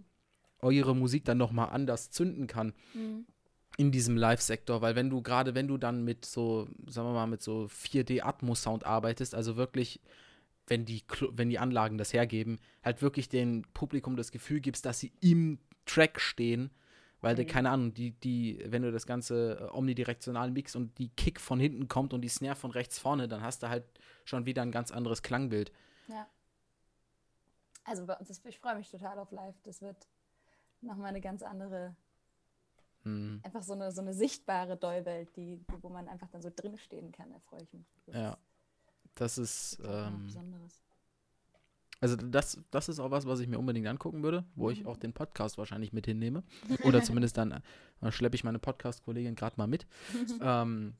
eure 0.60 0.96
Musik 0.96 1.24
dann 1.24 1.38
noch 1.38 1.52
mal 1.52 1.66
anders 1.66 2.10
zünden 2.10 2.46
kann. 2.46 2.72
Mhm. 2.94 3.26
In 3.78 3.90
diesem 3.90 4.18
Live-Sektor, 4.18 4.82
weil 4.82 4.96
wenn 4.96 5.08
du 5.08 5.22
gerade, 5.22 5.54
wenn 5.54 5.66
du 5.66 5.78
dann 5.78 6.04
mit 6.04 6.26
so, 6.26 6.68
sagen 6.88 7.08
wir 7.08 7.14
mal, 7.14 7.26
mit 7.26 7.40
so 7.40 7.68
4D-Atmos-Sound 7.70 8.84
arbeitest, 8.84 9.34
also 9.34 9.56
wirklich 9.56 9.98
wenn 10.66 10.84
die, 10.84 11.02
wenn 11.32 11.48
die 11.48 11.58
Anlagen 11.58 11.98
das 11.98 12.12
hergeben, 12.12 12.58
halt 12.82 13.02
wirklich 13.02 13.28
dem 13.28 13.62
Publikum 13.74 14.16
das 14.16 14.32
Gefühl 14.32 14.60
gibst, 14.60 14.86
dass 14.86 15.00
sie 15.00 15.12
im 15.20 15.58
Track 15.86 16.20
stehen, 16.20 16.70
weil 17.20 17.34
mhm. 17.34 17.38
du, 17.38 17.46
keine 17.46 17.70
Ahnung, 17.70 17.94
die, 17.94 18.12
die, 18.12 18.62
wenn 18.66 18.82
du 18.82 18.92
das 18.92 19.06
Ganze 19.06 19.58
äh, 19.60 19.76
omnidirektional 19.76 20.50
mix 20.50 20.76
und 20.76 20.98
die 20.98 21.08
Kick 21.10 21.40
von 21.40 21.58
hinten 21.58 21.88
kommt 21.88 22.12
und 22.12 22.20
die 22.20 22.28
Snare 22.28 22.56
von 22.56 22.70
rechts 22.70 22.98
vorne, 22.98 23.28
dann 23.28 23.42
hast 23.42 23.62
du 23.62 23.68
halt 23.68 23.84
schon 24.24 24.46
wieder 24.46 24.62
ein 24.62 24.72
ganz 24.72 24.90
anderes 24.90 25.22
Klangbild. 25.22 25.72
Ja. 26.08 26.28
Also 27.84 28.06
bei 28.06 28.16
uns, 28.16 28.30
ist, 28.30 28.44
ich 28.46 28.58
freue 28.58 28.76
mich 28.76 28.90
total 28.90 29.18
auf 29.18 29.30
live. 29.32 29.56
Das 29.62 29.82
wird 29.82 30.08
nochmal 30.80 31.08
eine 31.08 31.20
ganz 31.20 31.42
andere, 31.42 31.96
mhm. 33.04 33.40
einfach 33.42 33.62
so 33.62 33.72
eine, 33.72 33.90
so 33.92 34.00
eine 34.00 34.14
sichtbare 34.14 34.76
Dollwelt, 34.76 35.36
die, 35.36 35.60
wo 35.80 35.88
man 35.88 36.08
einfach 36.08 36.28
dann 36.28 36.42
so 36.42 36.50
drinstehen 36.54 37.12
kann, 37.12 37.30
da 37.32 37.38
freue 37.40 37.62
ich 37.62 37.72
mich. 37.72 37.86
Das 38.06 38.14
ja. 38.14 38.38
Das 39.14 39.38
ist. 39.38 39.78
Ähm, 39.84 40.28
also 42.00 42.16
das, 42.16 42.58
das 42.72 42.88
ist 42.88 42.98
auch 42.98 43.12
was, 43.12 43.26
was 43.26 43.38
ich 43.38 43.46
mir 43.46 43.60
unbedingt 43.60 43.86
angucken 43.86 44.24
würde, 44.24 44.44
wo 44.56 44.70
ich 44.70 44.86
auch 44.86 44.96
den 44.96 45.12
Podcast 45.12 45.56
wahrscheinlich 45.56 45.92
mit 45.92 46.06
hinnehme. 46.06 46.42
Oder 46.82 47.00
zumindest 47.04 47.36
dann 47.36 47.62
äh, 48.00 48.10
schleppe 48.10 48.34
ich 48.34 48.42
meine 48.42 48.58
Podcast-Kollegin 48.58 49.36
gerade 49.36 49.54
mal 49.56 49.68
mit. 49.68 49.86
ähm, 50.40 50.94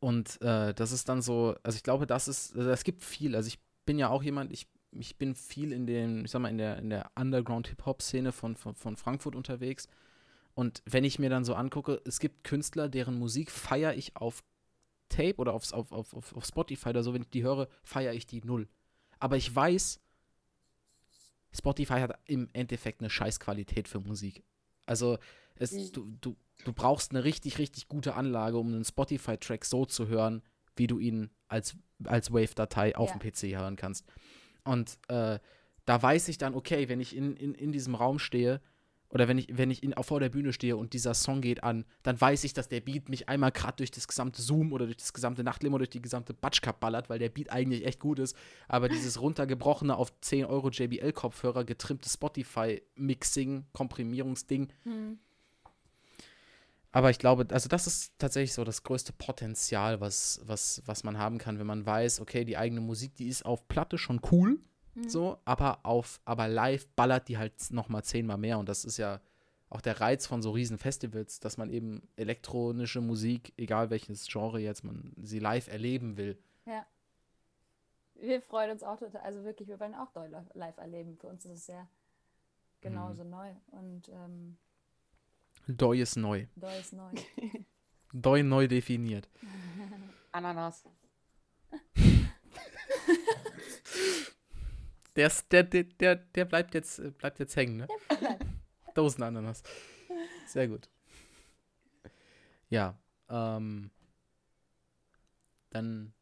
und 0.00 0.40
äh, 0.40 0.72
das 0.72 0.90
ist 0.90 1.10
dann 1.10 1.20
so, 1.20 1.54
also 1.62 1.76
ich 1.76 1.82
glaube, 1.82 2.06
das 2.06 2.28
ist, 2.28 2.54
es 2.54 2.82
gibt 2.82 3.02
viel. 3.02 3.36
Also 3.36 3.48
ich 3.48 3.58
bin 3.84 3.98
ja 3.98 4.08
auch 4.08 4.22
jemand, 4.22 4.52
ich, 4.52 4.66
ich 4.92 5.18
bin 5.18 5.34
viel 5.34 5.70
in 5.70 5.86
den, 5.86 6.24
ich 6.24 6.30
sag 6.30 6.40
mal, 6.40 6.48
in 6.48 6.58
der, 6.58 6.78
in 6.78 6.88
der 6.88 7.10
Underground-Hip-Hop-Szene 7.14 8.32
von, 8.32 8.56
von, 8.56 8.74
von 8.74 8.96
Frankfurt 8.96 9.36
unterwegs. 9.36 9.86
Und 10.54 10.82
wenn 10.86 11.04
ich 11.04 11.18
mir 11.18 11.28
dann 11.28 11.44
so 11.44 11.54
angucke, 11.54 12.00
es 12.06 12.20
gibt 12.20 12.44
Künstler, 12.44 12.88
deren 12.88 13.18
Musik 13.18 13.50
feiere 13.50 13.94
ich 13.96 14.16
auf 14.16 14.42
Tape 15.08 15.36
oder 15.36 15.52
aufs, 15.52 15.72
auf, 15.72 15.92
auf, 15.92 16.14
auf 16.14 16.44
Spotify 16.44 16.90
oder 16.90 17.02
so, 17.02 17.14
wenn 17.14 17.22
ich 17.22 17.30
die 17.30 17.42
höre, 17.42 17.68
feiere 17.82 18.14
ich 18.14 18.26
die 18.26 18.40
null. 18.42 18.68
Aber 19.18 19.36
ich 19.36 19.54
weiß, 19.54 20.00
Spotify 21.52 22.00
hat 22.00 22.18
im 22.26 22.48
Endeffekt 22.52 23.00
eine 23.00 23.10
Scheißqualität 23.10 23.88
für 23.88 24.00
Musik. 24.00 24.42
Also 24.86 25.18
es, 25.54 25.72
mhm. 25.72 25.92
du, 25.92 26.16
du, 26.20 26.36
du 26.64 26.72
brauchst 26.72 27.12
eine 27.12 27.24
richtig, 27.24 27.58
richtig 27.58 27.88
gute 27.88 28.14
Anlage, 28.14 28.58
um 28.58 28.68
einen 28.68 28.84
Spotify-Track 28.84 29.64
so 29.64 29.86
zu 29.86 30.08
hören, 30.08 30.42
wie 30.76 30.86
du 30.86 30.98
ihn 30.98 31.30
als, 31.48 31.76
als 32.04 32.32
Wave-Datei 32.32 32.96
auf 32.96 33.10
ja. 33.10 33.18
dem 33.18 33.30
PC 33.30 33.58
hören 33.58 33.76
kannst. 33.76 34.04
Und 34.64 34.98
äh, 35.08 35.38
da 35.84 36.02
weiß 36.02 36.28
ich 36.28 36.38
dann, 36.38 36.54
okay, 36.54 36.88
wenn 36.88 37.00
ich 37.00 37.14
in, 37.14 37.36
in, 37.36 37.54
in 37.54 37.70
diesem 37.70 37.94
Raum 37.94 38.18
stehe, 38.18 38.60
oder 39.14 39.28
wenn 39.28 39.38
ich, 39.38 39.46
wenn 39.56 39.70
ich 39.70 39.84
in, 39.84 39.94
vor 40.02 40.18
der 40.18 40.28
Bühne 40.28 40.52
stehe 40.52 40.76
und 40.76 40.92
dieser 40.92 41.14
Song 41.14 41.40
geht 41.40 41.62
an, 41.62 41.84
dann 42.02 42.20
weiß 42.20 42.42
ich, 42.42 42.52
dass 42.52 42.66
der 42.66 42.80
Beat 42.80 43.08
mich 43.08 43.28
einmal 43.28 43.52
gerade 43.52 43.76
durch 43.76 43.92
das 43.92 44.08
gesamte 44.08 44.42
Zoom 44.42 44.72
oder 44.72 44.86
durch 44.86 44.96
das 44.96 45.12
gesamte 45.12 45.44
Nachtleben 45.44 45.72
oder 45.72 45.84
durch 45.84 45.90
die 45.90 46.02
gesamte 46.02 46.34
Batschkap 46.34 46.80
ballert, 46.80 47.08
weil 47.08 47.20
der 47.20 47.28
Beat 47.28 47.50
eigentlich 47.50 47.86
echt 47.86 48.00
gut 48.00 48.18
ist. 48.18 48.36
Aber 48.66 48.88
dieses 48.88 49.20
runtergebrochene 49.20 49.96
auf 49.96 50.12
10 50.20 50.46
Euro 50.46 50.68
JBL-Kopfhörer 50.68 51.64
getrimmte 51.64 52.08
Spotify-Mixing, 52.08 53.66
Komprimierungsding. 53.72 54.72
Hm. 54.82 55.18
Aber 56.90 57.10
ich 57.10 57.18
glaube, 57.18 57.46
also 57.50 57.68
das 57.68 57.86
ist 57.86 58.14
tatsächlich 58.18 58.52
so 58.52 58.64
das 58.64 58.82
größte 58.82 59.12
Potenzial, 59.12 60.00
was, 60.00 60.40
was, 60.44 60.82
was 60.86 61.04
man 61.04 61.18
haben 61.18 61.38
kann, 61.38 61.60
wenn 61.60 61.66
man 61.68 61.86
weiß, 61.86 62.20
okay, 62.20 62.44
die 62.44 62.56
eigene 62.56 62.80
Musik, 62.80 63.14
die 63.14 63.28
ist 63.28 63.46
auf 63.46 63.68
Platte 63.68 63.96
schon 63.96 64.20
cool 64.32 64.58
Mhm. 64.94 65.08
So, 65.08 65.38
aber 65.44 65.80
auf, 65.84 66.20
aber 66.24 66.48
live 66.48 66.86
ballert 66.88 67.28
die 67.28 67.38
halt 67.38 67.54
nochmal 67.70 68.04
zehnmal 68.04 68.38
mehr. 68.38 68.58
Und 68.58 68.68
das 68.68 68.84
ist 68.84 68.96
ja 68.96 69.20
auch 69.70 69.80
der 69.80 70.00
Reiz 70.00 70.26
von 70.26 70.42
so 70.42 70.52
riesen 70.52 70.78
Festivals, 70.78 71.40
dass 71.40 71.56
man 71.56 71.70
eben 71.70 72.06
elektronische 72.16 73.00
Musik, 73.00 73.52
egal 73.56 73.90
welches 73.90 74.26
Genre 74.28 74.60
jetzt, 74.60 74.84
man 74.84 75.12
sie 75.20 75.40
live 75.40 75.68
erleben 75.68 76.16
will. 76.16 76.38
Ja. 76.64 76.86
Wir 78.14 78.40
freuen 78.40 78.70
uns 78.70 78.84
auch 78.84 78.98
total, 78.98 79.22
also 79.22 79.42
wirklich, 79.44 79.68
wir 79.68 79.80
wollen 79.80 79.94
auch 79.94 80.12
Doi 80.12 80.28
live 80.54 80.78
erleben. 80.78 81.16
Für 81.16 81.26
uns 81.26 81.44
ist 81.44 81.58
es 81.58 81.66
ja 81.66 81.88
genauso 82.80 83.24
mhm. 83.24 83.30
neu. 83.30 83.54
Und 83.72 84.08
ähm, 84.08 84.56
Doi 85.66 86.00
ist 86.00 86.16
neu. 86.16 86.46
Doi 86.54 86.78
ist 86.78 86.92
neu. 86.92 87.10
Doi 88.12 88.42
neu 88.44 88.68
definiert. 88.68 89.28
Ananas. 90.30 90.84
Der, 95.16 95.30
der, 95.50 95.64
der, 95.64 96.16
der 96.16 96.44
bleibt 96.44 96.74
jetzt, 96.74 97.00
bleibt 97.18 97.38
jetzt 97.38 97.54
hängen, 97.56 97.76
ne? 97.76 97.88
Dosenananas. 98.94 99.62
Sehr 100.46 100.68
gut. 100.68 100.88
Ja, 102.68 102.98
ähm, 103.28 103.90
dann 105.70 106.12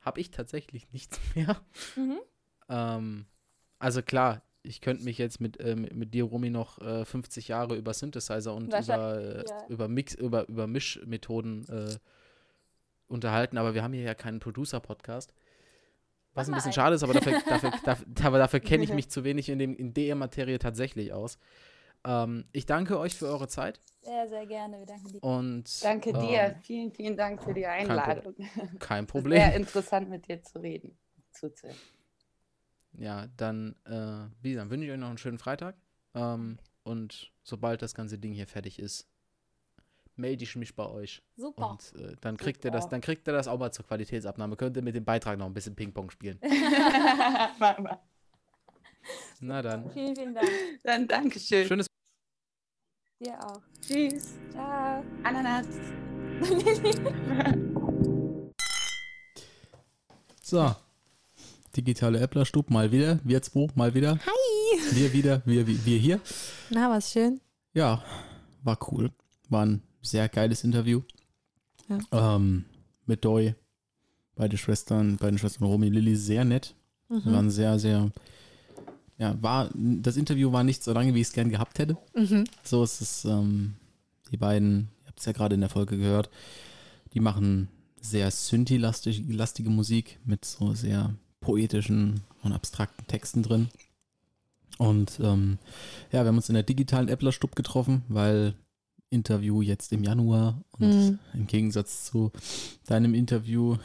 habe 0.00 0.20
ich 0.20 0.30
tatsächlich 0.30 0.92
nichts 0.92 1.18
mehr. 1.34 1.60
Mhm. 1.96 2.20
Ähm, 2.68 3.26
also 3.78 4.02
klar, 4.02 4.42
ich 4.62 4.80
könnte 4.80 5.04
mich 5.04 5.18
jetzt 5.18 5.40
mit, 5.40 5.58
äh, 5.58 5.74
mit, 5.74 5.94
mit, 5.94 6.14
dir, 6.14 6.24
Romy, 6.24 6.50
noch 6.50 6.78
äh, 6.80 7.04
50 7.04 7.48
Jahre 7.48 7.76
über 7.76 7.94
Synthesizer 7.94 8.54
und 8.54 8.68
über, 8.68 9.20
äh, 9.20 9.44
ja. 9.48 9.66
über 9.68 9.88
Mix, 9.88 10.14
über, 10.14 10.48
über 10.48 10.66
Mischmethoden 10.66 11.68
äh, 11.68 11.96
unterhalten, 13.08 13.58
aber 13.58 13.74
wir 13.74 13.82
haben 13.82 13.92
hier 13.92 14.04
ja 14.04 14.14
keinen 14.14 14.40
Producer-Podcast. 14.40 15.32
Was 16.34 16.48
ein 16.48 16.54
bisschen 16.54 16.72
schade 16.72 16.94
ist, 16.94 17.02
aber 17.02 17.14
dafür, 17.14 17.40
dafür, 17.48 17.72
dafür, 17.84 18.38
dafür 18.38 18.60
kenne 18.60 18.84
ich 18.84 18.92
mich 18.92 19.10
zu 19.10 19.24
wenig 19.24 19.48
in, 19.48 19.58
dem, 19.58 19.76
in 19.76 19.92
der 19.92 20.14
Materie 20.14 20.58
tatsächlich 20.58 21.12
aus. 21.12 21.38
Ähm, 22.04 22.44
ich 22.52 22.66
danke 22.66 22.98
euch 22.98 23.14
für 23.14 23.26
eure 23.26 23.48
Zeit. 23.48 23.80
Sehr, 24.00 24.28
sehr 24.28 24.46
gerne. 24.46 24.78
Wir 24.78 24.86
danken 24.86 25.08
dir. 25.12 25.22
Und, 25.22 25.84
danke 25.84 26.10
ähm, 26.10 26.20
dir. 26.20 26.56
Vielen, 26.62 26.92
vielen 26.92 27.16
Dank 27.16 27.42
für 27.42 27.54
die 27.54 27.66
Einladung. 27.66 28.34
Kein, 28.34 28.78
kein 28.78 29.06
Problem. 29.06 29.38
Sehr 29.38 29.54
interessant, 29.54 30.08
mit 30.08 30.26
dir 30.28 30.42
zu 30.42 30.58
reden. 30.58 30.96
Zuzuhören. 31.30 31.76
Ja, 32.94 33.26
dann, 33.36 33.76
äh, 33.84 34.28
wie 34.42 34.52
gesagt, 34.52 34.70
wünsche 34.70 34.86
ich 34.86 34.92
euch 34.92 34.98
noch 34.98 35.08
einen 35.08 35.18
schönen 35.18 35.38
Freitag. 35.38 35.76
Ähm, 36.14 36.58
und 36.82 37.32
sobald 37.42 37.82
das 37.82 37.94
ganze 37.94 38.18
Ding 38.18 38.32
hier 38.32 38.46
fertig 38.46 38.78
ist, 38.78 39.06
melde 40.16 40.44
ich 40.44 40.56
mich 40.56 40.74
bei 40.74 40.86
euch. 40.86 41.22
Super. 41.36 41.70
Und 41.70 41.92
äh, 41.96 42.16
dann 42.20 42.36
kriegt 42.36 42.62
Super. 42.62 42.68
ihr 42.68 42.72
das, 42.72 42.88
dann 42.88 43.00
kriegt 43.00 43.26
ihr 43.28 43.32
das 43.32 43.48
auch 43.48 43.58
mal 43.58 43.72
zur 43.72 43.86
Qualitätsabnahme. 43.86 44.56
Könnt 44.56 44.76
ihr 44.76 44.82
mit 44.82 44.94
dem 44.94 45.04
Beitrag 45.04 45.38
noch 45.38 45.46
ein 45.46 45.54
bisschen 45.54 45.74
Ping-Pong 45.74 46.10
spielen. 46.10 46.38
mal. 47.58 48.00
Na 49.40 49.62
dann. 49.62 49.90
Vielen, 49.90 50.14
vielen 50.14 50.34
Dank. 50.34 50.48
Dann 50.84 51.08
Dankeschön. 51.08 51.66
Schönes. 51.66 51.86
Dir 53.20 53.38
auch. 53.44 53.60
Tschüss. 53.80 54.34
Ciao. 54.50 55.04
Ananas. 55.22 55.66
so. 60.42 60.74
Digitale 61.76 62.20
Äpplerstub 62.20 62.70
mal 62.70 62.92
wieder. 62.92 63.18
Wir 63.24 63.40
zwei 63.42 63.66
mal 63.74 63.94
wieder. 63.94 64.18
Hi. 64.18 64.62
Wir 64.92 65.12
wieder, 65.12 65.42
wir, 65.46 65.66
wir 65.66 65.98
hier. 65.98 66.20
Na, 66.70 66.90
was 66.90 67.12
schön. 67.12 67.40
Ja, 67.72 68.04
war 68.62 68.78
cool. 68.90 69.10
War 69.48 69.64
ein 69.64 69.82
sehr 70.02 70.28
geiles 70.28 70.64
Interview. 70.64 71.02
Ja. 71.88 72.36
Ähm, 72.36 72.64
mit 73.06 73.24
Doi. 73.24 73.54
Beide 74.34 74.56
Schwestern, 74.56 75.16
beide 75.18 75.38
Schwestern 75.38 75.64
Romy 75.66 75.88
und 75.88 75.94
Lilly, 75.94 76.16
sehr 76.16 76.44
nett. 76.44 76.74
Mhm. 77.12 77.32
waren 77.32 77.50
sehr, 77.50 77.78
sehr, 77.78 78.10
ja, 79.18 79.36
war, 79.42 79.70
das 79.74 80.16
Interview 80.16 80.50
war 80.52 80.64
nicht 80.64 80.82
so 80.82 80.92
lange, 80.92 81.14
wie 81.14 81.20
ich 81.20 81.28
es 81.28 81.32
gern 81.32 81.50
gehabt 81.50 81.78
hätte. 81.78 81.96
Mhm. 82.14 82.44
So 82.64 82.82
ist 82.82 83.00
es, 83.00 83.24
ähm, 83.24 83.74
die 84.30 84.38
beiden, 84.38 84.88
ihr 85.02 85.08
habt 85.08 85.18
es 85.18 85.26
ja 85.26 85.32
gerade 85.32 85.54
in 85.54 85.60
der 85.60 85.70
Folge 85.70 85.98
gehört, 85.98 86.30
die 87.12 87.20
machen 87.20 87.68
sehr 88.00 88.30
Synthi-lastige 88.30 89.70
Musik 89.70 90.18
mit 90.24 90.44
so 90.44 90.74
sehr 90.74 91.14
poetischen 91.40 92.22
und 92.42 92.52
abstrakten 92.52 93.06
Texten 93.06 93.42
drin. 93.42 93.68
Und 94.78 95.20
ähm, 95.20 95.58
ja, 96.10 96.22
wir 96.22 96.28
haben 96.28 96.36
uns 96.36 96.48
in 96.48 96.54
der 96.54 96.62
digitalen 96.62 97.10
Appler-Stub 97.10 97.54
getroffen, 97.54 98.02
weil 98.08 98.54
Interview 99.12 99.62
jetzt 99.62 99.92
im 99.92 100.02
Januar 100.02 100.62
und 100.72 100.88
mhm. 100.88 101.18
im 101.34 101.46
Gegensatz 101.46 102.06
zu 102.06 102.32
deinem 102.86 103.14
Interview, 103.14 103.76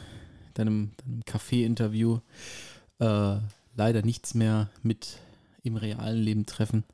deinem, 0.54 0.92
deinem 0.96 1.22
Café-Interview, 1.24 2.20
äh, 2.98 3.36
leider 3.76 4.02
nichts 4.02 4.34
mehr 4.34 4.70
mit 4.82 5.18
im 5.62 5.76
realen 5.76 6.22
Leben 6.22 6.46
treffen. 6.46 6.84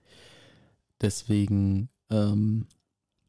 Deswegen, 1.01 1.89
ähm, 2.11 2.67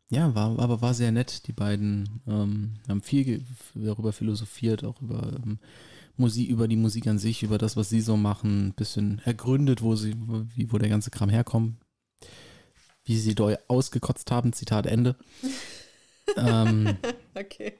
ja, 0.10 0.34
war, 0.36 0.60
aber 0.60 0.82
war 0.82 0.93
sehr 0.93 1.12
nett. 1.12 1.47
Die 1.47 1.53
beiden 1.53 2.22
ähm, 2.28 2.74
haben 2.88 3.01
viel 3.01 3.45
darüber 3.74 4.14
philosophiert, 4.14 4.84
auch 4.84 5.01
über 5.01 5.34
ähm, 5.43 5.60
Musik, 6.18 6.49
über 6.49 6.68
die 6.68 6.78
Musik 6.78 7.08
an 7.08 7.20
sich, 7.20 7.43
über 7.43 7.58
das, 7.58 7.76
was 7.76 7.89
sie 7.89 8.01
so 8.01 8.18
machen, 8.18 8.68
ein 8.68 8.74
bisschen 8.74 9.20
ergründet, 9.26 9.82
wo 9.82 9.95
sie, 9.95 10.16
wie, 10.56 10.72
wo 10.72 10.78
der 10.78 10.89
ganze 10.89 11.12
Kram 11.12 11.30
herkommt 11.30 11.76
wie 13.06 13.18
sie 13.18 13.36
doll 13.36 13.58
ausgekotzt 13.68 14.32
haben, 14.32 14.53
Zitat 14.53 14.86
Ende. 14.86 15.16
ähm, 16.38 16.97
okay. 17.36 17.76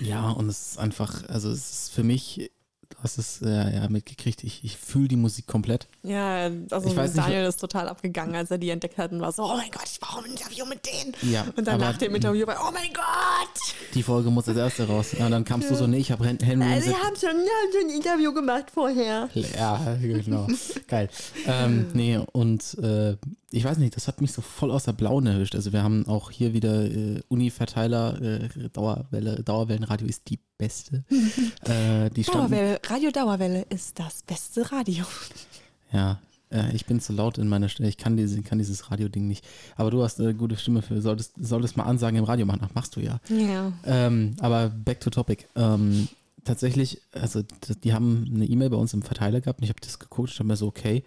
Ja, 0.00 0.30
und 0.30 0.48
es 0.48 0.72
ist 0.72 0.78
einfach, 0.78 1.28
also 1.28 1.50
es 1.50 1.70
ist 1.70 1.92
für 1.92 2.04
mich 2.04 2.50
Du 2.92 2.98
hast 3.02 3.16
es 3.16 3.40
äh, 3.40 3.74
ja 3.74 3.88
mitgekriegt. 3.88 4.44
Ich, 4.44 4.64
ich 4.64 4.76
fühle 4.76 5.08
die 5.08 5.16
Musik 5.16 5.46
komplett. 5.46 5.86
Ja, 6.02 6.50
also 6.70 6.88
ich 6.88 6.94
weiß 6.96 7.14
Daniel 7.14 7.40
nicht, 7.40 7.48
ist 7.48 7.56
total 7.56 7.88
abgegangen, 7.88 8.36
als 8.36 8.50
er 8.50 8.58
die 8.58 8.68
entdeckt 8.68 8.98
hat 8.98 9.12
und 9.12 9.20
war 9.22 9.32
so, 9.32 9.44
oh 9.44 9.56
mein 9.56 9.70
Gott, 9.70 9.88
ich 9.90 9.98
brauche 9.98 10.24
ein 10.24 10.30
Interview 10.30 10.66
mit 10.66 10.80
denen. 10.86 11.14
Ja, 11.32 11.46
und 11.56 11.66
dann 11.66 11.80
nach 11.80 11.96
dem 11.96 12.14
Interview 12.14 12.46
war, 12.46 12.58
oh 12.68 12.70
mein 12.72 12.92
Gott. 12.92 13.74
Die 13.94 14.02
Folge 14.02 14.30
muss 14.30 14.46
als 14.46 14.58
erste 14.58 14.86
raus. 14.86 15.12
Ja, 15.18 15.28
dann 15.30 15.44
kamst 15.44 15.70
ja. 15.70 15.74
du 15.74 15.78
so, 15.78 15.86
nee, 15.86 15.98
ich 15.98 16.12
habe 16.12 16.26
Henry. 16.26 16.70
Also, 16.70 16.90
Sie 16.90 16.96
haben 16.96 17.16
schon, 17.16 17.30
haben 17.30 17.72
schon 17.72 17.90
ein 17.90 17.96
Interview 17.96 18.32
gemacht 18.34 18.66
vorher. 18.72 19.30
Ja, 19.32 19.96
genau. 20.00 20.46
Geil. 20.86 21.08
Ähm, 21.46 21.86
nee, 21.94 22.20
und 22.32 22.76
äh, 22.78 23.16
ich 23.52 23.64
weiß 23.64 23.78
nicht, 23.78 23.94
das 23.94 24.08
hat 24.08 24.20
mich 24.20 24.32
so 24.32 24.40
voll 24.40 24.70
aus 24.70 24.84
der 24.84 24.92
Blauen 24.92 25.26
erwischt. 25.26 25.54
Also 25.54 25.72
wir 25.72 25.82
haben 25.82 26.06
auch 26.06 26.30
hier 26.30 26.54
wieder 26.54 26.84
äh, 26.84 27.20
Uni-Verteiler, 27.28 28.20
äh, 28.20 28.48
Dauerwelle, 28.72 29.42
Dauerwellenradio 29.42 30.06
ist 30.06 30.28
die 30.30 30.38
beste. 30.56 31.04
äh, 31.64 32.10
die 32.10 32.22
Dauerwelle, 32.22 32.80
Radio 32.86 33.10
Dauerwelle 33.10 33.66
ist 33.68 33.98
das 33.98 34.22
beste 34.22 34.72
Radio. 34.72 35.04
Ja, 35.92 36.18
äh, 36.50 36.74
ich 36.74 36.86
bin 36.86 37.00
zu 37.00 37.12
laut 37.12 37.36
in 37.36 37.48
meiner 37.48 37.68
Stelle. 37.68 37.88
Ich 37.88 37.98
kann, 37.98 38.16
diese, 38.16 38.40
kann 38.42 38.58
dieses 38.58 38.90
Radio-Ding 38.90 39.28
nicht. 39.28 39.44
Aber 39.76 39.90
du 39.90 40.02
hast 40.02 40.18
eine 40.20 40.34
gute 40.34 40.56
Stimme 40.56 40.80
für. 40.80 41.02
Solltest, 41.02 41.34
solltest 41.38 41.76
mal 41.76 41.84
Ansagen 41.84 42.18
im 42.18 42.24
Radio 42.24 42.46
machen. 42.46 42.60
Ach, 42.64 42.74
machst 42.74 42.96
du 42.96 43.00
ja. 43.00 43.20
Ja. 43.28 43.72
Ähm, 43.84 44.34
aber 44.40 44.70
back 44.70 45.00
to 45.00 45.10
topic. 45.10 45.46
Ähm, 45.56 46.08
tatsächlich, 46.44 47.00
also 47.12 47.42
die 47.84 47.92
haben 47.92 48.30
eine 48.34 48.46
E-Mail 48.46 48.70
bei 48.70 48.76
uns 48.76 48.94
im 48.94 49.02
Verteiler 49.02 49.40
gehabt 49.40 49.60
und 49.60 49.64
ich 49.64 49.70
habe 49.70 49.80
das 49.80 49.98
geguckt 49.98 50.30
und 50.30 50.38
habe 50.38 50.48
mir 50.48 50.56
so, 50.56 50.66
okay, 50.66 51.04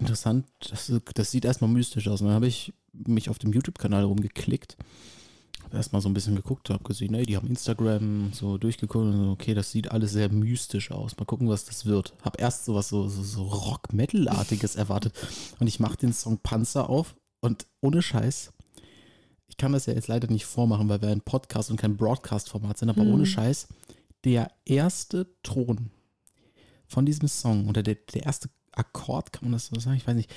interessant, 0.00 0.46
das, 0.70 0.92
das 1.14 1.30
sieht 1.30 1.44
erstmal 1.44 1.70
mystisch 1.70 2.08
aus. 2.08 2.20
Und 2.20 2.28
dann 2.28 2.36
habe 2.36 2.46
ich 2.46 2.72
mich 2.92 3.30
auf 3.30 3.38
dem 3.38 3.52
YouTube-Kanal 3.52 4.04
rumgeklickt 4.04 4.76
habe 5.68 5.76
erstmal 5.76 6.00
so 6.00 6.08
ein 6.08 6.14
bisschen 6.14 6.34
geguckt, 6.34 6.70
habe 6.70 6.84
gesehen, 6.84 7.14
ey, 7.14 7.26
die 7.26 7.36
haben 7.36 7.46
Instagram 7.46 8.32
so 8.32 8.56
durchgeguckt 8.56 9.04
und 9.04 9.12
so, 9.12 9.30
okay, 9.30 9.54
das 9.54 9.70
sieht 9.70 9.90
alles 9.90 10.12
sehr 10.12 10.30
mystisch 10.30 10.90
aus. 10.90 11.16
Mal 11.18 11.26
gucken, 11.26 11.48
was 11.48 11.66
das 11.66 11.84
wird. 11.84 12.14
Habe 12.22 12.40
erst 12.40 12.64
sowas 12.64 12.88
so, 12.88 13.06
so, 13.08 13.22
so 13.22 13.42
Rock-Metal-artiges 13.42 14.76
erwartet. 14.76 15.12
Und 15.58 15.66
ich 15.66 15.78
mache 15.78 15.98
den 15.98 16.14
Song 16.14 16.38
Panzer 16.38 16.88
auf 16.88 17.14
und 17.40 17.66
ohne 17.82 18.00
Scheiß, 18.00 18.52
ich 19.46 19.56
kann 19.58 19.72
das 19.72 19.86
ja 19.86 19.92
jetzt 19.92 20.08
leider 20.08 20.28
nicht 20.28 20.46
vormachen, 20.46 20.88
weil 20.88 21.02
wir 21.02 21.10
ein 21.10 21.20
Podcast 21.20 21.70
und 21.70 21.76
kein 21.78 21.96
Broadcast-Format 21.96 22.78
sind, 22.78 22.88
aber 22.88 23.02
hm. 23.02 23.12
ohne 23.12 23.26
Scheiß, 23.26 23.68
der 24.24 24.50
erste 24.64 25.26
Ton 25.42 25.90
von 26.86 27.04
diesem 27.04 27.28
Song 27.28 27.68
oder 27.68 27.82
der, 27.82 27.96
der 28.14 28.24
erste 28.24 28.48
Akkord, 28.78 29.32
kann 29.32 29.44
man 29.44 29.52
das 29.52 29.66
so 29.66 29.78
sagen? 29.78 29.96
Ich 29.96 30.06
weiß 30.06 30.14
nicht. 30.14 30.30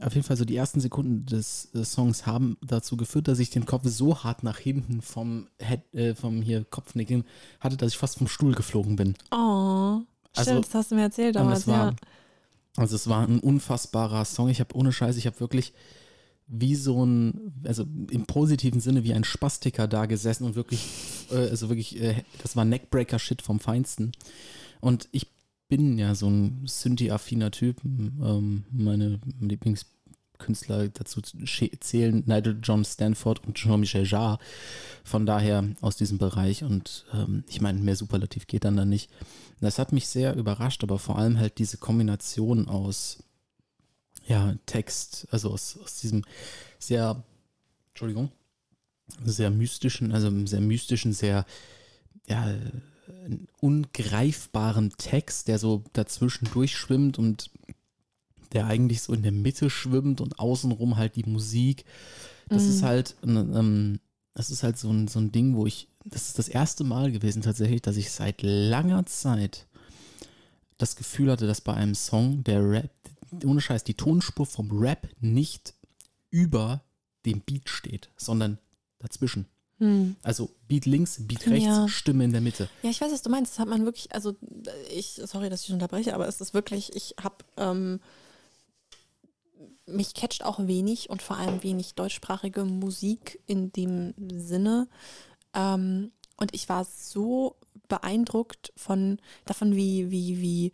auf 0.00 0.14
jeden 0.14 0.26
Fall 0.26 0.36
so 0.36 0.44
die 0.44 0.56
ersten 0.56 0.80
Sekunden 0.80 1.26
des, 1.26 1.70
des, 1.72 1.92
Songs 1.92 2.26
haben 2.26 2.56
dazu 2.62 2.96
geführt, 2.96 3.28
dass 3.28 3.38
ich 3.38 3.50
den 3.50 3.66
Kopf 3.66 3.82
so 3.84 4.24
hart 4.24 4.42
nach 4.42 4.58
hinten 4.58 5.02
vom, 5.02 5.48
Head, 5.58 5.94
äh, 5.94 6.14
vom 6.14 6.42
hier 6.42 6.64
Kopfnicken 6.64 7.24
hatte, 7.60 7.76
dass 7.76 7.92
ich 7.92 7.98
fast 7.98 8.18
vom 8.18 8.28
Stuhl 8.28 8.54
geflogen 8.54 8.96
bin. 8.96 9.14
Oh, 9.30 10.00
also, 10.34 10.50
stimmt, 10.50 10.66
das 10.66 10.74
hast 10.74 10.90
du 10.90 10.94
mir 10.94 11.02
erzählt 11.02 11.36
damals, 11.36 11.66
war, 11.66 11.90
ja. 11.90 11.96
Also 12.76 12.96
es 12.96 13.06
war 13.06 13.26
ein 13.26 13.40
unfassbarer 13.40 14.24
Song. 14.24 14.48
Ich 14.48 14.60
habe 14.60 14.74
ohne 14.74 14.92
Scheiß, 14.92 15.16
ich 15.16 15.26
habe 15.26 15.40
wirklich 15.40 15.74
wie 16.46 16.74
so 16.74 17.04
ein, 17.04 17.52
also 17.64 17.84
im 18.10 18.26
positiven 18.26 18.80
Sinne 18.80 19.04
wie 19.04 19.14
ein 19.14 19.24
Spastiker 19.24 19.88
da 19.88 20.06
gesessen 20.06 20.44
und 20.44 20.54
wirklich, 20.54 20.86
äh, 21.30 21.48
also 21.48 21.68
wirklich, 21.68 22.00
äh, 22.00 22.24
das 22.42 22.56
war 22.56 22.64
Neckbreaker-Shit 22.64 23.42
vom 23.42 23.60
Feinsten. 23.60 24.12
Und 24.80 25.08
ich 25.12 25.28
bin 25.72 25.96
ja 25.96 26.14
so 26.14 26.28
ein 26.28 26.66
Synthi-affiner 26.66 27.50
Typ. 27.50 27.82
Ähm, 27.82 28.64
meine 28.70 29.18
Lieblingskünstler 29.40 30.88
dazu 30.90 31.22
zählen 31.22 32.22
Nigel 32.26 32.58
John 32.62 32.84
Stanford 32.84 33.46
und 33.46 33.54
Jean-Michel 33.54 34.06
Jarre. 34.06 34.38
Von 35.02 35.24
daher 35.24 35.64
aus 35.80 35.96
diesem 35.96 36.18
Bereich. 36.18 36.62
Und 36.62 37.06
ähm, 37.14 37.44
ich 37.48 37.62
meine, 37.62 37.80
mehr 37.80 37.96
Superlativ 37.96 38.46
geht 38.46 38.66
dann 38.66 38.76
da 38.76 38.84
nicht. 38.84 39.08
Das 39.62 39.78
hat 39.78 39.92
mich 39.92 40.08
sehr 40.08 40.36
überrascht, 40.36 40.82
aber 40.82 40.98
vor 40.98 41.16
allem 41.18 41.38
halt 41.38 41.56
diese 41.56 41.78
Kombination 41.78 42.68
aus 42.68 43.22
ja, 44.26 44.54
Text, 44.66 45.26
also 45.30 45.52
aus, 45.52 45.78
aus 45.82 46.00
diesem 46.00 46.22
sehr, 46.78 47.24
Entschuldigung, 47.92 48.30
sehr 49.24 49.48
mystischen, 49.48 50.12
also 50.12 50.30
sehr 50.44 50.60
mystischen, 50.60 51.14
sehr 51.14 51.46
ja, 52.28 52.54
ungreifbaren 53.60 54.92
Text, 54.96 55.48
der 55.48 55.58
so 55.58 55.84
dazwischen 55.92 56.48
durchschwimmt 56.52 57.18
und 57.18 57.50
der 58.52 58.66
eigentlich 58.66 59.02
so 59.02 59.12
in 59.12 59.22
der 59.22 59.32
Mitte 59.32 59.70
schwimmt 59.70 60.20
und 60.20 60.38
außenrum 60.38 60.96
halt 60.96 61.16
die 61.16 61.24
Musik. 61.24 61.84
Das 62.48 62.64
mhm. 62.64 62.68
ist 62.68 62.82
halt, 62.82 63.16
ähm, 63.24 64.00
das 64.34 64.50
ist 64.50 64.62
halt 64.62 64.78
so 64.78 64.90
ein, 64.90 65.08
so 65.08 65.18
ein 65.18 65.32
Ding, 65.32 65.56
wo 65.56 65.66
ich, 65.66 65.88
das 66.04 66.28
ist 66.28 66.38
das 66.38 66.48
erste 66.48 66.84
Mal 66.84 67.12
gewesen 67.12 67.42
tatsächlich, 67.42 67.82
dass 67.82 67.96
ich 67.96 68.10
seit 68.10 68.42
langer 68.42 69.06
Zeit 69.06 69.66
das 70.78 70.96
Gefühl 70.96 71.30
hatte, 71.30 71.46
dass 71.46 71.60
bei 71.60 71.74
einem 71.74 71.94
Song 71.94 72.44
der 72.44 72.68
Rap, 72.68 72.90
ohne 73.44 73.60
Scheiß, 73.60 73.84
die 73.84 73.94
Tonspur 73.94 74.46
vom 74.46 74.70
Rap 74.70 75.08
nicht 75.20 75.74
über 76.30 76.82
dem 77.24 77.40
Beat 77.40 77.68
steht, 77.68 78.10
sondern 78.16 78.58
dazwischen. 78.98 79.46
Hm. 79.82 80.14
Also 80.22 80.48
Beat 80.68 80.86
links, 80.86 81.16
Beat 81.26 81.44
rechts, 81.48 81.66
ja. 81.66 81.88
Stimme 81.88 82.22
in 82.22 82.30
der 82.30 82.40
Mitte. 82.40 82.68
Ja, 82.84 82.90
ich 82.90 83.00
weiß, 83.00 83.10
was 83.10 83.22
du 83.22 83.30
meinst. 83.30 83.54
Das 83.54 83.58
hat 83.58 83.66
man 83.66 83.84
wirklich, 83.84 84.14
also 84.14 84.36
ich, 84.88 85.20
sorry, 85.24 85.50
dass 85.50 85.64
ich 85.64 85.72
unterbreche, 85.72 86.14
aber 86.14 86.28
es 86.28 86.40
ist 86.40 86.54
wirklich, 86.54 86.94
ich 86.94 87.16
habe, 87.20 87.34
ähm, 87.56 87.98
mich 89.86 90.14
catcht 90.14 90.44
auch 90.44 90.64
wenig 90.68 91.10
und 91.10 91.20
vor 91.20 91.36
allem 91.36 91.64
wenig 91.64 91.94
deutschsprachige 91.96 92.64
Musik 92.64 93.40
in 93.48 93.72
dem 93.72 94.14
Sinne. 94.32 94.86
Ähm, 95.52 96.12
und 96.36 96.54
ich 96.54 96.68
war 96.68 96.84
so 96.84 97.56
beeindruckt 97.88 98.72
von 98.76 99.18
davon, 99.46 99.74
wie, 99.74 100.12
wie, 100.12 100.40
wie 100.40 100.72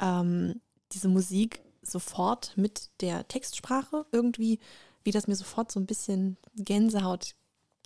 ähm, 0.00 0.62
diese 0.92 1.08
Musik 1.08 1.60
sofort 1.82 2.54
mit 2.56 2.88
der 3.02 3.28
Textsprache 3.28 4.06
irgendwie, 4.12 4.60
wie 5.04 5.10
das 5.10 5.26
mir 5.26 5.36
sofort 5.36 5.70
so 5.70 5.78
ein 5.78 5.86
bisschen 5.86 6.38
Gänsehaut 6.56 7.34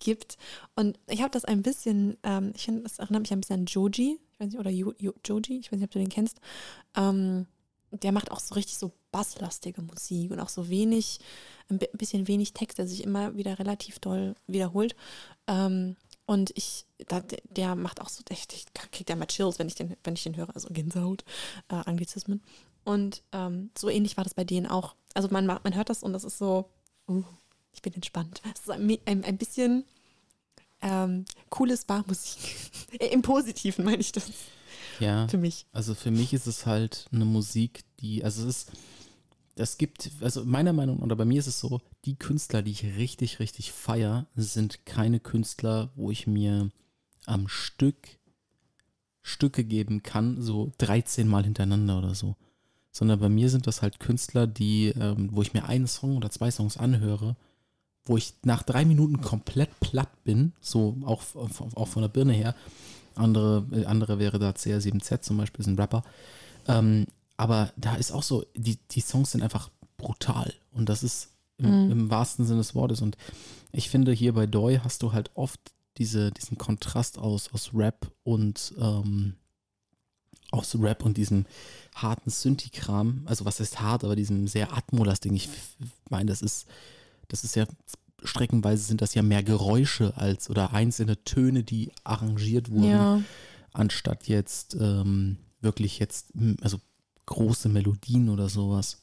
gibt. 0.01 0.37
Und 0.75 0.99
ich 1.07 1.21
habe 1.21 1.31
das 1.31 1.45
ein 1.45 1.61
bisschen, 1.61 2.17
ähm, 2.23 2.51
ich 2.55 2.65
finde, 2.65 2.81
das 2.83 2.99
erinnert 2.99 3.21
mich 3.21 3.31
ein 3.31 3.39
bisschen 3.39 3.61
an 3.61 3.65
Joji, 3.65 4.19
ich 4.33 4.39
weiß 4.39 4.47
nicht, 4.49 4.59
oder 4.59 4.69
jo, 4.69 4.93
jo, 4.99 5.13
Joji, 5.25 5.59
ich 5.59 5.71
weiß 5.71 5.79
nicht, 5.79 5.85
ob 5.85 5.91
du 5.91 5.99
den 5.99 6.09
kennst. 6.09 6.41
Ähm, 6.97 7.47
der 7.91 8.11
macht 8.11 8.31
auch 8.31 8.39
so 8.39 8.55
richtig 8.55 8.77
so 8.77 8.91
basslastige 9.11 9.81
Musik 9.81 10.31
und 10.31 10.39
auch 10.39 10.49
so 10.49 10.69
wenig, 10.69 11.19
ein 11.69 11.79
bisschen 11.93 12.27
wenig 12.27 12.53
Text, 12.53 12.77
der 12.77 12.87
sich 12.87 13.03
immer 13.03 13.35
wieder 13.35 13.59
relativ 13.59 13.99
doll 13.99 14.35
wiederholt. 14.47 14.95
Ähm, 15.47 15.95
und 16.25 16.51
ich, 16.55 16.85
da, 17.07 17.21
der 17.49 17.75
macht 17.75 17.99
auch 18.01 18.09
so, 18.09 18.23
ich, 18.29 18.47
ich 18.53 18.65
krieg 18.73 19.09
ja 19.09 19.15
mal 19.15 19.25
Chills, 19.25 19.59
wenn 19.59 19.67
ich 19.67 19.75
den, 19.75 19.95
wenn 20.03 20.13
ich 20.13 20.23
den 20.23 20.37
höre, 20.37 20.53
also 20.55 20.69
Gänsehaut, 20.71 21.25
äh, 21.69 21.75
Anglizismen. 21.75 22.41
Und 22.83 23.23
ähm, 23.31 23.69
so 23.77 23.89
ähnlich 23.89 24.17
war 24.17 24.23
das 24.23 24.33
bei 24.33 24.43
denen 24.43 24.67
auch. 24.67 24.95
Also 25.13 25.27
man, 25.29 25.45
man 25.45 25.75
hört 25.75 25.89
das 25.89 26.03
und 26.03 26.13
das 26.13 26.23
ist 26.23 26.37
so, 26.37 26.69
uh, 27.09 27.23
ich 27.73 27.81
bin 27.81 27.93
entspannt. 27.93 28.41
Es 28.53 28.61
ist 28.61 28.69
ein, 28.69 28.97
ein, 29.05 29.23
ein 29.23 29.37
bisschen 29.37 29.85
ähm, 30.81 31.25
cooles 31.49 31.85
Barmusik. 31.85 32.55
Im 33.11 33.21
Positiven 33.21 33.85
meine 33.85 33.99
ich 33.99 34.11
das. 34.11 34.31
Ja. 34.99 35.27
Für 35.27 35.37
mich. 35.37 35.65
Also 35.71 35.95
für 35.95 36.11
mich 36.11 36.33
ist 36.33 36.47
es 36.47 36.65
halt 36.65 37.07
eine 37.11 37.25
Musik, 37.25 37.83
die, 37.99 38.23
also 38.23 38.47
es 38.47 38.63
ist, 38.63 38.71
es 39.55 39.77
gibt, 39.77 40.11
also 40.21 40.45
meiner 40.45 40.73
Meinung 40.73 40.97
nach, 40.97 41.03
oder 41.03 41.15
bei 41.15 41.25
mir 41.25 41.39
ist 41.39 41.47
es 41.47 41.59
so, 41.59 41.81
die 42.05 42.15
Künstler, 42.15 42.61
die 42.61 42.71
ich 42.71 42.83
richtig, 42.83 43.39
richtig 43.39 43.71
feier, 43.71 44.27
sind 44.35 44.85
keine 44.85 45.19
Künstler, 45.19 45.91
wo 45.95 46.11
ich 46.11 46.27
mir 46.27 46.69
am 47.25 47.47
Stück 47.47 48.19
Stücke 49.23 49.63
geben 49.63 50.01
kann, 50.01 50.41
so 50.41 50.71
13 50.79 51.27
Mal 51.27 51.43
hintereinander 51.43 51.99
oder 51.99 52.15
so 52.15 52.35
sondern 52.91 53.19
bei 53.19 53.29
mir 53.29 53.49
sind 53.49 53.67
das 53.67 53.81
halt 53.81 53.99
Künstler, 53.99 54.47
die, 54.47 54.87
ähm, 54.89 55.29
wo 55.31 55.41
ich 55.41 55.53
mir 55.53 55.65
einen 55.65 55.87
Song 55.87 56.17
oder 56.17 56.29
zwei 56.29 56.51
Songs 56.51 56.77
anhöre, 56.77 57.35
wo 58.05 58.17
ich 58.17 58.33
nach 58.43 58.63
drei 58.63 58.85
Minuten 58.85 59.21
komplett 59.21 59.79
platt 59.79 60.23
bin, 60.23 60.53
so 60.59 60.97
auch, 61.05 61.21
auch 61.75 61.87
von 61.87 62.01
der 62.01 62.09
Birne 62.09 62.33
her. 62.33 62.55
Andere, 63.15 63.65
äh, 63.71 63.85
andere 63.85 64.19
wäre 64.19 64.39
da 64.39 64.51
CR7Z 64.51 65.21
zum 65.21 65.37
Beispiel, 65.37 65.61
ist 65.61 65.67
ein 65.67 65.79
Rapper. 65.79 66.03
Ähm, 66.67 67.05
aber 67.37 67.71
da 67.75 67.95
ist 67.95 68.11
auch 68.11 68.23
so, 68.23 68.45
die, 68.55 68.77
die 68.91 69.01
Songs 69.01 69.31
sind 69.31 69.41
einfach 69.41 69.69
brutal 69.97 70.53
und 70.71 70.89
das 70.89 71.03
ist 71.03 71.29
im, 71.57 71.85
mhm. 71.85 71.91
im 71.91 72.09
wahrsten 72.09 72.45
Sinne 72.45 72.59
des 72.59 72.75
Wortes. 72.75 73.01
Und 73.01 73.17
ich 73.71 73.89
finde, 73.89 74.11
hier 74.11 74.33
bei 74.33 74.47
Doi 74.47 74.79
hast 74.83 75.03
du 75.03 75.13
halt 75.13 75.31
oft 75.35 75.59
diese, 75.97 76.31
diesen 76.31 76.57
Kontrast 76.57 77.17
aus, 77.17 77.53
aus 77.53 77.71
Rap 77.73 78.11
und 78.23 78.73
ähm, 78.79 79.35
aus 80.51 80.75
Rap 80.79 81.05
und 81.05 81.17
diesem 81.17 81.45
harten 81.95 82.29
Synthi-Kram, 82.29 83.23
also 83.25 83.45
was 83.45 83.59
heißt 83.59 83.79
hart, 83.79 84.03
aber 84.03 84.15
diesem 84.15 84.47
sehr 84.47 84.73
Atmo-lastigen, 84.73 85.35
ich 85.35 85.49
meine, 86.09 86.29
das 86.29 86.41
ist, 86.41 86.67
das 87.31 87.43
ist 87.43 87.55
ja, 87.55 87.65
streckenweise 88.23 88.83
sind 88.83 89.01
das 89.01 89.13
ja 89.13 89.21
mehr 89.21 89.43
Geräusche 89.43 90.15
als 90.17 90.49
oder 90.49 90.73
einzelne 90.73 91.23
Töne, 91.23 91.63
die 91.63 91.91
arrangiert 92.03 92.69
wurden, 92.69 92.83
ja. 92.83 93.21
anstatt 93.73 94.27
jetzt 94.27 94.75
ähm, 94.75 95.37
wirklich 95.61 95.99
jetzt, 95.99 96.33
also 96.61 96.79
große 97.25 97.69
Melodien 97.69 98.29
oder 98.29 98.49
sowas. 98.49 99.01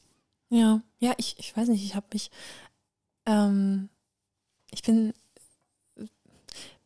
Ja, 0.49 0.81
ja, 0.99 1.13
ich, 1.17 1.35
ich 1.39 1.55
weiß 1.55 1.69
nicht, 1.69 1.83
ich 1.83 1.95
habe 1.95 2.07
mich, 2.13 2.31
ähm, 3.25 3.89
ich 4.71 4.83
bin, 4.83 5.13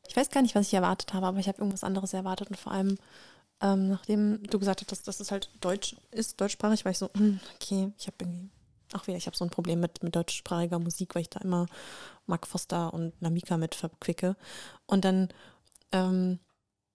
ich 0.07 0.15
weiß 0.15 0.29
gar 0.29 0.41
nicht, 0.41 0.55
was 0.55 0.67
ich 0.67 0.73
erwartet 0.73 1.13
habe, 1.13 1.27
aber 1.27 1.39
ich 1.39 1.47
habe 1.47 1.59
irgendwas 1.59 1.83
anderes 1.83 2.13
erwartet 2.13 2.49
und 2.49 2.57
vor 2.57 2.71
allem 2.71 2.97
ähm, 3.63 3.87
nachdem 3.87 4.43
du 4.43 4.59
gesagt 4.59 4.81
hast, 4.81 4.91
dass, 4.91 5.03
dass 5.03 5.19
es 5.21 5.31
halt 5.31 5.49
Deutsch 5.61 5.95
ist, 6.11 6.39
deutschsprachig, 6.39 6.83
war 6.83 6.91
ich 6.91 6.97
so, 6.97 7.09
hm, 7.15 7.39
okay, 7.55 7.91
ich 7.97 8.07
habe 8.07 8.17
irgendwie, 8.19 8.49
auch 8.95 9.07
wieder, 9.07 9.17
ich 9.17 9.25
habe 9.25 9.37
so 9.37 9.45
ein 9.45 9.51
Problem 9.51 9.79
mit, 9.79 10.03
mit 10.03 10.15
deutschsprachiger 10.15 10.79
Musik, 10.79 11.15
weil 11.15 11.23
ich 11.23 11.29
da 11.29 11.39
immer 11.41 11.67
Mark 12.25 12.47
Foster 12.47 12.93
und 12.93 13.19
Namika 13.21 13.57
mit 13.57 13.75
verquicke. 13.75 14.35
Und 14.85 15.05
dann, 15.05 15.29
ähm, 15.91 16.39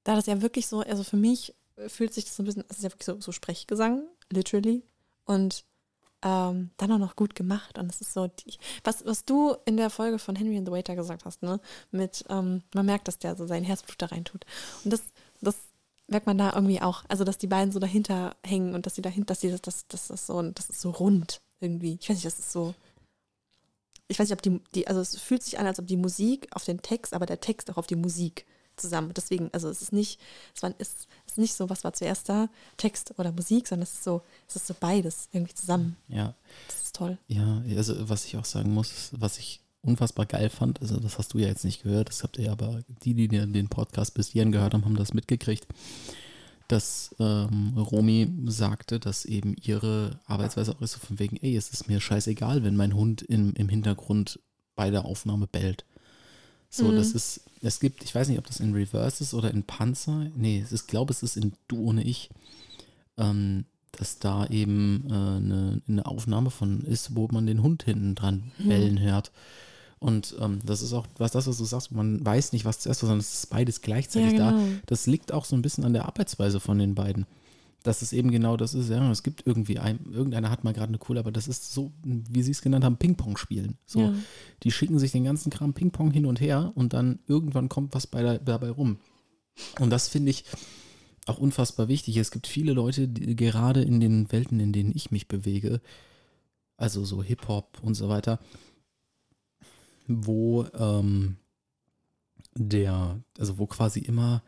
da 0.05 0.15
das 0.15 0.27
ja 0.27 0.41
wirklich 0.43 0.67
so, 0.67 0.81
also 0.81 1.05
für 1.05 1.17
mich 1.17 1.55
fühlt 1.87 2.15
sich 2.15 2.25
das 2.25 2.37
so 2.37 2.43
ein 2.43 2.47
bisschen, 2.47 2.65
es 2.69 2.79
ist 2.79 2.85
ja 2.85 2.91
wirklich 2.91 3.07
so, 3.07 3.21
so 3.21 3.33
Sprechgesang, 3.33 4.05
literally. 4.31 4.83
Und 5.25 5.65
ähm, 6.23 6.71
dann 6.77 6.93
auch 6.93 6.99
noch 6.99 7.17
gut 7.17 7.35
gemacht. 7.35 7.79
Und 7.79 7.93
es 7.93 8.01
ist 8.01 8.13
so, 8.13 8.27
die, 8.27 8.59
was, 8.83 9.05
was 9.05 9.25
du 9.25 9.57
in 9.67 9.77
der 9.77 9.91
Folge 9.91 10.19
von 10.19 10.35
Henry 10.35 10.57
and 10.57 10.67
the 10.67 10.73
Waiter 10.73 10.97
gesagt 10.97 11.25
hast, 11.25 11.43
ne? 11.43 11.61
Mit, 11.91 12.25
ähm, 12.29 12.63
man 12.75 12.87
merkt, 12.87 13.07
dass 13.07 13.19
der 13.19 13.37
so 13.37 13.47
sein 13.47 13.63
Herzblut 13.63 14.03
da 14.03 14.07
reintut. 14.07 14.45
Und 14.85 14.93
das, 14.93 15.03
das 15.41 15.57
merkt 16.09 16.27
man 16.27 16.39
da 16.39 16.53
irgendwie 16.55 16.81
auch, 16.81 17.05
also 17.09 17.23
dass 17.23 17.39
die 17.39 17.47
beiden 17.47 17.71
so 17.71 17.79
dahinter 17.79 18.35
hängen 18.45 18.75
und 18.75 18.87
dass 18.87 18.95
sie 18.97 19.03
dahinter, 19.03 19.27
dass 19.27 19.41
sie 19.41 19.51
das, 19.51 19.63
das, 19.63 19.87
das 19.87 20.11
ist 20.11 20.27
so, 20.27 20.43
das 20.43 20.71
ist 20.71 20.81
so 20.81 20.91
rund 20.91 21.41
irgendwie. 21.61 21.99
Ich 22.01 22.09
weiß 22.09 22.17
nicht, 22.17 22.27
das 22.27 22.39
ist 22.39 22.53
so. 22.53 22.75
Ich 24.11 24.19
weiß 24.19 24.29
nicht, 24.29 24.39
ob 24.39 24.43
die, 24.43 24.61
die, 24.75 24.89
also 24.89 25.01
es 25.01 25.19
fühlt 25.21 25.43
sich 25.43 25.59
an, 25.59 25.67
als 25.67 25.79
ob 25.79 25.87
die 25.87 25.99
Musik 25.99 26.49
auf 26.53 26.65
den 26.65 26.81
Text, 26.81 27.13
aber 27.13 27.27
der 27.27 27.41
Text 27.41 27.71
auch 27.71 27.77
auf 27.77 27.87
die 27.87 27.97
Musik 27.97 28.47
zusammen. 28.79 29.13
Deswegen, 29.15 29.51
also 29.53 29.69
es 29.69 29.83
ist 29.83 29.93
nicht, 29.93 30.19
es 30.55 30.63
war, 30.63 30.73
ist, 30.79 31.09
ist 31.27 31.39
nicht 31.39 31.55
so, 31.55 31.69
was 31.69 31.85
war 31.85 31.93
zuerst 31.93 32.29
da, 32.29 32.49
Text 32.77 33.19
oder 33.19 33.33
Musik, 33.33 33.67
sondern 33.69 33.83
es 33.83 33.95
ist 33.95 34.05
so, 34.05 34.23
es 34.49 34.57
ist 34.57 34.67
so 34.67 34.75
beides 34.79 35.29
irgendwie 35.33 35.55
zusammen. 35.55 35.97
Ja. 36.09 36.35
Das 36.69 36.85
ist 36.85 36.97
toll. 36.97 37.19
Ja, 37.27 37.63
also 37.77 38.09
was 38.09 38.25
ich 38.25 38.37
auch 38.37 38.45
sagen 38.45 38.73
muss, 38.73 39.11
was 39.13 39.39
ich 39.39 39.61
unfassbar 39.83 40.27
geil 40.27 40.51
fand, 40.51 40.81
also 40.81 40.99
das 40.99 41.19
hast 41.19 41.35
du 41.35 41.39
ja 41.39 41.49
jetzt 41.49 41.65
nicht 41.65 41.83
gehört, 41.83 42.09
das 42.09 42.23
habt 42.23 42.39
ihr 42.39 42.51
aber, 42.51 42.83
die, 43.05 43.15
die 43.15 43.29
den 43.29 43.69
Podcast 43.69 44.15
bis 44.15 44.29
hierhin 44.29 44.53
gehört 44.53 44.75
haben, 44.75 44.85
haben 44.85 44.97
das 44.97 45.15
mitgekriegt, 45.15 45.67
dass 46.69 47.15
ähm, 47.19 47.73
Romy 47.77 48.31
sagte, 48.47 49.01
dass 49.01 49.25
eben 49.25 49.57
ihre 49.61 50.21
Arbeitsweise 50.27 50.73
auch 50.73 50.81
ist 50.83 50.93
so 50.93 50.99
von 50.99 51.19
wegen, 51.19 51.37
ey, 51.39 51.57
es 51.57 51.71
ist 51.71 51.89
mir 51.89 52.01
scheißegal, 52.01 52.63
wenn 52.63 52.77
mein 52.77 52.95
Hund 52.95 53.23
im, 53.23 53.55
im 53.55 53.69
Hintergrund 53.69 54.39
bei 54.77 54.91
der 54.91 55.05
Aufnahme 55.05 55.47
bellt. 55.47 55.85
So, 56.71 56.85
mhm. 56.85 56.97
das 56.97 57.13
ist, 57.13 57.41
es 57.63 57.81
gibt, 57.81 58.05
ich 58.05 58.15
weiß 58.15 58.29
nicht, 58.29 58.39
ob 58.39 58.47
das 58.47 58.61
in 58.61 58.75
Reverse 58.75 59.25
ist 59.25 59.35
oder 59.35 59.51
in 59.51 59.65
Panzer. 59.65 60.31
Nee, 60.37 60.65
ich 60.71 60.87
glaube, 60.87 61.13
es 61.13 61.23
ist 61.23 61.37
in 61.37 61.55
Du 61.67 61.85
ohne 61.85 62.05
Ich. 62.05 62.31
Ähm, 63.17 63.65
dass 63.93 64.19
da 64.19 64.47
eben 64.47 65.05
äh, 65.09 65.13
eine, 65.13 65.83
eine, 65.89 66.07
Aufnahme 66.07 66.51
von 66.51 66.83
ist, 66.83 67.17
wo 67.17 67.27
man 67.33 67.47
den 67.47 67.63
Hund 67.63 67.85
hinten 67.85 68.15
dran 68.15 68.53
hm. 68.59 68.69
bellen 68.69 69.01
hört. 69.01 69.33
Und 70.01 70.37
ähm, 70.41 70.61
das 70.65 70.83
ist 70.83 70.93
auch 70.93 71.07
was 71.19 71.33
das, 71.33 71.47
was 71.47 71.59
du 71.59 71.65
sagst, 71.65 71.93
man 71.93 72.25
weiß 72.25 72.53
nicht, 72.53 72.65
was 72.65 72.79
zuerst 72.79 73.03
war, 73.03 73.09
sondern 73.09 73.21
es 73.21 73.35
ist 73.35 73.51
beides 73.51 73.81
gleichzeitig 73.81 74.33
ja, 74.33 74.51
genau. 74.51 74.65
da. 74.65 74.81
Das 74.87 75.07
liegt 75.07 75.33
auch 75.33 75.45
so 75.45 75.57
ein 75.57 75.63
bisschen 75.63 75.85
an 75.85 75.93
der 75.93 76.07
Arbeitsweise 76.07 76.61
von 76.61 76.79
den 76.79 76.95
beiden. 76.95 77.27
Dass 77.83 78.03
es 78.03 78.13
eben 78.13 78.31
genau 78.31 78.57
das 78.57 78.75
ist, 78.75 78.91
ja, 78.91 79.11
es 79.11 79.23
gibt 79.23 79.47
irgendwie 79.47 79.79
ein, 79.79 80.01
irgendeiner 80.13 80.51
hat 80.51 80.65
mal 80.65 80.73
gerade 80.73 80.89
eine 80.89 80.99
coole, 80.99 81.21
aber 81.21 81.31
das 81.31 81.49
ist 81.49 81.73
so, 81.73 81.93
wie 82.03 82.43
sie 82.43 82.51
es 82.51 82.63
genannt 82.63 82.85
haben, 82.85 82.97
Ping-Pong 82.97 83.37
spielen. 83.37 83.79
So, 83.87 84.01
ja. 84.01 84.15
die 84.63 84.73
schicken 84.73 84.99
sich 84.99 85.13
den 85.13 85.25
ganzen 85.25 85.51
Kram 85.51 85.75
Ping-Pong 85.75 86.11
hin 86.11 86.27
und 86.27 86.41
her 86.41 86.73
und 86.75 86.93
dann 86.93 87.21
irgendwann 87.27 87.69
kommt 87.69 87.95
was 87.95 88.07
bei 88.07 88.23
der, 88.23 88.39
dabei 88.39 88.71
rum. 88.71 88.99
Und 89.81 89.91
das 89.91 90.09
finde 90.09 90.31
ich 90.31 90.45
auch 91.27 91.39
unfassbar 91.39 91.89
wichtig. 91.89 92.17
Es 92.17 92.31
gibt 92.31 92.47
viele 92.47 92.73
Leute, 92.73 93.09
die, 93.09 93.37
gerade 93.37 93.83
in 93.83 94.01
den 94.01 94.31
Welten, 94.33 94.61
in 94.61 94.73
denen 94.73 94.93
ich 94.95 95.11
mich 95.11 95.29
bewege, 95.29 95.81
also 96.77 97.05
so 97.05 97.23
Hip-Hop 97.23 97.79
und 97.83 97.95
so 97.95 98.09
weiter, 98.09 98.39
wo 100.09 100.67
ähm, 100.75 101.37
der, 102.55 103.21
also 103.39 103.59
wo 103.59 103.67
quasi 103.67 104.01
immer 104.01 104.43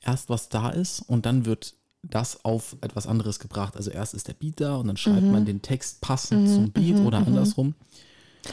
erst 0.00 0.28
was 0.28 0.48
da 0.48 0.70
ist 0.70 1.00
und 1.00 1.26
dann 1.26 1.46
wird 1.46 1.74
das 2.02 2.44
auf 2.44 2.76
etwas 2.82 3.06
anderes 3.06 3.40
gebracht. 3.40 3.76
Also 3.76 3.90
erst 3.90 4.14
ist 4.14 4.28
der 4.28 4.34
Beat 4.34 4.60
da 4.60 4.76
und 4.76 4.86
dann 4.86 4.96
schreibt 4.96 5.22
mhm. 5.22 5.32
man 5.32 5.44
den 5.44 5.62
Text 5.62 6.00
passend 6.00 6.42
mhm, 6.42 6.54
zum 6.54 6.72
Beat 6.72 6.98
mhm, 6.98 7.06
oder 7.06 7.20
mhm. 7.20 7.26
andersrum. 7.26 7.74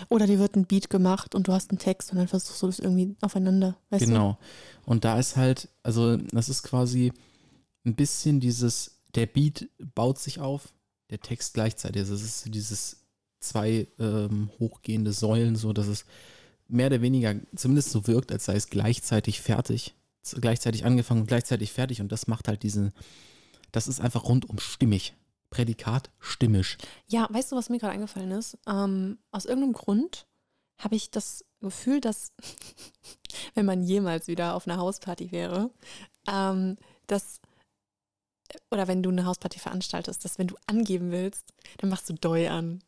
Oder 0.10 0.26
die 0.26 0.40
wird 0.40 0.56
ein 0.56 0.66
Beat 0.66 0.90
gemacht 0.90 1.36
und 1.36 1.48
du 1.48 1.54
hast 1.54 1.70
einen 1.70 1.78
Text 1.78 2.12
und 2.12 2.18
dann 2.18 2.28
versuchst 2.28 2.62
du 2.64 2.66
das 2.66 2.80
irgendwie 2.80 3.16
aufeinander. 3.22 3.78
genau. 3.92 4.40
Du? 4.86 4.92
Und 4.92 5.06
da 5.06 5.20
ist 5.20 5.36
halt, 5.36 5.70
also 5.84 6.18
das 6.18 6.50
ist 6.50 6.64
quasi 6.64 7.14
ein 7.86 7.96
bisschen 7.96 8.40
dieses, 8.40 9.00
der 9.14 9.28
Beat 9.28 9.70
baut 9.94 10.18
sich 10.18 10.40
auf, 10.40 10.74
der 11.12 11.20
Text 11.20 11.54
gleichzeitig. 11.54 12.02
Also 12.02 12.16
es 12.16 12.24
ist 12.24 12.56
dieses 12.56 13.04
zwei 13.40 13.88
ähm, 14.00 14.50
hochgehende 14.60 15.14
Säulen, 15.14 15.56
so 15.56 15.74
dass 15.74 15.88
es 15.88 16.06
mehr 16.74 16.88
oder 16.88 17.02
weniger 17.02 17.36
zumindest 17.56 17.92
so 17.92 18.08
wirkt, 18.08 18.32
als 18.32 18.46
sei 18.46 18.56
es 18.56 18.70
gleichzeitig 18.70 19.42
fertig, 19.42 19.96
gleichzeitig 20.40 20.86
angefangen 20.86 21.22
und 21.22 21.28
gleichzeitig 21.28 21.72
fertig. 21.72 22.02
Und 22.02 22.12
das 22.12 22.28
macht 22.28 22.48
halt 22.48 22.64
diesen, 22.64 22.94
das 23.72 23.88
ist 23.88 24.02
einfach 24.02 24.26
rundum 24.26 24.60
stimmig. 24.60 25.16
Prädikat 25.50 26.10
stimmisch. 26.20 26.80
Ja, 27.06 27.28
weißt 27.30 27.52
du, 27.52 27.56
was 27.56 27.70
mir 27.70 27.78
gerade 27.78 27.94
eingefallen 27.94 28.32
ist? 28.32 28.58
Ähm, 28.68 29.20
aus 29.30 29.46
irgendeinem 29.46 29.74
Grund 29.74 30.26
habe 30.80 30.96
ich 30.96 31.12
das 31.12 31.46
Gefühl, 31.62 32.02
dass, 32.02 32.34
wenn 33.54 33.68
man 33.68 33.84
jemals 33.84 34.28
wieder 34.28 34.56
auf 34.56 34.68
einer 34.68 34.80
Hausparty 34.80 35.32
wäre, 35.32 35.70
ähm, 36.28 36.78
dass, 37.06 37.40
oder 38.72 38.88
wenn 38.88 39.04
du 39.04 39.12
eine 39.12 39.26
Hausparty 39.26 39.60
veranstaltest, 39.60 40.26
dass 40.26 40.40
wenn 40.40 40.48
du 40.48 40.56
angeben 40.66 41.12
willst, 41.12 41.54
dann 41.78 41.92
machst 41.92 42.10
du 42.10 42.14
Doi 42.14 42.50
an. 42.50 42.84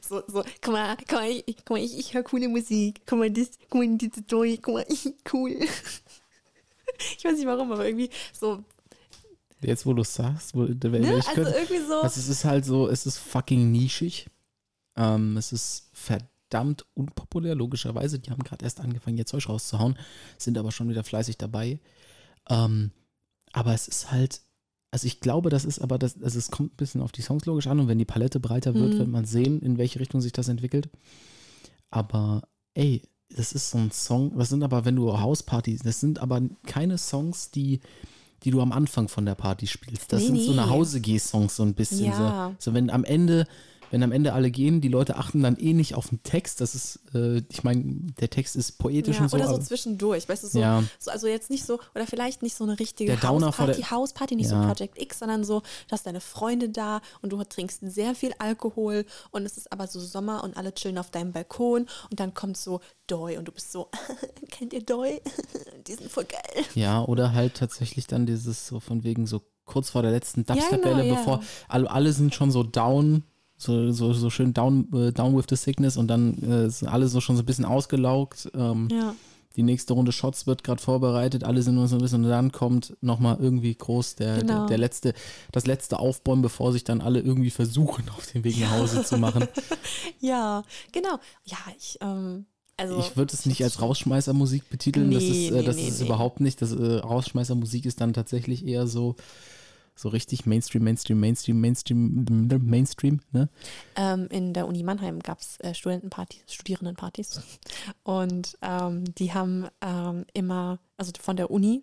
So, 0.00 0.22
so, 0.26 0.42
guck 0.60 0.72
mal, 0.72 0.96
guck 0.96 1.12
mal, 1.12 1.30
ich, 1.30 1.56
guck 1.58 1.70
mal, 1.70 1.78
ich, 1.78 1.98
ich 1.98 2.14
höre 2.14 2.22
coole 2.22 2.48
Musik. 2.48 3.02
Guck 3.06 3.18
mal, 3.18 3.30
das, 3.30 3.50
guck 3.70 3.80
mal, 3.80 3.96
diese 3.96 4.22
Doi, 4.22 4.58
guck 4.60 4.74
mal, 4.74 4.86
cool. 5.32 5.56
ich 7.16 7.24
weiß 7.24 7.36
nicht 7.36 7.46
warum, 7.46 7.72
aber 7.72 7.86
irgendwie 7.86 8.10
so, 8.32 8.64
Jetzt, 9.60 9.86
wo 9.86 9.94
du 9.94 10.02
es 10.02 10.14
sagst, 10.14 10.54
wo, 10.54 10.64
ne? 10.64 11.14
also 11.14 11.30
könnte, 11.32 11.50
irgendwie 11.50 11.86
so. 11.86 12.02
Also 12.02 12.20
es 12.20 12.28
ist 12.28 12.44
halt 12.44 12.64
so, 12.64 12.88
es 12.88 13.06
ist 13.06 13.18
fucking 13.18 13.72
nischig. 13.72 14.28
Ähm, 14.96 15.36
es 15.36 15.52
ist 15.52 15.88
verdammt 15.92 16.84
unpopulär, 16.94 17.54
logischerweise. 17.54 18.18
Die 18.18 18.30
haben 18.30 18.42
gerade 18.42 18.64
erst 18.64 18.80
angefangen, 18.80 19.16
ihr 19.16 19.26
Zeug 19.26 19.48
rauszuhauen, 19.48 19.98
sind 20.38 20.58
aber 20.58 20.72
schon 20.72 20.88
wieder 20.88 21.04
fleißig 21.04 21.38
dabei. 21.38 21.80
Ähm, 22.48 22.90
aber 23.52 23.72
es 23.72 23.88
ist 23.88 24.10
halt, 24.10 24.42
also 24.96 25.08
ich 25.08 25.20
glaube, 25.20 25.50
das 25.50 25.66
ist 25.66 25.80
aber, 25.80 25.98
das, 25.98 26.22
also 26.22 26.38
es 26.38 26.50
kommt 26.50 26.72
ein 26.72 26.76
bisschen 26.78 27.02
auf 27.02 27.12
die 27.12 27.20
Songs 27.20 27.44
logisch 27.44 27.66
an 27.66 27.80
und 27.80 27.86
wenn 27.86 27.98
die 27.98 28.06
Palette 28.06 28.40
breiter 28.40 28.72
wird, 28.72 28.94
mhm. 28.94 28.98
wird 28.98 29.08
man 29.08 29.26
sehen, 29.26 29.60
in 29.60 29.76
welche 29.76 30.00
Richtung 30.00 30.22
sich 30.22 30.32
das 30.32 30.48
entwickelt. 30.48 30.88
Aber 31.90 32.48
ey, 32.72 33.02
das 33.28 33.52
ist 33.52 33.68
so 33.68 33.76
ein 33.76 33.90
Song, 33.90 34.38
das 34.38 34.48
sind 34.48 34.62
aber, 34.62 34.86
wenn 34.86 34.96
du 34.96 35.20
Hauspartys, 35.20 35.82
das 35.82 36.00
sind 36.00 36.18
aber 36.18 36.40
keine 36.64 36.96
Songs, 36.96 37.50
die 37.50 37.80
die 38.42 38.50
du 38.50 38.62
am 38.62 38.72
Anfang 38.72 39.08
von 39.08 39.26
der 39.26 39.34
Party 39.34 39.66
spielst. 39.66 40.12
Das 40.12 40.22
nee, 40.22 40.28
sind 40.28 40.40
so 40.40 40.52
nach 40.52 40.70
Hause 40.70 41.02
Songs 41.18 41.56
so 41.56 41.62
ein 41.62 41.74
bisschen. 41.74 42.06
Ja. 42.06 42.54
So, 42.58 42.70
so 42.70 42.74
wenn 42.74 42.88
am 42.88 43.04
Ende 43.04 43.46
wenn 43.90 44.02
am 44.02 44.12
Ende 44.12 44.32
alle 44.32 44.50
gehen, 44.50 44.80
die 44.80 44.88
Leute 44.88 45.16
achten 45.16 45.42
dann 45.42 45.56
eh 45.56 45.72
nicht 45.72 45.94
auf 45.94 46.08
den 46.08 46.22
Text. 46.22 46.60
Das 46.60 46.74
ist, 46.74 47.00
äh, 47.14 47.42
ich 47.50 47.64
meine, 47.64 47.82
der 48.20 48.30
Text 48.30 48.56
ist 48.56 48.78
poetisch 48.78 49.16
ja, 49.16 49.22
und 49.22 49.28
so. 49.30 49.36
Oder 49.36 49.48
so 49.48 49.58
zwischendurch, 49.58 50.28
weißt 50.28 50.44
du, 50.44 50.48
so, 50.48 50.58
ja. 50.58 50.82
so, 50.98 51.10
also 51.10 51.26
jetzt 51.26 51.50
nicht 51.50 51.64
so, 51.64 51.78
oder 51.94 52.06
vielleicht 52.06 52.42
nicht 52.42 52.56
so 52.56 52.64
eine 52.64 52.78
richtige 52.78 53.20
Hausparty, 53.22 53.82
Hausparty, 53.82 54.36
nicht 54.36 54.50
ja. 54.50 54.62
so 54.62 54.66
Project 54.66 55.00
X, 55.00 55.18
sondern 55.18 55.44
so, 55.44 55.60
du 55.60 55.92
hast 55.92 56.06
deine 56.06 56.20
Freunde 56.20 56.68
da 56.68 57.00
und 57.22 57.32
du 57.32 57.42
trinkst 57.42 57.80
sehr 57.82 58.14
viel 58.14 58.32
Alkohol 58.38 59.04
und 59.30 59.44
es 59.44 59.56
ist 59.56 59.72
aber 59.72 59.86
so 59.86 60.00
Sommer 60.00 60.44
und 60.44 60.56
alle 60.56 60.74
chillen 60.74 60.98
auf 60.98 61.10
deinem 61.10 61.32
Balkon 61.32 61.86
und 62.10 62.20
dann 62.20 62.34
kommt 62.34 62.56
so 62.56 62.80
Doi 63.06 63.38
und 63.38 63.46
du 63.46 63.52
bist 63.52 63.72
so, 63.72 63.88
kennt 64.50 64.72
ihr 64.72 64.82
Doi? 64.82 65.20
die 65.86 65.94
sind 65.94 66.10
voll 66.10 66.24
geil. 66.24 66.64
Ja, 66.74 67.02
oder 67.04 67.32
halt 67.32 67.54
tatsächlich 67.54 68.06
dann 68.06 68.26
dieses 68.26 68.66
so 68.66 68.80
von 68.80 69.04
wegen 69.04 69.26
so 69.26 69.42
kurz 69.64 69.90
vor 69.90 70.02
der 70.02 70.12
letzten 70.12 70.46
Dubstep-Welle, 70.46 71.02
genau, 71.02 71.16
bevor 71.16 71.42
alle, 71.68 71.90
alle 71.90 72.12
sind 72.12 72.34
schon 72.34 72.50
so 72.50 72.62
down 72.62 73.24
so, 73.56 73.90
so, 73.92 74.12
so 74.12 74.30
schön 74.30 74.52
down, 74.52 74.88
äh, 74.92 75.12
down 75.12 75.36
with 75.36 75.46
the 75.48 75.56
sickness 75.56 75.96
und 75.96 76.08
dann 76.08 76.38
äh, 76.42 76.70
sind 76.70 76.88
alle 76.88 77.08
so 77.08 77.20
schon 77.20 77.36
so 77.36 77.42
ein 77.42 77.46
bisschen 77.46 77.64
ausgelaugt. 77.64 78.50
Ähm, 78.54 78.88
ja. 78.90 79.14
Die 79.56 79.62
nächste 79.62 79.94
Runde 79.94 80.12
Shots 80.12 80.46
wird 80.46 80.64
gerade 80.64 80.82
vorbereitet, 80.82 81.42
alle 81.42 81.62
sind 81.62 81.76
nur 81.76 81.88
so 81.88 81.96
ein 81.96 82.02
bisschen 82.02 82.24
und 82.24 82.30
dann 82.30 82.52
kommt 82.52 82.94
nochmal 83.00 83.38
irgendwie 83.40 83.74
groß 83.74 84.16
der, 84.16 84.40
genau. 84.40 84.58
der, 84.58 84.66
der, 84.66 84.78
letzte, 84.78 85.14
das 85.50 85.66
letzte 85.66 85.98
Aufbäumen, 85.98 86.42
bevor 86.42 86.72
sich 86.72 86.84
dann 86.84 87.00
alle 87.00 87.20
irgendwie 87.20 87.50
versuchen, 87.50 88.04
auf 88.16 88.30
den 88.32 88.44
Weg 88.44 88.60
nach 88.60 88.72
Hause 88.72 89.02
zu 89.02 89.16
machen. 89.16 89.48
ja, 90.20 90.62
genau. 90.92 91.18
Ja, 91.44 91.56
ich, 91.78 91.96
ähm, 92.02 92.44
also, 92.76 92.98
ich 92.98 93.16
würde 93.16 93.32
es 93.32 93.46
nicht 93.46 93.64
als 93.64 93.80
Rausschmeißermusik 93.80 94.68
betiteln. 94.68 95.08
Nee, 95.08 95.14
das 95.14 95.24
ist, 95.24 95.50
äh, 95.50 95.62
das 95.62 95.76
nee, 95.76 95.88
ist 95.88 96.00
nee. 96.00 96.06
überhaupt 96.06 96.40
nicht. 96.40 96.60
Das 96.60 96.72
äh, 96.72 96.96
Rausschmeißermusik 96.98 97.86
ist 97.86 98.02
dann 98.02 98.12
tatsächlich 98.12 98.66
eher 98.66 98.86
so 98.86 99.16
so 99.96 100.10
richtig 100.10 100.46
Mainstream, 100.46 100.84
Mainstream, 100.84 101.18
Mainstream, 101.18 101.60
Mainstream, 101.60 102.26
Mainstream, 102.62 103.20
ne? 103.32 103.48
Ähm, 103.96 104.28
in 104.30 104.52
der 104.52 104.68
Uni 104.68 104.82
Mannheim 104.82 105.20
gab 105.20 105.40
es 105.40 105.58
äh, 105.60 105.74
Studentenpartys, 105.74 106.52
Studierendenpartys. 106.52 107.40
Und 108.02 108.58
ähm, 108.60 109.04
die 109.14 109.32
haben 109.32 109.66
ähm, 109.80 110.26
immer, 110.34 110.78
also 110.98 111.12
von 111.20 111.36
der 111.36 111.50
Uni 111.50 111.82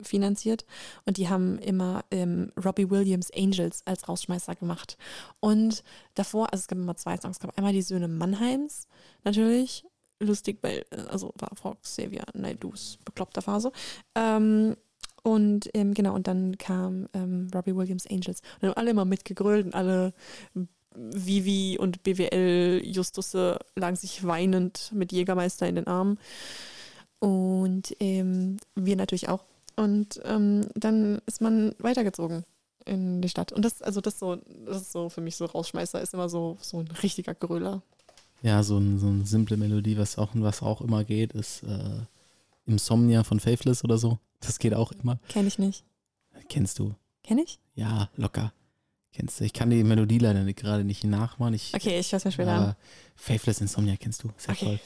finanziert 0.00 0.64
und 1.04 1.16
die 1.16 1.28
haben 1.28 1.58
immer 1.58 2.04
ähm, 2.10 2.52
Robbie 2.62 2.90
Williams 2.90 3.30
Angels 3.32 3.82
als 3.84 4.08
Rausschmeißer 4.08 4.54
gemacht. 4.54 4.96
Und 5.40 5.82
davor, 6.14 6.52
also 6.52 6.62
es 6.62 6.68
gab 6.68 6.78
immer 6.78 6.96
zwei 6.96 7.16
Songs, 7.16 7.36
es 7.36 7.40
gab 7.40 7.56
einmal 7.56 7.72
die 7.72 7.82
Söhne 7.82 8.08
Mannheims, 8.08 8.86
natürlich, 9.24 9.84
lustig, 10.20 10.58
weil, 10.62 10.84
äh, 10.90 11.02
also 11.08 11.32
war 11.38 11.50
vor 11.54 11.80
Xavier 11.80 12.24
Naidus 12.34 12.98
bekloppter 13.04 13.42
Phase. 13.42 13.72
Ähm, 14.14 14.76
und 15.24 15.70
ähm, 15.72 15.94
genau, 15.94 16.14
und 16.14 16.26
dann 16.26 16.58
kam 16.58 17.08
ähm, 17.14 17.48
Robbie 17.54 17.74
Williams 17.74 18.06
Angels. 18.06 18.40
Und 18.40 18.62
dann 18.62 18.70
haben 18.70 18.76
alle 18.76 18.90
immer 18.90 19.06
mitgegrölt 19.06 19.64
und 19.64 19.74
alle 19.74 20.12
Vivi 20.94 21.78
und 21.80 22.02
BWL-Justusse 22.02 23.58
lagen 23.74 23.96
sich 23.96 24.26
weinend 24.26 24.92
mit 24.94 25.12
Jägermeister 25.12 25.66
in 25.66 25.76
den 25.76 25.86
Armen. 25.86 26.18
Und 27.20 27.96
ähm, 28.00 28.58
wir 28.74 28.96
natürlich 28.96 29.30
auch. 29.30 29.44
Und 29.76 30.20
ähm, 30.24 30.68
dann 30.74 31.22
ist 31.24 31.40
man 31.40 31.74
weitergezogen 31.78 32.44
in 32.84 33.22
die 33.22 33.30
Stadt. 33.30 33.50
Und 33.50 33.64
das, 33.64 33.80
also 33.80 34.02
das 34.02 34.18
so, 34.18 34.36
das 34.66 34.82
ist 34.82 34.92
so 34.92 35.08
für 35.08 35.22
mich 35.22 35.36
so 35.36 35.46
Rausschmeißer, 35.46 36.02
ist 36.02 36.12
immer 36.12 36.28
so, 36.28 36.58
so 36.60 36.80
ein 36.80 36.88
richtiger 37.02 37.34
Gröler. 37.34 37.80
Ja, 38.42 38.62
so, 38.62 38.76
ein, 38.76 38.98
so 38.98 39.06
eine 39.06 39.24
simple 39.24 39.56
Melodie, 39.56 39.96
was 39.96 40.18
auch, 40.18 40.28
was 40.34 40.62
auch 40.62 40.82
immer 40.82 41.02
geht, 41.02 41.32
ist 41.32 41.62
äh, 41.62 42.02
Insomnia 42.66 43.24
von 43.24 43.40
Faithless 43.40 43.82
oder 43.84 43.96
so. 43.96 44.18
Das 44.46 44.58
geht 44.58 44.74
auch 44.74 44.92
immer. 44.92 45.18
Kenn 45.28 45.46
ich 45.46 45.58
nicht. 45.58 45.84
Kennst 46.48 46.78
du? 46.78 46.94
Kenn 47.22 47.38
ich? 47.38 47.58
Ja, 47.74 48.10
locker. 48.16 48.52
Kennst 49.12 49.40
du. 49.40 49.44
Ich 49.44 49.52
kann 49.52 49.70
die 49.70 49.84
Melodie 49.84 50.18
leider 50.18 50.44
gerade 50.52 50.84
nicht 50.84 51.04
nachmachen. 51.04 51.54
Ich, 51.54 51.72
okay, 51.74 51.98
ich 51.98 52.12
weiß 52.12 52.24
mir 52.24 52.32
später 52.32 52.52
an. 52.52 52.76
Faithless 53.16 53.60
Insomnia 53.60 53.96
kennst 53.96 54.22
du. 54.24 54.30
Sehr 54.36 54.54
okay. 54.54 54.64
toll. 54.64 54.80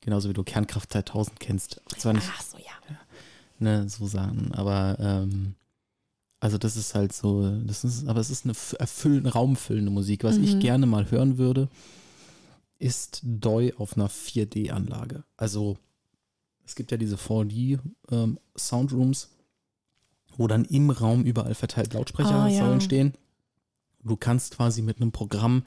Genauso 0.00 0.30
wie 0.30 0.32
du 0.32 0.42
Kernkraft 0.42 0.92
2000 0.92 1.38
kennst. 1.38 1.80
Zwar 1.98 2.14
nicht, 2.14 2.26
Ach 2.34 2.42
so, 2.42 2.56
ja. 2.56 2.72
ja 2.88 2.98
ne, 3.60 3.88
so 3.88 4.06
Sachen. 4.06 4.52
Aber, 4.52 4.96
ähm, 4.98 5.54
also 6.40 6.58
das 6.58 6.76
ist 6.76 6.94
halt 6.94 7.12
so, 7.12 7.60
das 7.64 7.84
ist, 7.84 8.08
aber 8.08 8.20
es 8.20 8.30
ist 8.30 8.44
eine 8.44 8.54
erfüllende, 8.78 9.32
raumfüllende 9.32 9.90
Musik. 9.90 10.24
Was 10.24 10.38
mhm. 10.38 10.44
ich 10.44 10.58
gerne 10.58 10.86
mal 10.86 11.10
hören 11.10 11.38
würde, 11.38 11.68
ist 12.78 13.20
Doi 13.22 13.74
auf 13.76 13.96
einer 13.96 14.08
4D-Anlage. 14.08 15.24
Also 15.36 15.76
es 16.70 16.76
gibt 16.76 16.92
ja 16.92 16.96
diese 16.96 17.16
4D-Soundrooms, 17.16 19.24
ähm, 19.24 19.30
wo 20.36 20.46
dann 20.46 20.64
im 20.64 20.90
Raum 20.90 21.24
überall 21.24 21.56
verteilt 21.56 21.94
Lautsprecher 21.94 22.44
ah, 22.44 22.48
ja. 22.48 22.80
stehen. 22.80 23.14
Du 24.04 24.16
kannst 24.16 24.56
quasi 24.56 24.80
mit 24.80 25.00
einem 25.00 25.10
Programm 25.10 25.64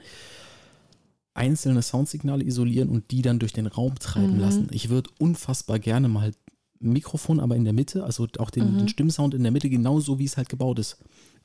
einzelne 1.34 1.82
Soundsignale 1.82 2.46
isolieren 2.46 2.88
und 2.88 3.12
die 3.12 3.22
dann 3.22 3.40
durch 3.40 3.52
den 3.52 3.68
Raum 3.68 4.00
treiben 4.00 4.36
mhm. 4.36 4.40
lassen. 4.40 4.70
Ich 4.72 4.88
würde 4.88 5.10
unfassbar 5.20 5.78
gerne 5.78 6.08
mal 6.08 6.32
Mikrofon 6.80 7.42
aber 7.42 7.58
in 7.58 7.66
der 7.66 7.74
Mitte, 7.74 8.06
also 8.06 8.26
auch 8.38 8.50
den, 8.50 8.76
mhm. 8.76 8.78
den 8.80 8.88
Stimmsound 8.88 9.34
in 9.34 9.44
der 9.44 9.52
Mitte, 9.52 9.70
genauso 9.70 10.20
wie 10.20 10.26
es 10.26 10.38
halt 10.38 10.48
gebaut 10.48 10.80
ist. 10.80 11.00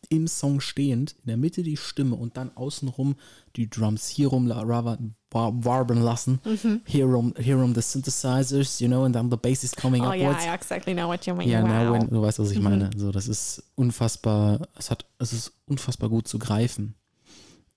Im 0.08 0.26
Song 0.26 0.60
stehend, 0.60 1.16
in 1.22 1.26
der 1.26 1.36
Mitte 1.36 1.62
die 1.62 1.76
Stimme 1.76 2.14
und 2.14 2.36
dann 2.36 2.56
außenrum 2.56 3.16
die 3.56 3.68
Drums 3.68 4.08
hier 4.08 4.28
rum 4.28 4.48
warben 4.48 6.02
lassen. 6.02 6.40
Mhm. 6.44 6.80
Here, 6.84 7.06
rum, 7.06 7.34
here 7.36 7.60
rum 7.60 7.74
the 7.74 7.82
synthesizers, 7.82 8.80
you 8.80 8.88
know, 8.88 9.04
and 9.04 9.14
then 9.14 9.30
the 9.30 9.36
bass 9.36 9.64
is 9.64 9.74
coming 9.74 10.02
oh, 10.02 10.12
upwards. 10.12 10.44
Yeah, 10.44 10.52
I 10.52 10.54
exactly 10.54 10.94
know 10.94 11.08
what 11.08 11.26
you 11.26 11.34
mean. 11.34 11.48
Ja, 11.48 11.62
yeah, 11.62 11.90
wow. 11.90 12.06
du 12.08 12.22
weißt, 12.22 12.38
was 12.38 12.50
ich 12.50 12.58
mhm. 12.58 12.64
meine. 12.64 12.90
So, 12.96 13.12
das 13.12 13.28
ist 13.28 13.62
unfassbar, 13.74 14.68
es 14.78 14.90
hat, 14.90 15.04
es 15.18 15.32
ist 15.32 15.52
unfassbar 15.66 16.08
gut 16.08 16.28
zu 16.28 16.38
greifen. 16.38 16.94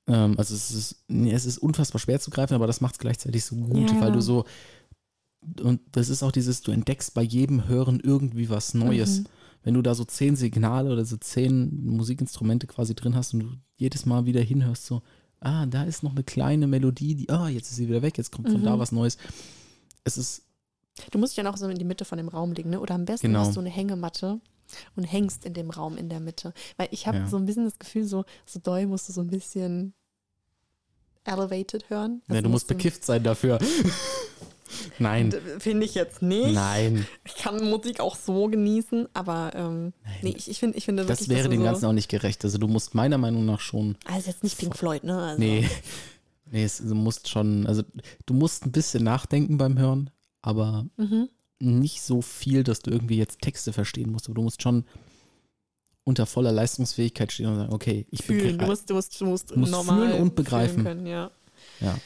Ähm, 0.07 0.35
also 0.37 0.55
es 0.55 0.71
ist, 0.71 1.03
nee, 1.07 1.31
es 1.31 1.45
ist 1.45 1.57
unfassbar 1.57 1.99
schwer 1.99 2.19
zu 2.19 2.31
greifen, 2.31 2.53
aber 2.53 2.67
das 2.67 2.81
macht 2.81 2.93
es 2.93 2.99
gleichzeitig 2.99 3.43
so 3.43 3.55
gut, 3.55 3.91
ja. 3.91 4.01
weil 4.01 4.11
du 4.11 4.21
so, 4.21 4.45
und 5.61 5.81
das 5.91 6.09
ist 6.09 6.23
auch 6.23 6.31
dieses, 6.31 6.61
du 6.61 6.71
entdeckst 6.71 7.13
bei 7.13 7.21
jedem 7.21 7.67
Hören 7.67 7.99
irgendwie 7.99 8.49
was 8.49 8.73
Neues. 8.73 9.19
Mhm. 9.19 9.25
Wenn 9.63 9.75
du 9.75 9.81
da 9.81 9.93
so 9.93 10.03
zehn 10.03 10.35
Signale 10.35 10.91
oder 10.91 11.05
so 11.05 11.17
zehn 11.17 11.85
Musikinstrumente 11.85 12.67
quasi 12.67 12.95
drin 12.95 13.15
hast 13.15 13.33
und 13.33 13.39
du 13.41 13.49
jedes 13.77 14.05
Mal 14.05 14.25
wieder 14.25 14.41
hinhörst, 14.41 14.85
so, 14.85 15.01
ah, 15.39 15.65
da 15.65 15.83
ist 15.83 16.03
noch 16.03 16.11
eine 16.11 16.23
kleine 16.23 16.67
Melodie, 16.67 17.15
die, 17.15 17.29
ah, 17.29 17.47
jetzt 17.47 17.69
ist 17.69 17.77
sie 17.77 17.87
wieder 17.87 18.01
weg, 18.01 18.17
jetzt 18.17 18.31
kommt 18.31 18.49
von 18.49 18.61
mhm. 18.61 18.65
da 18.65 18.79
was 18.79 18.91
Neues. 18.91 19.17
Es 20.03 20.17
ist. 20.17 20.43
Du 21.11 21.19
musst 21.19 21.37
dich 21.37 21.43
ja 21.43 21.49
auch 21.49 21.57
so 21.57 21.67
in 21.67 21.77
die 21.77 21.85
Mitte 21.85 22.05
von 22.05 22.17
dem 22.17 22.27
Raum 22.27 22.53
legen, 22.53 22.71
ne? 22.71 22.79
Oder 22.79 22.95
am 22.95 23.05
besten 23.05 23.27
genau. 23.27 23.39
hast 23.39 23.55
du 23.55 23.59
eine 23.59 23.69
Hängematte 23.69 24.41
und 24.95 25.03
hängst 25.03 25.45
in 25.45 25.53
dem 25.53 25.69
Raum 25.69 25.97
in 25.97 26.09
der 26.09 26.19
Mitte. 26.19 26.53
Weil 26.77 26.89
ich 26.91 27.07
habe 27.07 27.19
ja. 27.19 27.27
so 27.27 27.37
ein 27.37 27.45
bisschen 27.45 27.65
das 27.65 27.79
Gefühl, 27.79 28.05
so, 28.05 28.25
so 28.45 28.59
doll 28.59 28.87
musst 28.87 29.09
du 29.09 29.13
so 29.13 29.21
ein 29.21 29.27
bisschen 29.27 29.93
elevated 31.23 31.89
hören. 31.89 32.21
Also 32.27 32.35
ja, 32.35 32.41
du 32.41 32.49
musst 32.49 32.67
bekifft 32.67 33.05
sein 33.05 33.23
dafür. 33.23 33.59
Nein. 34.99 35.33
Finde 35.59 35.85
ich 35.85 35.95
jetzt 35.95 36.21
nicht. 36.21 36.53
Nein. 36.53 37.05
Ich 37.25 37.35
kann 37.35 37.63
Musik 37.69 37.99
auch 37.99 38.15
so 38.15 38.47
genießen, 38.47 39.07
aber 39.13 39.51
ähm, 39.55 39.93
nee, 40.21 40.33
ich, 40.37 40.49
ich, 40.49 40.59
find, 40.59 40.75
ich 40.75 40.85
finde 40.85 41.05
Das 41.05 41.29
wäre 41.29 41.49
dem 41.49 41.63
Ganzen 41.63 41.85
auch 41.85 41.93
nicht 41.93 42.09
gerecht. 42.09 42.43
Also 42.43 42.57
du 42.57 42.67
musst 42.67 42.95
meiner 42.95 43.17
Meinung 43.17 43.45
nach 43.45 43.59
schon. 43.59 43.97
Also 44.05 44.29
jetzt 44.29 44.43
nicht 44.43 44.57
Pink 44.57 44.77
Floyd, 44.77 45.03
ne? 45.03 45.17
Also. 45.17 45.39
Nee. 45.39 45.69
Nee, 46.51 46.65
es, 46.65 46.79
du 46.79 46.95
musst 46.95 47.29
schon, 47.29 47.65
also 47.65 47.81
du 48.25 48.33
musst 48.33 48.65
ein 48.65 48.73
bisschen 48.73 49.05
nachdenken 49.05 49.57
beim 49.57 49.79
Hören, 49.79 50.09
aber 50.41 50.85
mhm. 50.97 51.29
nicht 51.59 52.01
so 52.01 52.21
viel, 52.21 52.63
dass 52.63 52.81
du 52.81 52.91
irgendwie 52.91 53.17
jetzt 53.17 53.41
Texte 53.41 53.71
verstehen 53.71 54.11
musst. 54.11 54.27
Aber 54.27 54.35
du 54.35 54.41
musst 54.41 54.61
schon 54.61 54.83
unter 56.03 56.25
voller 56.25 56.51
Leistungsfähigkeit 56.51 57.31
stehen 57.31 57.47
und 57.47 57.55
sagen, 57.55 57.73
okay, 57.73 58.05
ich 58.11 58.23
fühlen. 58.23 58.57
Du 58.57 58.65
musst, 58.65 58.89
du 58.89 58.95
musst, 58.95 59.21
du 59.21 59.25
musst, 59.25 59.55
musst 59.55 59.71
normal 59.71 60.09
fühlen 60.09 60.21
und 60.21 60.35
begreifen. 60.35 60.83
Können, 60.83 61.07
ja. 61.07 61.31
ja. 61.79 61.97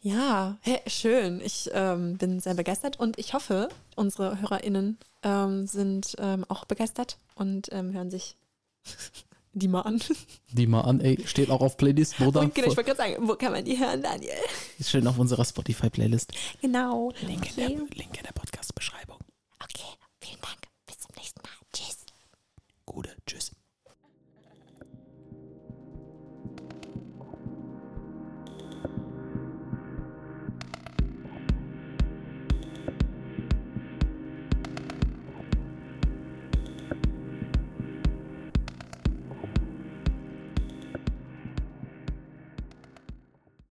Ja, 0.00 0.56
hey, 0.60 0.80
schön. 0.86 1.40
Ich 1.40 1.70
ähm, 1.72 2.16
bin 2.18 2.38
sehr 2.38 2.54
begeistert 2.54 3.00
und 3.00 3.18
ich 3.18 3.34
hoffe, 3.34 3.68
unsere 3.96 4.40
HörerInnen 4.40 4.98
ähm, 5.24 5.66
sind 5.66 6.14
ähm, 6.18 6.44
auch 6.48 6.64
begeistert 6.66 7.18
und 7.34 7.68
ähm, 7.72 7.92
hören 7.92 8.10
sich 8.10 8.36
die 9.52 9.66
mal 9.66 9.80
an. 9.80 10.00
Die 10.52 10.68
mal 10.68 10.82
an, 10.82 11.00
ey, 11.00 11.26
steht 11.26 11.50
auch 11.50 11.60
auf 11.60 11.76
Playlist, 11.76 12.16
Bruder. 12.16 12.40
Und 12.42 12.54
genau, 12.54 12.68
ich 12.68 12.76
wollte 12.76 12.94
gerade 12.94 13.12
sagen, 13.12 13.28
wo 13.28 13.34
kann 13.34 13.52
man 13.52 13.64
die 13.64 13.76
hören, 13.76 14.00
Daniel? 14.00 14.34
Ist 14.78 14.90
schön 14.90 15.06
auf 15.06 15.18
unserer 15.18 15.44
Spotify-Playlist. 15.44 16.32
Genau. 16.60 17.12
Link, 17.26 17.42
okay. 17.42 17.52
der, 17.56 17.68
Link 17.68 18.16
in 18.16 18.24
der 18.24 18.32
Podcast-Beschreibung. 18.32 19.18
Okay, 19.62 19.96
vielen 20.20 20.40
Dank. 20.40 20.58
Bis 20.86 20.98
zum 20.98 21.10
nächsten 21.16 21.40
Mal. 21.42 21.50
Tschüss. 21.72 21.96
Gute, 22.86 23.16
tschüss. 23.26 23.50